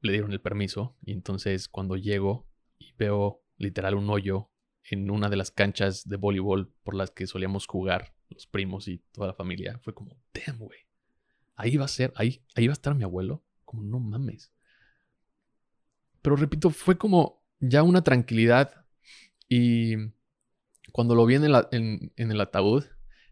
le 0.00 0.12
dieron 0.12 0.32
el 0.32 0.40
permiso. 0.40 0.96
Y 1.04 1.12
entonces 1.12 1.68
cuando 1.68 1.96
llego 1.96 2.48
y 2.78 2.92
veo 2.98 3.42
literal 3.56 3.94
un 3.94 4.10
hoyo 4.10 4.50
en 4.90 5.10
una 5.10 5.28
de 5.28 5.36
las 5.36 5.50
canchas 5.50 6.08
de 6.08 6.16
voleibol 6.16 6.72
por 6.82 6.94
las 6.94 7.10
que 7.10 7.26
solíamos 7.26 7.66
jugar 7.66 8.14
los 8.28 8.46
primos 8.46 8.88
y 8.88 8.98
toda 9.12 9.28
la 9.28 9.34
familia, 9.34 9.78
fue 9.82 9.94
como, 9.94 10.16
damn, 10.34 10.58
güey. 10.58 10.80
Ahí 11.54 11.76
va 11.76 11.84
a 11.84 11.88
ser, 11.88 12.12
ahí, 12.16 12.42
ahí 12.54 12.66
va 12.66 12.72
a 12.72 12.74
estar 12.74 12.94
mi 12.94 13.04
abuelo. 13.04 13.42
Como, 13.64 13.82
no 13.82 14.00
mames. 14.00 14.52
Pero 16.22 16.36
repito, 16.36 16.70
fue 16.70 16.96
como 16.96 17.44
ya 17.60 17.82
una 17.82 18.02
tranquilidad. 18.02 18.86
Y 19.48 19.96
cuando 20.92 21.14
lo 21.14 21.26
vi 21.26 21.34
en 21.34 21.44
el, 21.44 22.40
ataúd, 22.40 22.84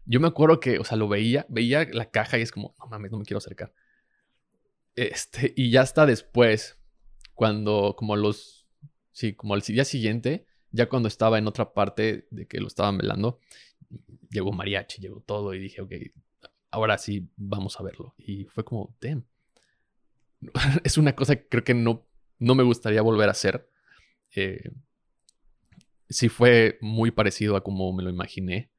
yo 0.05 0.19
me 0.19 0.27
acuerdo 0.27 0.59
que, 0.59 0.79
o 0.79 0.83
sea, 0.83 0.97
lo 0.97 1.07
veía, 1.07 1.45
veía 1.49 1.87
la 1.91 2.09
caja 2.09 2.37
y 2.37 2.41
es 2.41 2.51
como, 2.51 2.75
no 2.79 2.87
mames, 2.87 3.11
no 3.11 3.17
me 3.19 3.25
quiero 3.25 3.37
acercar. 3.37 3.73
Este, 4.95 5.53
y 5.55 5.71
ya 5.71 5.81
hasta 5.81 6.05
después, 6.05 6.77
cuando, 7.33 7.95
como 7.97 8.15
los, 8.15 8.67
sí, 9.11 9.33
como 9.33 9.53
al 9.53 9.61
día 9.61 9.85
siguiente, 9.85 10.45
ya 10.71 10.89
cuando 10.89 11.07
estaba 11.07 11.37
en 11.37 11.47
otra 11.47 11.73
parte 11.73 12.27
de 12.31 12.47
que 12.47 12.59
lo 12.59 12.67
estaban 12.67 12.97
velando, 12.97 13.39
llegó 14.29 14.51
mariachi, 14.51 15.01
llegó 15.01 15.21
todo 15.21 15.53
y 15.53 15.59
dije, 15.59 15.81
ok, 15.81 15.91
ahora 16.71 16.97
sí 16.97 17.29
vamos 17.35 17.79
a 17.79 17.83
verlo. 17.83 18.15
Y 18.17 18.45
fue 18.45 18.63
como, 18.63 18.95
damn. 18.99 19.25
es 20.83 20.97
una 20.97 21.15
cosa 21.15 21.35
que 21.35 21.47
creo 21.47 21.63
que 21.63 21.73
no 21.73 22.07
no 22.41 22.55
me 22.55 22.63
gustaría 22.63 23.03
volver 23.03 23.29
a 23.29 23.33
hacer. 23.33 23.69
Eh, 24.35 24.71
sí 26.09 26.27
fue 26.27 26.79
muy 26.81 27.11
parecido 27.11 27.55
a 27.55 27.63
como 27.63 27.93
me 27.93 28.03
lo 28.03 28.09
imaginé. 28.09 28.71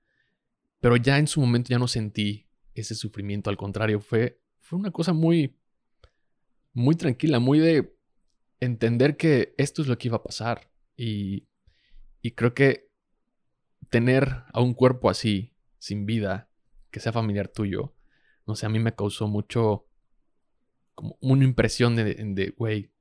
Pero 0.80 0.96
ya 0.96 1.16
en 1.18 1.28
su 1.28 1.40
momento 1.40 1.70
ya 1.70 1.78
no 1.78 1.86
sentí 1.86 2.48
ese 2.74 2.96
sufrimiento. 2.96 3.50
Al 3.50 3.56
contrario, 3.56 4.00
fue, 4.00 4.40
fue 4.58 4.80
una 4.80 4.90
cosa 4.90 5.12
muy, 5.12 5.56
muy 6.72 6.96
tranquila, 6.96 7.38
muy 7.38 7.60
de 7.60 7.96
entender 8.58 9.16
que 9.16 9.54
esto 9.58 9.80
es 9.80 9.88
lo 9.88 9.96
que 9.96 10.08
iba 10.08 10.16
a 10.16 10.24
pasar. 10.24 10.68
Y, 10.96 11.46
y 12.20 12.32
creo 12.32 12.52
que 12.52 12.90
tener 13.90 14.42
a 14.52 14.60
un 14.60 14.74
cuerpo 14.74 15.08
así, 15.08 15.54
sin 15.78 16.04
vida, 16.04 16.50
que 16.92 17.00
sea 17.00 17.12
familiar 17.12 17.48
tuyo, 17.48 17.94
no 18.46 18.54
sé, 18.54 18.66
a 18.66 18.68
mí 18.68 18.78
me 18.78 18.94
causó 18.94 19.26
mucho, 19.26 19.86
como 20.94 21.16
una 21.20 21.44
impresión 21.44 21.96
de, 21.96 22.54
güey, 22.56 22.92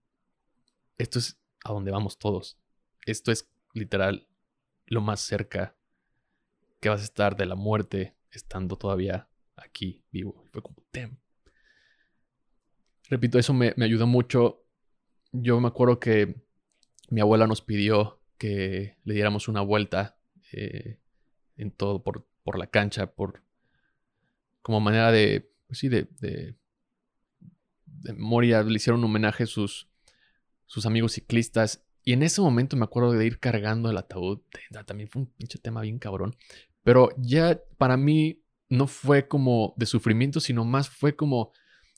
esto 0.97 1.19
es 1.19 1.39
a 1.63 1.73
donde 1.73 1.91
vamos 1.91 2.17
todos. 2.17 2.57
Esto 3.05 3.31
es 3.31 3.49
literal 3.73 4.27
lo 4.85 5.01
más 5.01 5.19
cerca 5.19 5.75
que 6.79 6.89
vas 6.89 7.01
a 7.01 7.05
estar 7.05 7.35
de 7.35 7.45
la 7.45 7.55
muerte 7.55 8.15
estando 8.31 8.77
todavía 8.77 9.27
aquí 9.55 10.03
vivo. 10.11 10.47
Fue 10.51 10.61
como, 10.61 10.77
damn. 10.93 11.19
Repito, 13.09 13.37
eso 13.39 13.53
me, 13.53 13.73
ayudó 13.81 14.07
mucho. 14.07 14.63
Yo 15.31 15.59
me 15.59 15.67
acuerdo 15.67 15.99
que 15.99 16.41
mi 17.09 17.19
abuela 17.19 17.45
nos 17.45 17.61
pidió 17.61 18.21
que 18.37 18.97
le 19.03 19.13
diéramos 19.13 19.47
una 19.47 19.61
vuelta 19.61 20.17
eh, 20.53 20.99
en 21.57 21.71
todo, 21.71 22.03
por, 22.03 22.25
por, 22.43 22.57
la 22.57 22.67
cancha, 22.67 23.13
por 23.13 23.43
como 24.61 24.79
manera 24.79 25.11
de, 25.11 25.51
pues 25.67 25.79
sí, 25.79 25.89
de, 25.89 26.07
de, 26.19 26.55
de. 27.85 28.13
Le 28.13 28.75
hicieron 28.75 28.99
un 28.99 29.05
homenaje 29.05 29.43
a 29.43 29.47
sus, 29.47 29.89
sus 30.65 30.85
amigos 30.85 31.13
ciclistas. 31.13 31.83
Y 32.03 32.13
en 32.13 32.23
ese 32.23 32.41
momento 32.41 32.75
me 32.75 32.85
acuerdo 32.85 33.11
de 33.11 33.25
ir 33.25 33.39
cargando 33.39 33.89
el 33.89 33.97
ataúd. 33.97 34.41
También 34.85 35.09
fue 35.09 35.23
un 35.23 35.27
pinche 35.27 35.59
tema 35.59 35.81
bien 35.81 35.99
cabrón. 35.99 36.35
Pero 36.83 37.09
ya 37.17 37.61
para 37.77 37.97
mí 37.97 38.41
no 38.69 38.87
fue 38.87 39.27
como 39.27 39.73
de 39.77 39.85
sufrimiento, 39.85 40.39
sino 40.39 40.65
más 40.65 40.89
fue 40.89 41.15
como 41.15 41.51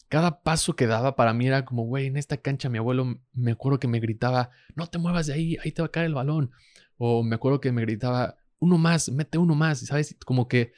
cada 0.09 0.43
paso 0.43 0.75
que 0.75 0.85
daba 0.85 1.15
para 1.15 1.33
mí 1.33 1.47
era 1.47 1.65
como, 1.65 1.85
güey, 1.85 2.05
en 2.05 2.17
esta 2.17 2.37
cancha 2.37 2.69
mi 2.69 2.77
abuelo 2.77 3.19
me 3.33 3.51
acuerdo 3.53 3.79
que 3.79 3.87
me 3.87 3.99
gritaba, 3.99 4.51
no 4.75 4.85
te 4.87 4.99
muevas 4.99 5.25
de 5.25 5.33
ahí, 5.33 5.57
ahí 5.63 5.71
te 5.71 5.81
va 5.81 5.87
a 5.87 5.91
caer 5.91 6.05
el 6.05 6.13
balón. 6.13 6.51
O 6.97 7.23
me 7.23 7.35
acuerdo 7.35 7.59
que 7.59 7.71
me 7.71 7.81
gritaba, 7.81 8.37
uno 8.59 8.77
más, 8.77 9.09
mete 9.09 9.39
uno 9.39 9.55
más, 9.55 9.79
¿sabes? 9.79 10.15
Como 10.25 10.47
que, 10.47 10.73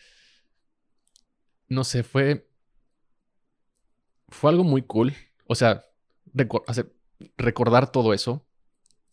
no 1.67 1.83
sé, 1.83 2.03
fue, 2.03 2.47
fue 4.29 4.51
algo 4.51 4.63
muy 4.63 4.81
cool. 4.83 5.13
O 5.47 5.55
sea, 5.55 5.85
recordar 7.37 7.91
todo 7.91 8.13
eso 8.13 8.45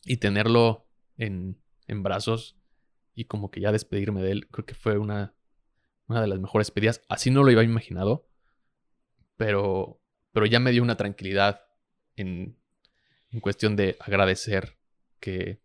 y 0.04 0.16
tenerlo 0.16 0.86
en, 1.16 1.60
en, 1.86 2.02
brazos 2.02 2.56
y 3.14 3.26
como 3.26 3.50
que 3.50 3.60
ya 3.60 3.72
despedirme 3.72 4.22
de 4.22 4.32
él, 4.32 4.48
creo 4.48 4.66
que 4.66 4.74
fue 4.74 4.98
una, 4.98 5.34
una 6.08 6.20
de 6.20 6.26
las 6.26 6.40
mejores 6.40 6.70
pedidas. 6.70 7.02
Así 7.08 7.30
no 7.30 7.42
lo 7.42 7.50
iba 7.50 7.62
imaginado, 7.62 8.28
pero, 9.36 10.00
pero 10.32 10.46
ya 10.46 10.60
me 10.60 10.72
dio 10.72 10.82
una 10.82 10.96
tranquilidad 10.96 11.62
en, 12.16 12.56
en 13.30 13.40
cuestión 13.40 13.76
de 13.76 13.96
agradecer 14.00 14.78
que, 15.20 15.60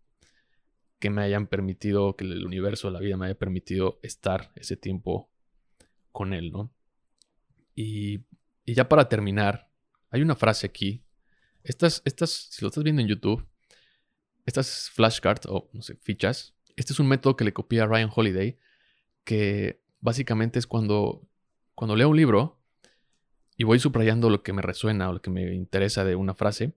que 1.00 1.10
me 1.10 1.22
hayan 1.22 1.48
permitido, 1.48 2.16
que 2.16 2.26
el 2.26 2.46
universo, 2.46 2.90
la 2.92 3.00
vida 3.00 3.18
me 3.18 3.28
haya 3.28 3.38
permitido 3.38 4.00
estar 4.02 4.52
ese 4.56 4.78
tiempo 4.78 5.30
con 6.12 6.34
él, 6.34 6.52
¿no? 6.52 6.72
Y, 7.78 8.26
ya 8.66 8.90
para 8.90 9.08
terminar, 9.08 9.70
hay 10.10 10.24
una 10.24 10.36
frase 10.36 10.66
aquí. 10.66 11.04
Estas, 11.64 12.02
estas, 12.06 12.32
si 12.50 12.64
lo 12.64 12.70
estás 12.70 12.84
viendo 12.84 13.04
en 13.04 13.08
YouTube, 13.08 13.48
estas 14.48 14.90
flashcards 14.90 15.46
o 15.48 15.70
no 15.74 15.84
sé, 15.84 15.96
fichas, 15.98 16.56
este 16.76 16.94
es 16.94 17.00
un 17.00 17.08
método 17.08 17.36
que 17.36 17.46
le 17.46 17.54
copié 17.54 17.82
a 17.82 17.86
Ryan 17.86 18.10
Holiday, 18.14 18.58
que 19.24 19.80
básicamente 20.00 20.58
es 20.58 20.66
cuando, 20.66 21.22
cuando 21.76 21.96
leo 21.96 22.10
un 22.10 22.18
libro 22.18 22.60
y 23.58 23.64
voy 23.64 23.80
subrayando 23.80 24.32
lo 24.32 24.42
que 24.42 24.54
me 24.54 24.64
resuena 24.64 25.10
o 25.10 25.14
lo 25.14 25.22
que 25.22 25.30
me 25.30 25.54
interesa 25.54 26.04
de 26.04 26.16
una 26.16 26.34
frase, 26.34 26.74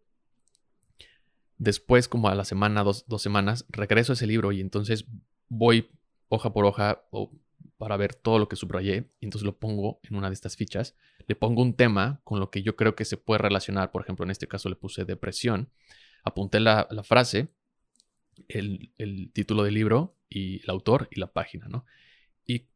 después, 1.57 2.09
como 2.09 2.29
a 2.29 2.35
la 2.35 2.45
semana, 2.45 2.83
dos, 2.83 3.07
dos 3.09 3.23
semanas, 3.23 3.65
regreso 3.71 4.13
a 4.13 4.15
ese 4.15 4.27
libro 4.27 4.53
y 4.53 4.61
entonces 4.61 5.07
voy 5.49 5.91
hoja 6.29 6.53
por 6.53 6.67
hoja 6.67 7.05
o 7.11 7.33
para 7.81 7.97
ver 7.97 8.15
todo 8.15 8.39
lo 8.39 8.47
que 8.47 8.57
subrayé 8.57 9.09
y 9.21 9.25
entonces 9.25 9.47
lo 9.47 9.59
pongo 9.59 10.01
en 10.03 10.15
una 10.15 10.29
de 10.29 10.35
estas 10.35 10.55
fichas. 10.55 10.95
Le 11.27 11.35
pongo 11.35 11.63
un 11.63 11.73
tema 11.73 12.21
con 12.25 12.39
lo 12.39 12.51
que 12.51 12.63
yo 12.63 12.77
creo 12.77 12.95
que 12.95 13.07
se 13.07 13.17
puede 13.17 13.39
relacionar. 13.39 13.91
Por 13.91 14.03
ejemplo, 14.03 14.23
en 14.23 14.31
este 14.31 14.47
caso 14.47 14.69
le 14.69 14.77
puse 14.77 15.07
depresión. 15.07 15.71
Apunté 16.23 16.61
la, 16.61 16.87
frase, 17.05 17.49
el, 18.49 19.31
título 19.33 19.63
del 19.63 19.73
libro 19.73 20.15
y 20.29 20.63
el 20.63 20.69
autor 20.69 21.09
y 21.11 21.21
la 21.21 21.33
página, 21.33 21.69
¿no? 21.69 21.87
Y 22.45 22.67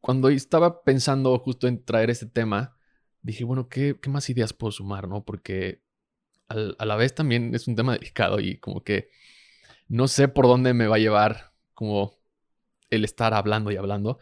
cuando 0.00 0.28
estaba 0.28 0.84
pensando 0.84 1.36
justo 1.40 1.66
en 1.66 1.84
traer 1.84 2.10
este 2.10 2.26
tema, 2.26 2.76
dije, 3.22 3.42
bueno, 3.42 3.68
¿qué, 3.68 3.98
qué 4.00 4.08
más 4.08 4.30
ideas 4.30 4.52
puedo 4.52 4.70
sumar, 4.70 5.08
no? 5.08 5.24
Porque 5.24 5.82
a 6.46 6.84
la 6.84 6.94
vez 6.94 7.12
también 7.12 7.56
es 7.56 7.66
un 7.66 7.74
tema 7.74 7.94
delicado 7.94 8.38
y 8.38 8.58
como 8.58 8.84
que 8.84 9.08
no 9.88 10.06
sé 10.06 10.28
por 10.28 10.46
dónde 10.46 10.74
me 10.74 10.86
va 10.86 10.94
a 10.94 11.00
llevar 11.00 11.50
como 11.72 12.14
el 12.90 13.02
estar 13.02 13.34
hablando 13.34 13.72
y 13.72 13.76
hablando 13.76 14.20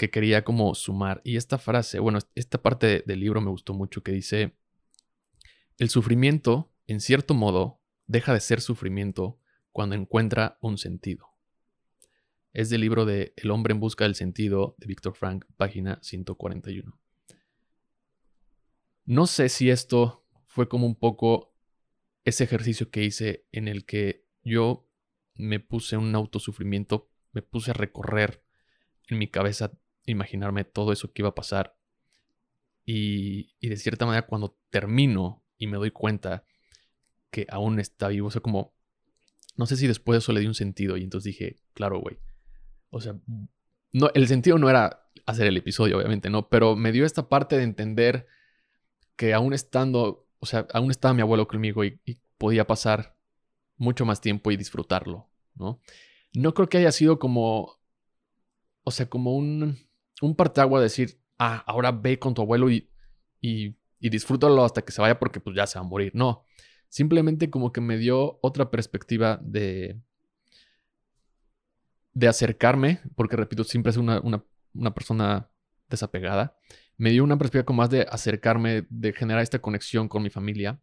que 0.00 0.10
quería 0.10 0.44
como 0.44 0.74
sumar. 0.74 1.20
Y 1.24 1.36
esta 1.36 1.58
frase, 1.58 1.98
bueno, 1.98 2.20
esta 2.34 2.62
parte 2.62 3.04
del 3.04 3.20
libro 3.20 3.42
me 3.42 3.50
gustó 3.50 3.74
mucho 3.74 4.02
que 4.02 4.12
dice, 4.12 4.56
el 5.76 5.90
sufrimiento, 5.90 6.72
en 6.86 7.00
cierto 7.00 7.34
modo, 7.34 7.82
deja 8.06 8.32
de 8.32 8.40
ser 8.40 8.62
sufrimiento 8.62 9.38
cuando 9.72 9.96
encuentra 9.96 10.56
un 10.62 10.78
sentido. 10.78 11.26
Es 12.54 12.70
del 12.70 12.80
libro 12.80 13.04
de 13.04 13.34
El 13.36 13.50
hombre 13.50 13.74
en 13.74 13.80
busca 13.80 14.04
del 14.04 14.14
sentido 14.14 14.74
de 14.78 14.86
Víctor 14.86 15.14
Frank, 15.16 15.44
página 15.58 15.98
141. 16.00 16.98
No 19.04 19.26
sé 19.26 19.50
si 19.50 19.68
esto 19.68 20.24
fue 20.46 20.66
como 20.66 20.86
un 20.86 20.94
poco 20.94 21.54
ese 22.24 22.44
ejercicio 22.44 22.90
que 22.90 23.04
hice 23.04 23.44
en 23.52 23.68
el 23.68 23.84
que 23.84 24.26
yo 24.44 24.88
me 25.34 25.60
puse 25.60 25.98
un 25.98 26.14
autosufrimiento, 26.14 27.10
me 27.32 27.42
puse 27.42 27.72
a 27.72 27.74
recorrer 27.74 28.42
en 29.10 29.18
mi 29.18 29.28
cabeza, 29.28 29.72
imaginarme 30.10 30.64
todo 30.64 30.92
eso 30.92 31.12
que 31.12 31.22
iba 31.22 31.30
a 31.30 31.34
pasar. 31.34 31.76
Y, 32.84 33.54
y 33.60 33.68
de 33.68 33.76
cierta 33.76 34.06
manera 34.06 34.26
cuando 34.26 34.58
termino 34.70 35.44
y 35.58 35.66
me 35.66 35.76
doy 35.76 35.90
cuenta 35.90 36.44
que 37.30 37.46
aún 37.50 37.78
está 37.78 38.08
vivo, 38.08 38.28
o 38.28 38.30
sea, 38.30 38.40
como, 38.40 38.74
no 39.56 39.66
sé 39.66 39.76
si 39.76 39.86
después 39.86 40.14
de 40.14 40.18
eso 40.18 40.32
le 40.32 40.40
di 40.40 40.46
un 40.46 40.54
sentido 40.54 40.96
y 40.96 41.04
entonces 41.04 41.32
dije, 41.32 41.56
claro, 41.74 42.00
güey. 42.00 42.18
O 42.90 43.00
sea, 43.00 43.14
no, 43.92 44.10
el 44.14 44.26
sentido 44.26 44.58
no 44.58 44.68
era 44.68 45.08
hacer 45.26 45.46
el 45.46 45.56
episodio, 45.56 45.98
obviamente, 45.98 46.30
¿no? 46.30 46.48
Pero 46.48 46.74
me 46.74 46.90
dio 46.92 47.04
esta 47.04 47.28
parte 47.28 47.56
de 47.56 47.62
entender 47.62 48.26
que 49.14 49.34
aún 49.34 49.52
estando 49.52 50.26
o 50.40 50.46
sea, 50.46 50.66
aún 50.72 50.90
estaba 50.90 51.14
mi 51.14 51.20
abuelo 51.20 51.46
conmigo 51.46 51.84
y, 51.84 52.00
podía 52.38 52.66
pasar 52.66 53.18
mucho 53.76 54.06
más 54.06 54.22
tiempo 54.22 54.50
y 54.50 54.56
disfrutarlo, 54.56 55.28
¿no? 55.54 55.78
No 56.32 56.54
creo 56.54 56.70
que 56.70 56.78
haya 56.78 56.90
sido 56.90 57.18
como, 57.18 57.78
o 58.82 58.90
sea, 58.90 59.10
como 59.10 59.36
un, 59.36 59.78
un 60.20 60.36
parteagua 60.36 60.80
decir, 60.80 61.20
ah, 61.38 61.62
ahora 61.66 61.92
ve 61.92 62.18
con 62.18 62.34
tu 62.34 62.42
abuelo 62.42 62.70
y, 62.70 62.90
y, 63.40 63.76
y 63.98 64.10
disfrútalo 64.10 64.64
hasta 64.64 64.82
que 64.82 64.92
se 64.92 65.00
vaya 65.00 65.18
porque 65.18 65.40
pues 65.40 65.56
ya 65.56 65.66
se 65.66 65.78
va 65.78 65.84
a 65.84 65.88
morir. 65.88 66.12
No, 66.14 66.44
simplemente 66.88 67.50
como 67.50 67.72
que 67.72 67.80
me 67.80 67.98
dio 67.98 68.38
otra 68.42 68.70
perspectiva 68.70 69.38
de, 69.42 70.00
de 72.12 72.28
acercarme, 72.28 73.00
porque 73.16 73.36
repito, 73.36 73.64
siempre 73.64 73.90
es 73.90 73.96
una, 73.96 74.20
una, 74.20 74.44
una 74.74 74.94
persona 74.94 75.50
desapegada, 75.88 76.56
me 77.00 77.10
dio 77.10 77.24
una 77.24 77.38
perspectiva 77.38 77.64
como 77.64 77.78
más 77.78 77.88
de 77.88 78.02
acercarme, 78.02 78.86
de 78.90 79.12
generar 79.14 79.42
esta 79.42 79.60
conexión 79.60 80.06
con 80.06 80.22
mi 80.22 80.28
familia. 80.28 80.80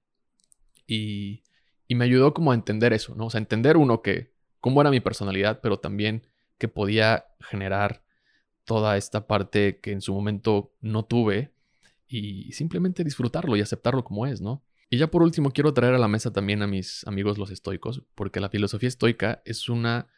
Y, 0.87 1.43
me 1.89 2.05
ayudó 2.05 2.33
como 2.33 2.51
a 2.51 2.55
entender 2.55 2.91
eso, 2.91 3.13
¿no? 3.15 3.27
O 3.27 3.29
sea, 3.29 3.37
entender 3.37 3.77
uno 3.77 4.01
que 4.01 4.33
cómo 4.59 4.81
era 4.81 4.89
mi 4.89 4.99
personalidad, 4.99 5.61
pero 5.61 5.79
también 5.79 6.27
que 6.57 6.67
podía 6.67 7.27
generar 7.39 8.03
toda 8.67 8.97
esta 8.97 9.27
parte 9.27 9.79
que 9.79 9.93
en 9.93 10.01
su 10.01 10.13
momento 10.13 10.73
no 10.81 11.05
tuve 11.05 11.53
y 12.05 12.51
simplemente 12.51 13.05
disfrutarlo 13.05 13.55
y 13.55 13.61
aceptarlo 13.61 14.03
como 14.03 14.27
es, 14.27 14.41
¿no? 14.41 14.61
Y 14.89 14.97
ya 14.97 15.07
por 15.07 15.23
último 15.23 15.51
quiero 15.51 15.73
traer 15.73 15.93
a 15.93 15.97
la 15.97 16.09
mesa 16.09 16.33
también 16.33 16.61
a 16.61 16.67
mis 16.67 17.07
amigos 17.07 17.37
los 17.37 17.49
estoicos, 17.49 18.03
porque 18.13 18.41
la 18.41 18.49
filosofía 18.49 18.89
estoica 18.89 19.41
es 19.45 19.69
una 19.69 20.09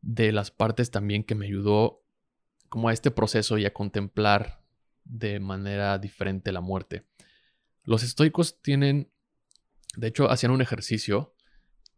de 0.00 0.32
las 0.32 0.50
partes 0.50 0.90
también 0.90 1.24
que 1.24 1.34
me 1.34 1.44
ayudó 1.44 2.02
como 2.70 2.88
a 2.88 2.94
este 2.94 3.10
proceso 3.10 3.58
y 3.58 3.66
a 3.66 3.74
contemplar 3.74 4.62
de 5.04 5.38
manera 5.38 5.98
diferente 5.98 6.52
la 6.52 6.62
muerte. 6.62 7.04
Los 7.82 8.02
estoicos 8.02 8.62
tienen, 8.62 9.10
de 9.94 10.08
hecho, 10.08 10.30
hacían 10.30 10.52
un 10.52 10.62
ejercicio 10.62 11.34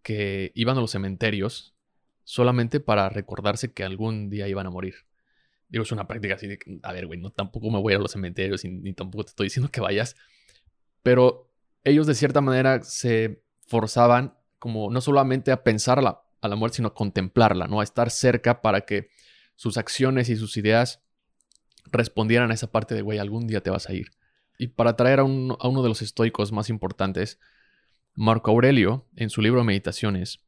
que 0.02 0.50
iban 0.56 0.78
a 0.78 0.80
los 0.80 0.90
cementerios 0.90 1.76
solamente 2.24 2.80
para 2.80 3.08
recordarse 3.08 3.72
que 3.72 3.84
algún 3.84 4.30
día 4.30 4.48
iban 4.48 4.66
a 4.66 4.70
morir. 4.70 5.06
Digo, 5.68 5.82
es 5.82 5.92
una 5.92 6.06
práctica 6.06 6.34
así 6.34 6.46
de, 6.46 6.58
a 6.82 6.92
ver, 6.92 7.06
güey, 7.06 7.20
no 7.20 7.30
tampoco 7.30 7.70
me 7.70 7.80
voy 7.80 7.94
a, 7.94 7.98
los 7.98 8.12
cementerios 8.12 8.64
ni 8.64 8.92
tampoco 8.92 9.24
te 9.24 9.30
estoy 9.30 9.46
diciendo 9.46 9.70
que 9.70 9.80
vayas, 9.80 10.16
pero 11.02 11.50
ellos 11.84 12.06
de 12.06 12.14
cierta 12.14 12.40
manera 12.40 12.82
se 12.82 13.42
forzaban 13.66 14.36
como 14.58 14.90
no 14.90 15.00
solamente 15.00 15.52
a 15.52 15.62
pensar 15.62 15.98
a 15.98 16.02
la, 16.02 16.22
a 16.40 16.48
la 16.48 16.56
muerte, 16.56 16.76
sino 16.76 16.88
a 16.88 16.94
contemplarla, 16.94 17.66
¿no? 17.66 17.80
A 17.80 17.84
estar 17.84 18.10
cerca 18.10 18.60
para 18.62 18.82
que 18.82 19.08
sus 19.54 19.76
acciones 19.78 20.28
y 20.28 20.36
sus 20.36 20.56
ideas 20.56 21.02
respondieran 21.84 22.50
a 22.50 22.54
esa 22.54 22.70
parte 22.70 22.94
de, 22.94 23.02
güey, 23.02 23.18
algún 23.18 23.46
día 23.46 23.60
te 23.60 23.70
vas 23.70 23.88
a 23.88 23.94
ir. 23.94 24.10
Y 24.58 24.68
para 24.68 24.96
traer 24.96 25.20
a, 25.20 25.22
a 25.22 25.26
uno 25.26 25.82
de 25.82 25.88
los 25.88 26.02
estoicos 26.02 26.52
más 26.52 26.70
importantes, 26.70 27.38
Marco 28.14 28.50
Aurelio, 28.50 29.06
en 29.14 29.30
su 29.30 29.42
libro 29.42 29.62
Meditaciones, 29.62 30.40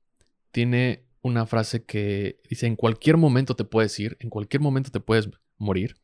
tiene 0.51 1.05
una 1.29 1.47
frase 1.47 1.85
que 1.85 2.41
dice, 2.49 2.67
en 2.67 2.77
cualquier 2.77 3.17
momento 3.17 3.55
te 3.55 3.65
puedes 3.65 3.99
ir, 4.01 4.17
en 4.21 4.31
cualquier 4.31 4.61
momento 4.61 4.91
te 4.91 5.01
puedes 5.01 5.29
morir. 5.57 5.97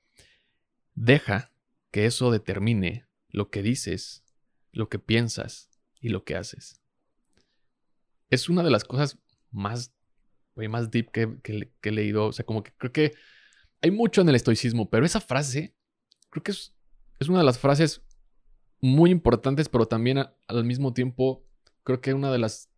Deja 0.95 1.53
que 1.91 2.07
eso 2.07 2.31
determine 2.31 3.07
lo 3.29 3.51
que 3.51 3.63
dices, 3.63 4.25
lo 4.73 4.89
que 4.89 4.99
piensas 4.99 5.71
y 6.01 6.09
lo 6.11 6.25
que 6.25 6.37
haces. 6.37 6.81
Es 8.31 8.49
una 8.49 8.63
de 8.63 8.71
las 8.71 8.85
cosas 8.85 9.19
más, 9.51 9.93
más 10.55 10.91
deep 10.91 11.11
que, 11.11 11.39
que 11.43 11.89
he 11.89 11.93
leído. 11.93 12.27
O 12.27 12.33
sea, 12.33 12.45
como 12.45 12.63
que 12.63 12.73
creo 12.77 12.93
que 12.93 13.15
hay 13.81 13.91
mucho 13.91 14.21
en 14.21 14.29
el 14.29 14.35
estoicismo, 14.35 14.89
pero 14.89 15.05
esa 15.05 15.21
frase 15.21 15.75
creo 16.31 16.43
que 16.43 16.53
es, 16.53 16.75
es 17.19 17.29
una 17.29 17.39
de 17.39 17.45
las 17.45 17.59
frases 17.59 18.03
muy 18.81 19.11
importantes, 19.11 19.69
pero 19.69 19.87
también 19.87 20.19
al 20.19 20.65
mismo 20.65 20.93
tiempo 20.93 21.47
creo 21.85 22.01
que 22.01 22.15
una 22.15 22.33
de 22.33 22.39
las 22.39 22.71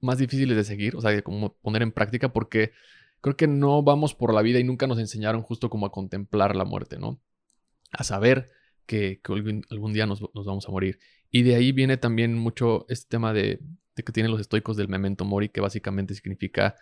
más 0.00 0.18
difíciles 0.18 0.56
de 0.56 0.64
seguir, 0.64 0.96
o 0.96 1.00
sea, 1.00 1.10
de 1.10 1.22
como 1.22 1.54
poner 1.54 1.82
en 1.82 1.92
práctica, 1.92 2.32
porque 2.32 2.72
creo 3.20 3.36
que 3.36 3.46
no 3.46 3.82
vamos 3.82 4.14
por 4.14 4.32
la 4.34 4.42
vida 4.42 4.58
y 4.58 4.64
nunca 4.64 4.86
nos 4.86 4.98
enseñaron 4.98 5.42
justo 5.42 5.70
como 5.70 5.86
a 5.86 5.92
contemplar 5.92 6.56
la 6.56 6.64
muerte, 6.64 6.98
¿no? 6.98 7.20
A 7.92 8.04
saber 8.04 8.50
que, 8.86 9.20
algún, 9.70 9.92
día 9.92 10.06
nos, 10.06 10.20
vamos 10.32 10.68
a 10.68 10.72
morir. 10.72 10.98
Y 11.30 11.42
de 11.42 11.54
ahí 11.54 11.72
viene 11.72 11.96
también 11.96 12.36
mucho 12.36 12.86
este 12.88 13.08
tema 13.08 13.32
de, 13.32 13.60
de 13.94 14.02
que 14.02 14.12
tienen 14.12 14.32
los 14.32 14.40
estoicos 14.40 14.76
del 14.76 14.88
memento 14.88 15.24
mori, 15.24 15.48
que 15.48 15.60
básicamente 15.60 16.14
significa 16.14 16.76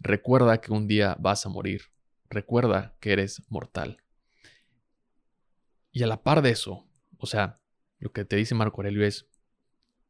recuerda 0.00 0.60
que 0.60 0.72
un 0.72 0.86
día 0.86 1.16
vas 1.18 1.46
a 1.46 1.48
morir 1.48 1.82
recuerda 2.30 2.96
que 3.00 3.12
eres 3.12 3.42
mortal. 3.48 4.02
Y 5.92 6.02
a 6.02 6.06
la 6.06 6.22
par 6.22 6.42
de 6.42 6.50
eso, 6.50 6.86
o 7.18 7.26
sea, 7.26 7.60
lo 7.98 8.12
que 8.12 8.24
te 8.24 8.36
dice 8.36 8.54
Marco 8.54 8.80
Aurelio 8.80 9.04
es, 9.04 9.28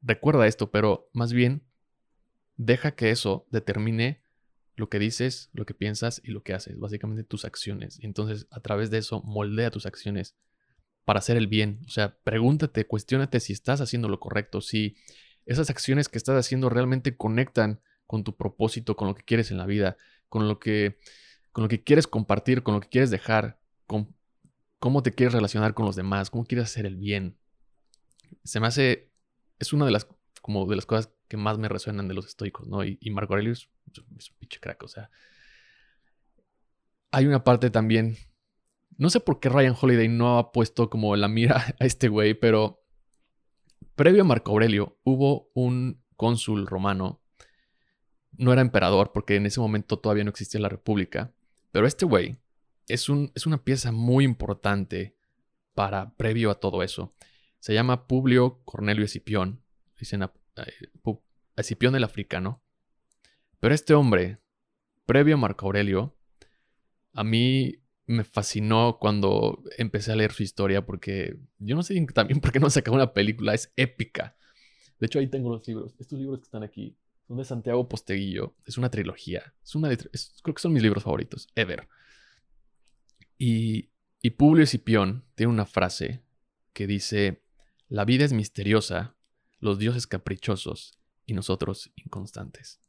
recuerda 0.03 0.47
esto, 0.47 0.71
pero 0.71 1.09
más 1.13 1.33
bien 1.33 1.66
deja 2.57 2.93
que 2.93 3.11
eso 3.11 3.47
determine 3.51 4.23
lo 4.77 4.89
que 4.89 4.99
dices, 4.99 5.51
lo 5.53 5.65
que 5.65 5.75
piensas 5.75 6.21
y 6.23 6.31
lo 6.31 6.43
que 6.43 6.53
haces, 6.53 6.79
básicamente 6.79 7.25
tus 7.25 7.45
acciones. 7.45 7.99
Entonces 8.03 8.47
a 8.51 8.61
través 8.61 8.91
de 8.91 8.99
eso 8.99 9.23
moldea 9.23 9.71
tus 9.71 9.87
acciones 9.87 10.37
para 11.05 11.19
hacer 11.21 11.37
el 11.37 11.47
bien. 11.47 11.81
O 11.87 11.91
sea, 11.91 12.19
pregúntate, 12.25 12.87
cuestionate 12.87 13.41
si 13.41 13.53
estás 13.53 13.81
haciendo 13.81 14.09
lo 14.09 14.21
correcto, 14.21 14.61
si 14.61 14.97
esas 15.47 15.71
acciones 15.71 16.09
que 16.09 16.19
estás 16.19 16.37
haciendo 16.37 16.69
realmente 16.69 17.17
conectan 17.17 17.81
con 18.07 18.25
tu 18.25 18.37
propósito, 18.37 18.97
con 18.97 19.09
lo 19.09 19.15
que 19.15 19.25
quieres 19.25 19.51
en 19.51 19.59
la 19.59 19.67
vida, 19.67 19.97
con 20.29 20.49
lo 20.49 20.59
que 20.59 20.99
con 21.57 21.63
lo 21.63 21.69
que 21.69 21.83
quieres 21.83 22.07
compartir, 22.07 22.63
con 22.63 22.75
lo 22.75 22.81
que 22.83 22.91
quieres 22.91 23.09
dejar, 23.09 23.59
con 23.87 24.15
cómo 24.79 25.03
te 25.03 25.13
quieres 25.13 25.33
relacionar 25.33 25.73
con 25.73 25.87
los 25.87 25.97
demás, 25.97 26.29
cómo 26.29 26.45
quieres 26.45 26.67
hacer 26.67 26.85
el 26.85 26.97
bien. 26.97 27.39
Se 28.45 28.61
me 28.61 28.67
hace, 28.67 29.11
es 29.59 29.73
una 29.73 29.87
de 29.87 29.91
las 29.91 30.07
como 30.47 30.65
de 30.67 30.77
las 30.77 30.87
cosas 30.87 31.13
que 31.27 31.37
más 31.37 31.59
me 31.59 31.69
resuenan 31.69 32.07
de 32.07 32.15
los 32.15 32.25
estoicos, 32.25 32.69
¿no? 32.69 32.85
Y, 32.85 32.99
Marco 33.11 33.35
Aurelio 33.35 33.53
es, 33.53 33.69
es 34.17 34.31
un 34.31 34.37
pinche 34.39 34.61
crack, 34.61 34.81
o 34.85 34.87
sea. 34.87 35.11
Hay 37.11 37.27
una 37.27 37.43
parte 37.43 37.69
también. 37.69 38.17
No 38.97 39.11
sé 39.11 39.19
por 39.19 39.41
qué 39.41 39.49
Ryan 39.49 39.75
Holiday 39.79 40.07
no 40.07 40.39
ha 40.39 40.53
puesto 40.53 40.89
como 40.89 41.17
la 41.17 41.27
mira 41.27 41.57
a 41.81 41.85
este 41.85 42.07
güey, 42.07 42.35
pero 42.35 42.85
previo 43.97 44.23
a 44.23 44.25
Marco 44.25 44.53
Aurelio 44.53 45.01
hubo 45.03 45.51
un 45.53 46.01
cónsul 46.17 46.69
romano. 46.69 47.21
No 48.39 48.53
era 48.53 48.63
emperador 48.63 49.11
porque 49.13 49.35
en 49.35 49.47
ese 49.47 49.59
momento 49.59 49.99
todavía 49.99 50.23
no 50.23 50.31
existía 50.31 50.61
la 50.61 50.69
república. 50.69 51.35
Pero 51.73 51.89
este 51.89 52.05
güey 52.05 52.39
es, 52.87 53.09
un, 53.09 53.33
es 53.35 53.47
una 53.47 53.65
pieza 53.65 53.91
muy 53.91 54.25
importante 54.25 55.17
para 55.75 56.15
previo 56.17 56.53
a 56.53 56.61
todo 56.61 56.85
eso. 56.85 57.17
Se 57.59 57.75
llama 57.75 58.07
Publio 58.07 58.61
Cornelio 58.65 59.05
Escipión. 59.05 59.66
Dicen 59.99 60.23
a, 60.23 60.33
a- 60.57 60.67
el 61.97 62.05
africano. 62.05 62.63
Pero 63.61 63.75
este 63.75 63.95
hombre, 63.95 64.39
previo 65.07 65.35
a 65.35 65.39
Marco 65.39 65.67
Aurelio, 65.67 66.17
a 67.13 67.25
mí 67.25 67.83
me 68.07 68.23
fascinó 68.25 68.99
cuando 69.01 69.63
empecé 69.79 70.13
a 70.13 70.17
leer 70.17 70.33
su 70.33 70.43
historia 70.43 70.85
porque 70.87 71.37
yo 71.59 71.75
no 71.75 71.83
sé 71.83 71.95
también 72.15 72.41
por 72.41 72.53
qué 72.53 72.61
no 72.61 72.71
sacó 72.71 72.93
una 72.93 73.13
película, 73.13 73.55
es 73.55 73.73
épica. 73.77 74.37
De 75.01 75.07
hecho, 75.07 75.19
ahí 75.19 75.27
tengo 75.27 75.51
los 75.51 75.67
libros. 75.67 75.95
Estos 75.99 76.19
libros 76.19 76.39
que 76.41 76.45
están 76.45 76.63
aquí 76.63 76.97
son 77.27 77.39
de 77.39 77.45
Santiago 77.45 77.89
Posteguillo. 77.89 78.55
Es 78.65 78.79
una 78.79 78.91
trilogía. 78.91 79.55
Es 79.63 79.75
una 79.75 79.89
de- 79.89 79.97
creo 80.43 80.55
que 80.55 80.63
son 80.63 80.73
mis 80.73 80.83
libros 80.83 81.03
favoritos, 81.03 81.49
ever. 81.55 81.89
Y, 83.39 83.91
y 84.23 84.31
Publio 84.31 84.65
Escipión 84.65 85.25
tiene 85.35 85.53
una 85.53 85.67
frase 85.67 86.23
que 86.73 86.87
dice, 86.87 87.43
la 87.89 88.05
vida 88.05 88.25
es 88.25 88.33
misteriosa, 88.33 89.16
los 89.59 89.79
dioses 89.79 90.07
caprichosos 90.07 90.99
y 91.25 91.35
nosotros 91.35 91.93
inconstantes. 91.97 92.81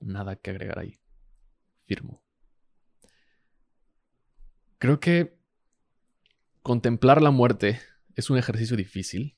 Nada 0.00 0.36
que 0.36 0.50
agregar 0.50 0.78
ahí. 0.78 1.00
Firmo. 1.86 2.22
Creo 4.78 5.00
que 5.00 5.38
contemplar 6.62 7.22
la 7.22 7.30
muerte 7.30 7.80
es 8.16 8.30
un 8.30 8.38
ejercicio 8.38 8.76
difícil 8.76 9.36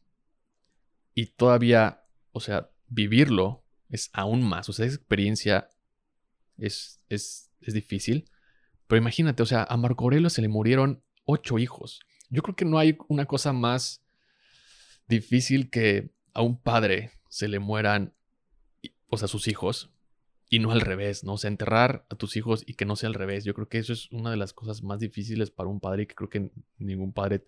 y 1.14 1.26
todavía, 1.26 2.05
o 2.32 2.41
sea, 2.41 2.70
vivirlo 2.89 3.64
es 3.89 4.11
aún 4.12 4.43
más. 4.43 4.68
O 4.68 4.72
sea, 4.72 4.87
esa 4.87 4.97
experiencia 4.97 5.70
es, 6.59 7.03
es, 7.09 7.51
es 7.61 7.74
difícil. 7.74 8.30
Pero 8.87 9.01
imagínate, 9.01 9.43
o 9.43 9.47
sea, 9.47 9.64
a 9.68 9.76
Marco 9.76 10.05
Aurelio 10.05 10.30
se 10.30 10.43
le 10.43 10.49
murieron 10.49 11.03
ocho 11.24 11.59
hijos. 11.59 12.01
Yo 12.28 12.43
creo 12.43 12.57
que 12.57 12.64
no 12.64 12.78
hay 12.78 12.99
una 13.09 13.26
cosa 13.26 13.53
más 13.53 14.05
difícil 15.09 15.70
que 15.70 16.11
a 16.32 16.42
un 16.42 16.61
padre 16.61 17.12
se 17.28 17.48
le 17.48 17.59
mueran, 17.59 18.14
o 19.09 19.16
sea, 19.16 19.28
sus 19.28 19.48
hijos, 19.48 19.90
y 20.48 20.61
no 20.61 20.70
al 20.70 20.80
revés, 20.80 21.24
¿no? 21.24 21.34
O 21.34 21.38
sea, 21.38 21.48
enterrar 21.48 22.07
a 22.09 22.14
tus 22.14 22.36
hijos 22.36 22.62
y 22.66 22.74
que 22.74 22.84
no 22.84 22.94
sea 22.94 23.09
al 23.09 23.14
revés. 23.14 23.44
Yo 23.44 23.54
creo 23.54 23.68
que 23.68 23.78
eso 23.78 23.92
es 23.92 24.11
una 24.12 24.30
de 24.30 24.36
las 24.36 24.52
cosas 24.52 24.82
más 24.82 25.00
difíciles 25.00 25.50
para 25.50 25.68
un 25.68 25.80
padre 25.80 26.04
y 26.04 26.07
que 26.07 26.14
creo 26.14 26.30
que 26.30 26.50
ningún 26.78 27.12
padre 27.12 27.44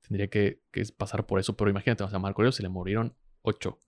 tendría 0.00 0.28
que, 0.28 0.60
que 0.72 0.82
pasar 0.96 1.26
por 1.26 1.38
eso. 1.38 1.56
Pero 1.56 1.70
imagínate, 1.70 2.02
o 2.02 2.08
sea, 2.08 2.16
a 2.16 2.20
Marco 2.20 2.42
Aurelio 2.42 2.52
se 2.52 2.62
le 2.62 2.68
murieron 2.68 3.14
ocho. 3.42 3.78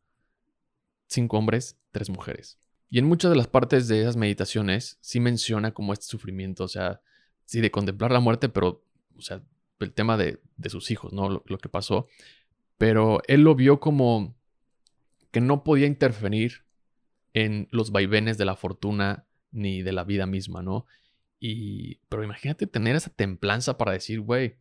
Cinco 1.08 1.38
hombres, 1.38 1.76
tres 1.90 2.08
mujeres. 2.08 2.58
Y 2.88 2.98
en 2.98 3.06
muchas 3.06 3.30
de 3.30 3.36
las 3.36 3.48
partes 3.48 3.88
de 3.88 4.02
esas 4.02 4.16
meditaciones 4.16 4.98
sí 5.00 5.18
menciona 5.18 5.72
como 5.72 5.92
este 5.92 6.06
sufrimiento, 6.06 6.64
o 6.64 6.68
sea, 6.68 7.00
sí, 7.44 7.60
de 7.60 7.70
contemplar 7.70 8.12
la 8.12 8.20
muerte, 8.20 8.48
pero, 8.48 8.84
o 9.16 9.20
sea, 9.20 9.42
el 9.80 9.92
tema 9.92 10.16
de, 10.16 10.40
de 10.56 10.70
sus 10.70 10.90
hijos, 10.90 11.12
¿no? 11.12 11.28
Lo, 11.28 11.42
lo 11.46 11.58
que 11.58 11.68
pasó. 11.68 12.06
Pero 12.82 13.22
él 13.28 13.42
lo 13.42 13.54
vio 13.54 13.78
como 13.78 14.34
que 15.30 15.40
no 15.40 15.62
podía 15.62 15.86
interferir 15.86 16.64
en 17.32 17.68
los 17.70 17.92
vaivenes 17.92 18.38
de 18.38 18.44
la 18.44 18.56
fortuna 18.56 19.24
ni 19.52 19.82
de 19.82 19.92
la 19.92 20.02
vida 20.02 20.26
misma, 20.26 20.64
¿no? 20.64 20.86
Y, 21.38 22.00
pero 22.08 22.24
imagínate 22.24 22.66
tener 22.66 22.96
esa 22.96 23.10
templanza 23.10 23.78
para 23.78 23.92
decir, 23.92 24.18
güey, 24.18 24.56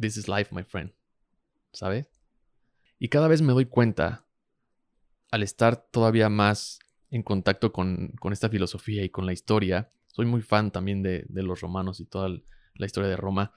this 0.00 0.16
is 0.16 0.26
life, 0.26 0.54
my 0.54 0.62
friend, 0.62 0.90
¿sabes? 1.74 2.08
Y 2.98 3.10
cada 3.10 3.28
vez 3.28 3.42
me 3.42 3.52
doy 3.52 3.66
cuenta, 3.66 4.24
al 5.30 5.42
estar 5.42 5.76
todavía 5.76 6.30
más 6.30 6.78
en 7.10 7.22
contacto 7.22 7.72
con, 7.74 8.14
con 8.18 8.32
esta 8.32 8.48
filosofía 8.48 9.04
y 9.04 9.10
con 9.10 9.26
la 9.26 9.34
historia, 9.34 9.90
soy 10.06 10.24
muy 10.24 10.40
fan 10.40 10.70
también 10.70 11.02
de, 11.02 11.26
de 11.28 11.42
los 11.42 11.60
romanos 11.60 12.00
y 12.00 12.06
toda 12.06 12.30
la 12.30 12.86
historia 12.86 13.10
de 13.10 13.16
Roma, 13.16 13.52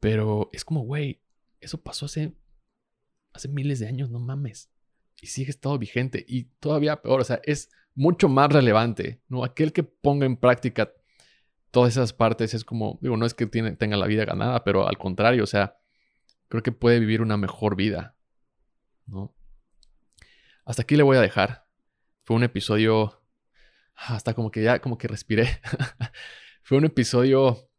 pero 0.00 0.50
es 0.52 0.64
como, 0.64 0.80
güey, 0.80 1.22
eso 1.60 1.80
pasó 1.82 2.06
hace, 2.06 2.34
hace 3.32 3.48
miles 3.48 3.78
de 3.78 3.86
años, 3.86 4.10
no 4.10 4.18
mames 4.18 4.70
y 5.20 5.26
sigue 5.26 5.50
estado 5.50 5.78
vigente 5.78 6.24
y 6.26 6.44
todavía 6.60 7.02
peor, 7.02 7.20
o 7.20 7.24
sea, 7.24 7.40
es 7.44 7.70
mucho 7.94 8.28
más 8.28 8.50
relevante, 8.50 9.20
¿no? 9.28 9.44
Aquel 9.44 9.72
que 9.72 9.82
ponga 9.82 10.26
en 10.26 10.36
práctica 10.36 10.92
todas 11.70 11.92
esas 11.92 12.12
partes 12.12 12.54
es 12.54 12.64
como, 12.64 12.98
digo, 13.02 13.16
no 13.16 13.26
es 13.26 13.34
que 13.34 13.46
tiene, 13.46 13.76
tenga 13.76 13.96
la 13.96 14.06
vida 14.06 14.24
ganada, 14.24 14.64
pero 14.64 14.88
al 14.88 14.98
contrario, 14.98 15.44
o 15.44 15.46
sea, 15.46 15.76
creo 16.48 16.62
que 16.62 16.72
puede 16.72 16.98
vivir 17.00 17.22
una 17.22 17.36
mejor 17.36 17.76
vida, 17.76 18.16
¿no? 19.06 19.34
Hasta 20.64 20.82
aquí 20.82 20.96
le 20.96 21.02
voy 21.02 21.16
a 21.16 21.20
dejar. 21.20 21.66
Fue 22.24 22.36
un 22.36 22.44
episodio, 22.44 23.22
hasta 23.94 24.34
como 24.34 24.50
que 24.50 24.62
ya, 24.62 24.80
como 24.80 24.98
que 24.98 25.08
respiré. 25.08 25.60
Fue 26.62 26.78
un 26.78 26.84
episodio, 26.84 27.69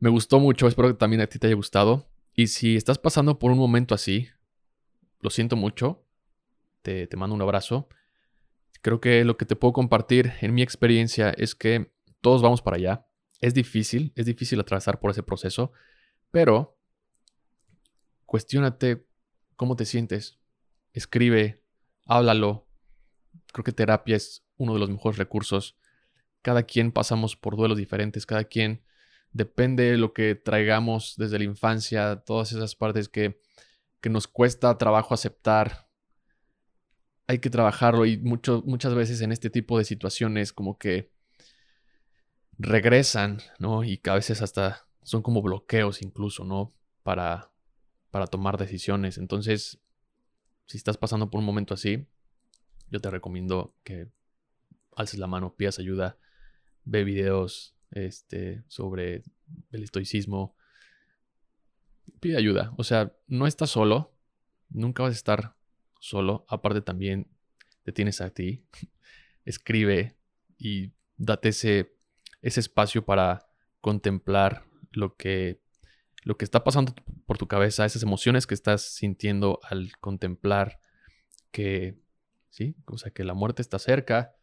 me 0.00 0.08
gustó 0.08 0.40
mucho, 0.40 0.66
espero 0.66 0.88
que 0.88 0.94
también 0.94 1.20
a 1.20 1.26
ti 1.26 1.38
te 1.38 1.46
haya 1.46 1.56
gustado. 1.56 2.10
Y 2.34 2.48
si 2.48 2.76
estás 2.76 2.98
pasando 2.98 3.38
por 3.38 3.52
un 3.52 3.58
momento 3.58 3.94
así, 3.94 4.28
lo 5.20 5.30
siento 5.30 5.56
mucho, 5.56 6.06
te, 6.82 7.06
te, 7.06 7.16
mando 7.16 7.36
un 7.36 7.42
abrazo. 7.42 7.88
Creo 8.80 9.00
que 9.00 9.24
lo 9.24 9.36
que 9.36 9.44
te 9.44 9.56
puedo 9.56 9.74
compartir 9.74 10.32
en 10.40 10.54
mi 10.54 10.62
experiencia 10.62 11.30
es 11.30 11.54
que 11.54 11.92
todos 12.22 12.40
vamos 12.40 12.62
para 12.62 12.78
allá. 12.78 13.06
Es 13.40 13.52
difícil, 13.52 14.12
es 14.16 14.24
difícil 14.24 14.58
atravesar 14.58 15.00
por 15.00 15.10
ese 15.10 15.22
proceso, 15.22 15.72
pero 16.30 16.78
cuestiónate 18.24 19.06
cómo 19.56 19.76
te 19.76 19.84
sientes. 19.84 20.38
Escribe, 20.94 21.62
háblalo. 22.06 22.66
Creo 23.52 23.64
que 23.64 23.72
terapia 23.72 24.16
es 24.16 24.46
uno 24.56 24.72
de 24.72 24.78
los 24.78 24.88
mejores 24.88 25.18
recursos. 25.18 25.76
Cada 26.40 26.62
quien 26.62 26.90
pasamos 26.90 27.36
por 27.36 27.56
duelos 27.56 27.76
diferentes, 27.76 28.24
cada 28.24 28.44
quien 28.44 28.82
depende 29.32 29.90
de 29.90 29.96
lo 29.96 30.12
que 30.12 30.34
traigamos 30.34 31.14
desde 31.16 31.38
la 31.38 31.44
infancia, 31.44 32.22
todas 32.26 32.52
esas 32.52 32.74
partes 32.74 33.08
que, 33.08 33.40
que 34.00 34.10
nos 34.10 34.26
cuesta 34.26 34.76
trabajo 34.78 35.14
aceptar, 35.14 35.88
hay 37.26 37.38
que 37.38 37.50
trabajarlo 37.50 38.06
y 38.06 38.18
muchas 38.18 38.94
veces 38.94 39.20
en 39.20 39.30
este 39.30 39.50
tipo 39.50 39.78
de 39.78 39.84
situaciones 39.84 40.52
como 40.52 40.78
que 40.78 41.12
regresan, 42.58 43.38
¿no? 43.58 43.84
Y 43.84 43.98
que 43.98 44.10
a 44.10 44.14
veces 44.14 44.42
hasta 44.42 44.86
son 45.02 45.22
como 45.22 45.40
bloqueos 45.40 46.02
incluso, 46.02 46.44
¿no? 46.44 46.72
Para, 47.04 47.52
para 48.10 48.26
tomar 48.26 48.58
decisiones. 48.58 49.16
Entonces, 49.16 49.80
si 50.66 50.76
estás 50.76 50.96
pasando 50.96 51.30
por 51.30 51.38
un 51.38 51.46
momento 51.46 51.72
así, 51.72 52.06
yo 52.90 53.00
te 53.00 53.10
recomiendo 53.10 53.76
que 53.84 54.08
alces 54.96 55.20
la 55.20 55.28
mano, 55.28 55.54
pidas 55.54 55.78
ayuda, 55.78 56.18
ve 56.84 57.04
videos 57.04 57.76
este, 57.90 58.64
sobre 58.68 59.22
el 59.72 59.82
estoicismo. 59.82 60.56
Pide 62.20 62.36
ayuda. 62.36 62.72
O 62.76 62.84
sea, 62.84 63.16
no 63.26 63.46
estás 63.46 63.70
solo. 63.70 64.14
Nunca 64.68 65.02
vas 65.02 65.12
a 65.12 65.16
estar 65.16 65.56
solo. 66.00 66.44
Aparte 66.48 66.80
también 66.80 67.28
te 67.82 67.92
tienes 67.92 68.20
a 68.20 68.30
ti. 68.30 68.64
Escribe 69.44 70.16
y 70.58 70.92
date 71.16 71.50
ese, 71.50 71.96
ese 72.42 72.60
espacio 72.60 73.04
para 73.04 73.48
contemplar 73.80 74.64
lo 74.92 75.16
que, 75.16 75.60
lo 76.22 76.36
que 76.36 76.44
está 76.44 76.64
pasando 76.64 76.94
por 77.26 77.38
tu 77.38 77.48
cabeza, 77.48 77.84
esas 77.84 78.02
emociones 78.02 78.46
que 78.46 78.54
estás 78.54 78.82
sintiendo 78.82 79.60
al 79.62 79.96
contemplar 79.98 80.80
que, 81.50 81.98
sí, 82.50 82.76
o 82.86 82.98
sea, 82.98 83.12
que 83.12 83.24
la 83.24 83.34
muerte 83.34 83.62
está 83.62 83.78
cerca. 83.78 84.34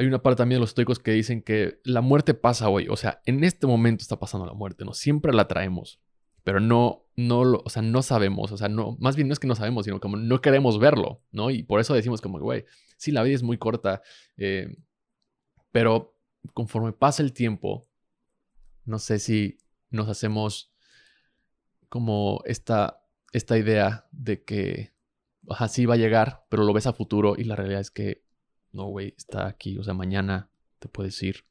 Hay 0.00 0.06
una 0.06 0.22
parte 0.22 0.38
también 0.38 0.56
de 0.56 0.60
los 0.60 0.70
estoicos 0.70 0.98
que 0.98 1.10
dicen 1.10 1.42
que 1.42 1.78
la 1.84 2.00
muerte 2.00 2.32
pasa 2.32 2.70
hoy, 2.70 2.88
o 2.88 2.96
sea, 2.96 3.20
en 3.26 3.44
este 3.44 3.66
momento 3.66 4.00
está 4.00 4.18
pasando 4.18 4.46
la 4.46 4.54
muerte, 4.54 4.86
¿no? 4.86 4.94
Siempre 4.94 5.34
la 5.34 5.46
traemos, 5.46 6.00
pero 6.42 6.58
no, 6.58 7.06
no, 7.16 7.44
lo, 7.44 7.62
o 7.66 7.68
sea, 7.68 7.82
no 7.82 8.00
sabemos, 8.02 8.50
o 8.50 8.56
sea, 8.56 8.70
no, 8.70 8.96
más 8.98 9.14
bien 9.14 9.28
no 9.28 9.34
es 9.34 9.38
que 9.38 9.46
no 9.46 9.54
sabemos, 9.54 9.84
sino 9.84 10.00
como 10.00 10.16
no 10.16 10.40
queremos 10.40 10.78
verlo, 10.78 11.22
¿no? 11.32 11.50
Y 11.50 11.64
por 11.64 11.80
eso 11.80 11.92
decimos 11.92 12.22
como, 12.22 12.38
güey, 12.40 12.64
sí, 12.96 13.12
la 13.12 13.22
vida 13.22 13.34
es 13.34 13.42
muy 13.42 13.58
corta, 13.58 14.00
eh, 14.38 14.74
pero 15.70 16.16
conforme 16.54 16.92
pasa 16.92 17.22
el 17.22 17.34
tiempo, 17.34 17.86
no 18.86 18.98
sé 18.98 19.18
si 19.18 19.58
nos 19.90 20.08
hacemos 20.08 20.72
como 21.90 22.40
esta, 22.46 23.04
esta 23.32 23.58
idea 23.58 24.08
de 24.12 24.44
que 24.44 24.94
así 25.50 25.84
va 25.84 25.94
a 25.94 25.98
llegar, 25.98 26.46
pero 26.48 26.64
lo 26.64 26.72
ves 26.72 26.86
a 26.86 26.94
futuro 26.94 27.34
y 27.36 27.44
la 27.44 27.56
realidad 27.56 27.80
es 27.80 27.90
que 27.90 28.24
no, 28.72 28.86
güey, 28.86 29.14
está 29.16 29.46
aquí, 29.46 29.78
o 29.78 29.82
sea, 29.82 29.94
mañana 29.94 30.50
te 30.78 30.88
puedes 30.88 31.22
ir 31.22 31.44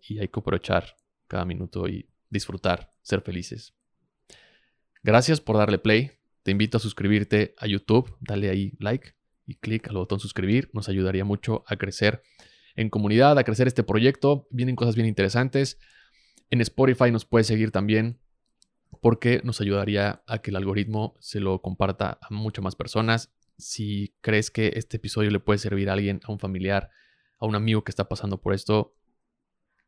y 0.00 0.18
hay 0.18 0.28
que 0.28 0.40
aprovechar 0.40 0.96
cada 1.28 1.44
minuto 1.44 1.88
y 1.88 2.08
disfrutar, 2.28 2.92
ser 3.02 3.22
felices. 3.22 3.74
Gracias 5.02 5.40
por 5.40 5.56
darle 5.56 5.78
play. 5.78 6.12
te 6.42 6.50
invito 6.50 6.76
a 6.76 6.80
suscribirte 6.80 7.54
a 7.58 7.66
YouTube, 7.66 8.16
dale 8.20 8.50
ahí 8.50 8.72
like 8.80 9.14
y 9.46 9.54
clic 9.56 9.88
al 9.88 9.94
botón 9.94 10.18
suscribir, 10.18 10.70
nos 10.72 10.88
ayudaría 10.88 11.24
mucho 11.24 11.64
a 11.68 11.76
crecer 11.76 12.22
en 12.74 12.90
comunidad, 12.90 13.38
a 13.38 13.44
crecer 13.44 13.66
este 13.68 13.82
proyecto, 13.82 14.48
vienen 14.50 14.76
cosas 14.76 14.94
bien 14.94 15.06
interesantes. 15.06 15.78
En 16.50 16.60
Spotify 16.60 17.10
nos 17.10 17.24
puedes 17.24 17.46
seguir 17.46 17.70
también 17.70 18.18
porque 19.00 19.40
nos 19.44 19.60
ayudaría 19.60 20.22
a 20.26 20.38
que 20.38 20.50
el 20.50 20.56
algoritmo 20.56 21.16
se 21.20 21.40
lo 21.40 21.60
comparta 21.60 22.18
a 22.20 22.32
muchas 22.32 22.62
más 22.62 22.76
personas. 22.76 23.32
Si 23.56 24.14
crees 24.20 24.50
que 24.50 24.72
este 24.76 24.96
episodio 24.96 25.30
le 25.30 25.40
puede 25.40 25.58
servir 25.58 25.90
a 25.90 25.94
alguien, 25.94 26.20
a 26.24 26.32
un 26.32 26.38
familiar, 26.38 26.90
a 27.38 27.46
un 27.46 27.54
amigo 27.54 27.84
que 27.84 27.90
está 27.90 28.08
pasando 28.08 28.40
por 28.40 28.54
esto, 28.54 28.94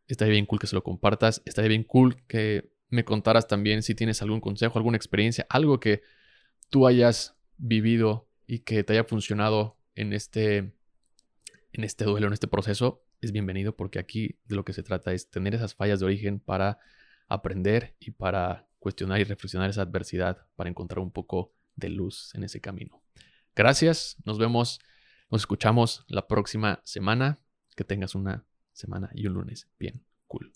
estaría 0.07 0.33
bien 0.33 0.47
cool 0.47 0.59
que 0.59 0.67
se 0.67 0.75
lo 0.75 0.83
compartas. 0.83 1.43
Estaría 1.45 1.69
bien 1.69 1.85
cool 1.85 2.23
que 2.27 2.73
me 2.89 3.05
contaras 3.05 3.49
también 3.49 3.83
si 3.83 3.95
tienes 3.95 4.23
algún 4.23 4.41
consejo, 4.41 4.79
alguna 4.79 4.97
experiencia, 4.97 5.47
algo 5.49 5.81
que 5.81 6.03
tú 6.71 6.87
hayas 6.87 7.37
vivido 7.57 8.29
y 8.47 8.61
que 8.61 8.85
te 8.85 8.93
haya 8.93 9.05
funcionado 9.05 9.79
en 9.95 10.13
este, 10.13 10.59
en 11.73 11.85
este 11.85 12.05
duelo, 12.05 12.27
en 12.27 12.33
este 12.33 12.49
proceso. 12.49 13.05
Es 13.21 13.33
bienvenido 13.33 13.77
porque 13.77 13.99
aquí 13.99 14.39
de 14.45 14.57
lo 14.57 14.65
que 14.65 14.73
se 14.73 14.83
trata 14.83 15.13
es 15.13 15.31
tener 15.31 15.55
esas 15.55 15.75
fallas 15.75 16.01
de 16.01 16.07
origen 16.07 16.41
para 16.41 16.79
aprender 17.29 17.97
y 17.99 18.11
para 18.11 18.69
cuestionar 18.79 19.21
y 19.21 19.25
reflexionar 19.25 19.71
esa 19.71 19.83
adversidad 19.83 20.47
para 20.57 20.69
encontrar 20.69 20.99
un 20.99 21.11
poco 21.11 21.55
de 21.75 21.89
luz 21.89 22.35
en 22.35 22.45
ese 22.45 22.61
camino. 22.61 23.04
Gracias, 23.57 24.17
nos 24.25 24.39
vemos, 24.39 24.81
nos 25.31 25.43
escuchamos 25.43 26.05
la 26.09 26.27
próxima 26.27 26.81
semana. 26.85 27.41
Que 27.77 27.83
tengas 27.83 28.15
una 28.15 28.47
semana 28.73 29.11
y 29.15 29.27
un 29.27 29.35
lunes 29.35 29.69
bien 29.79 30.05
cool. 30.29 30.53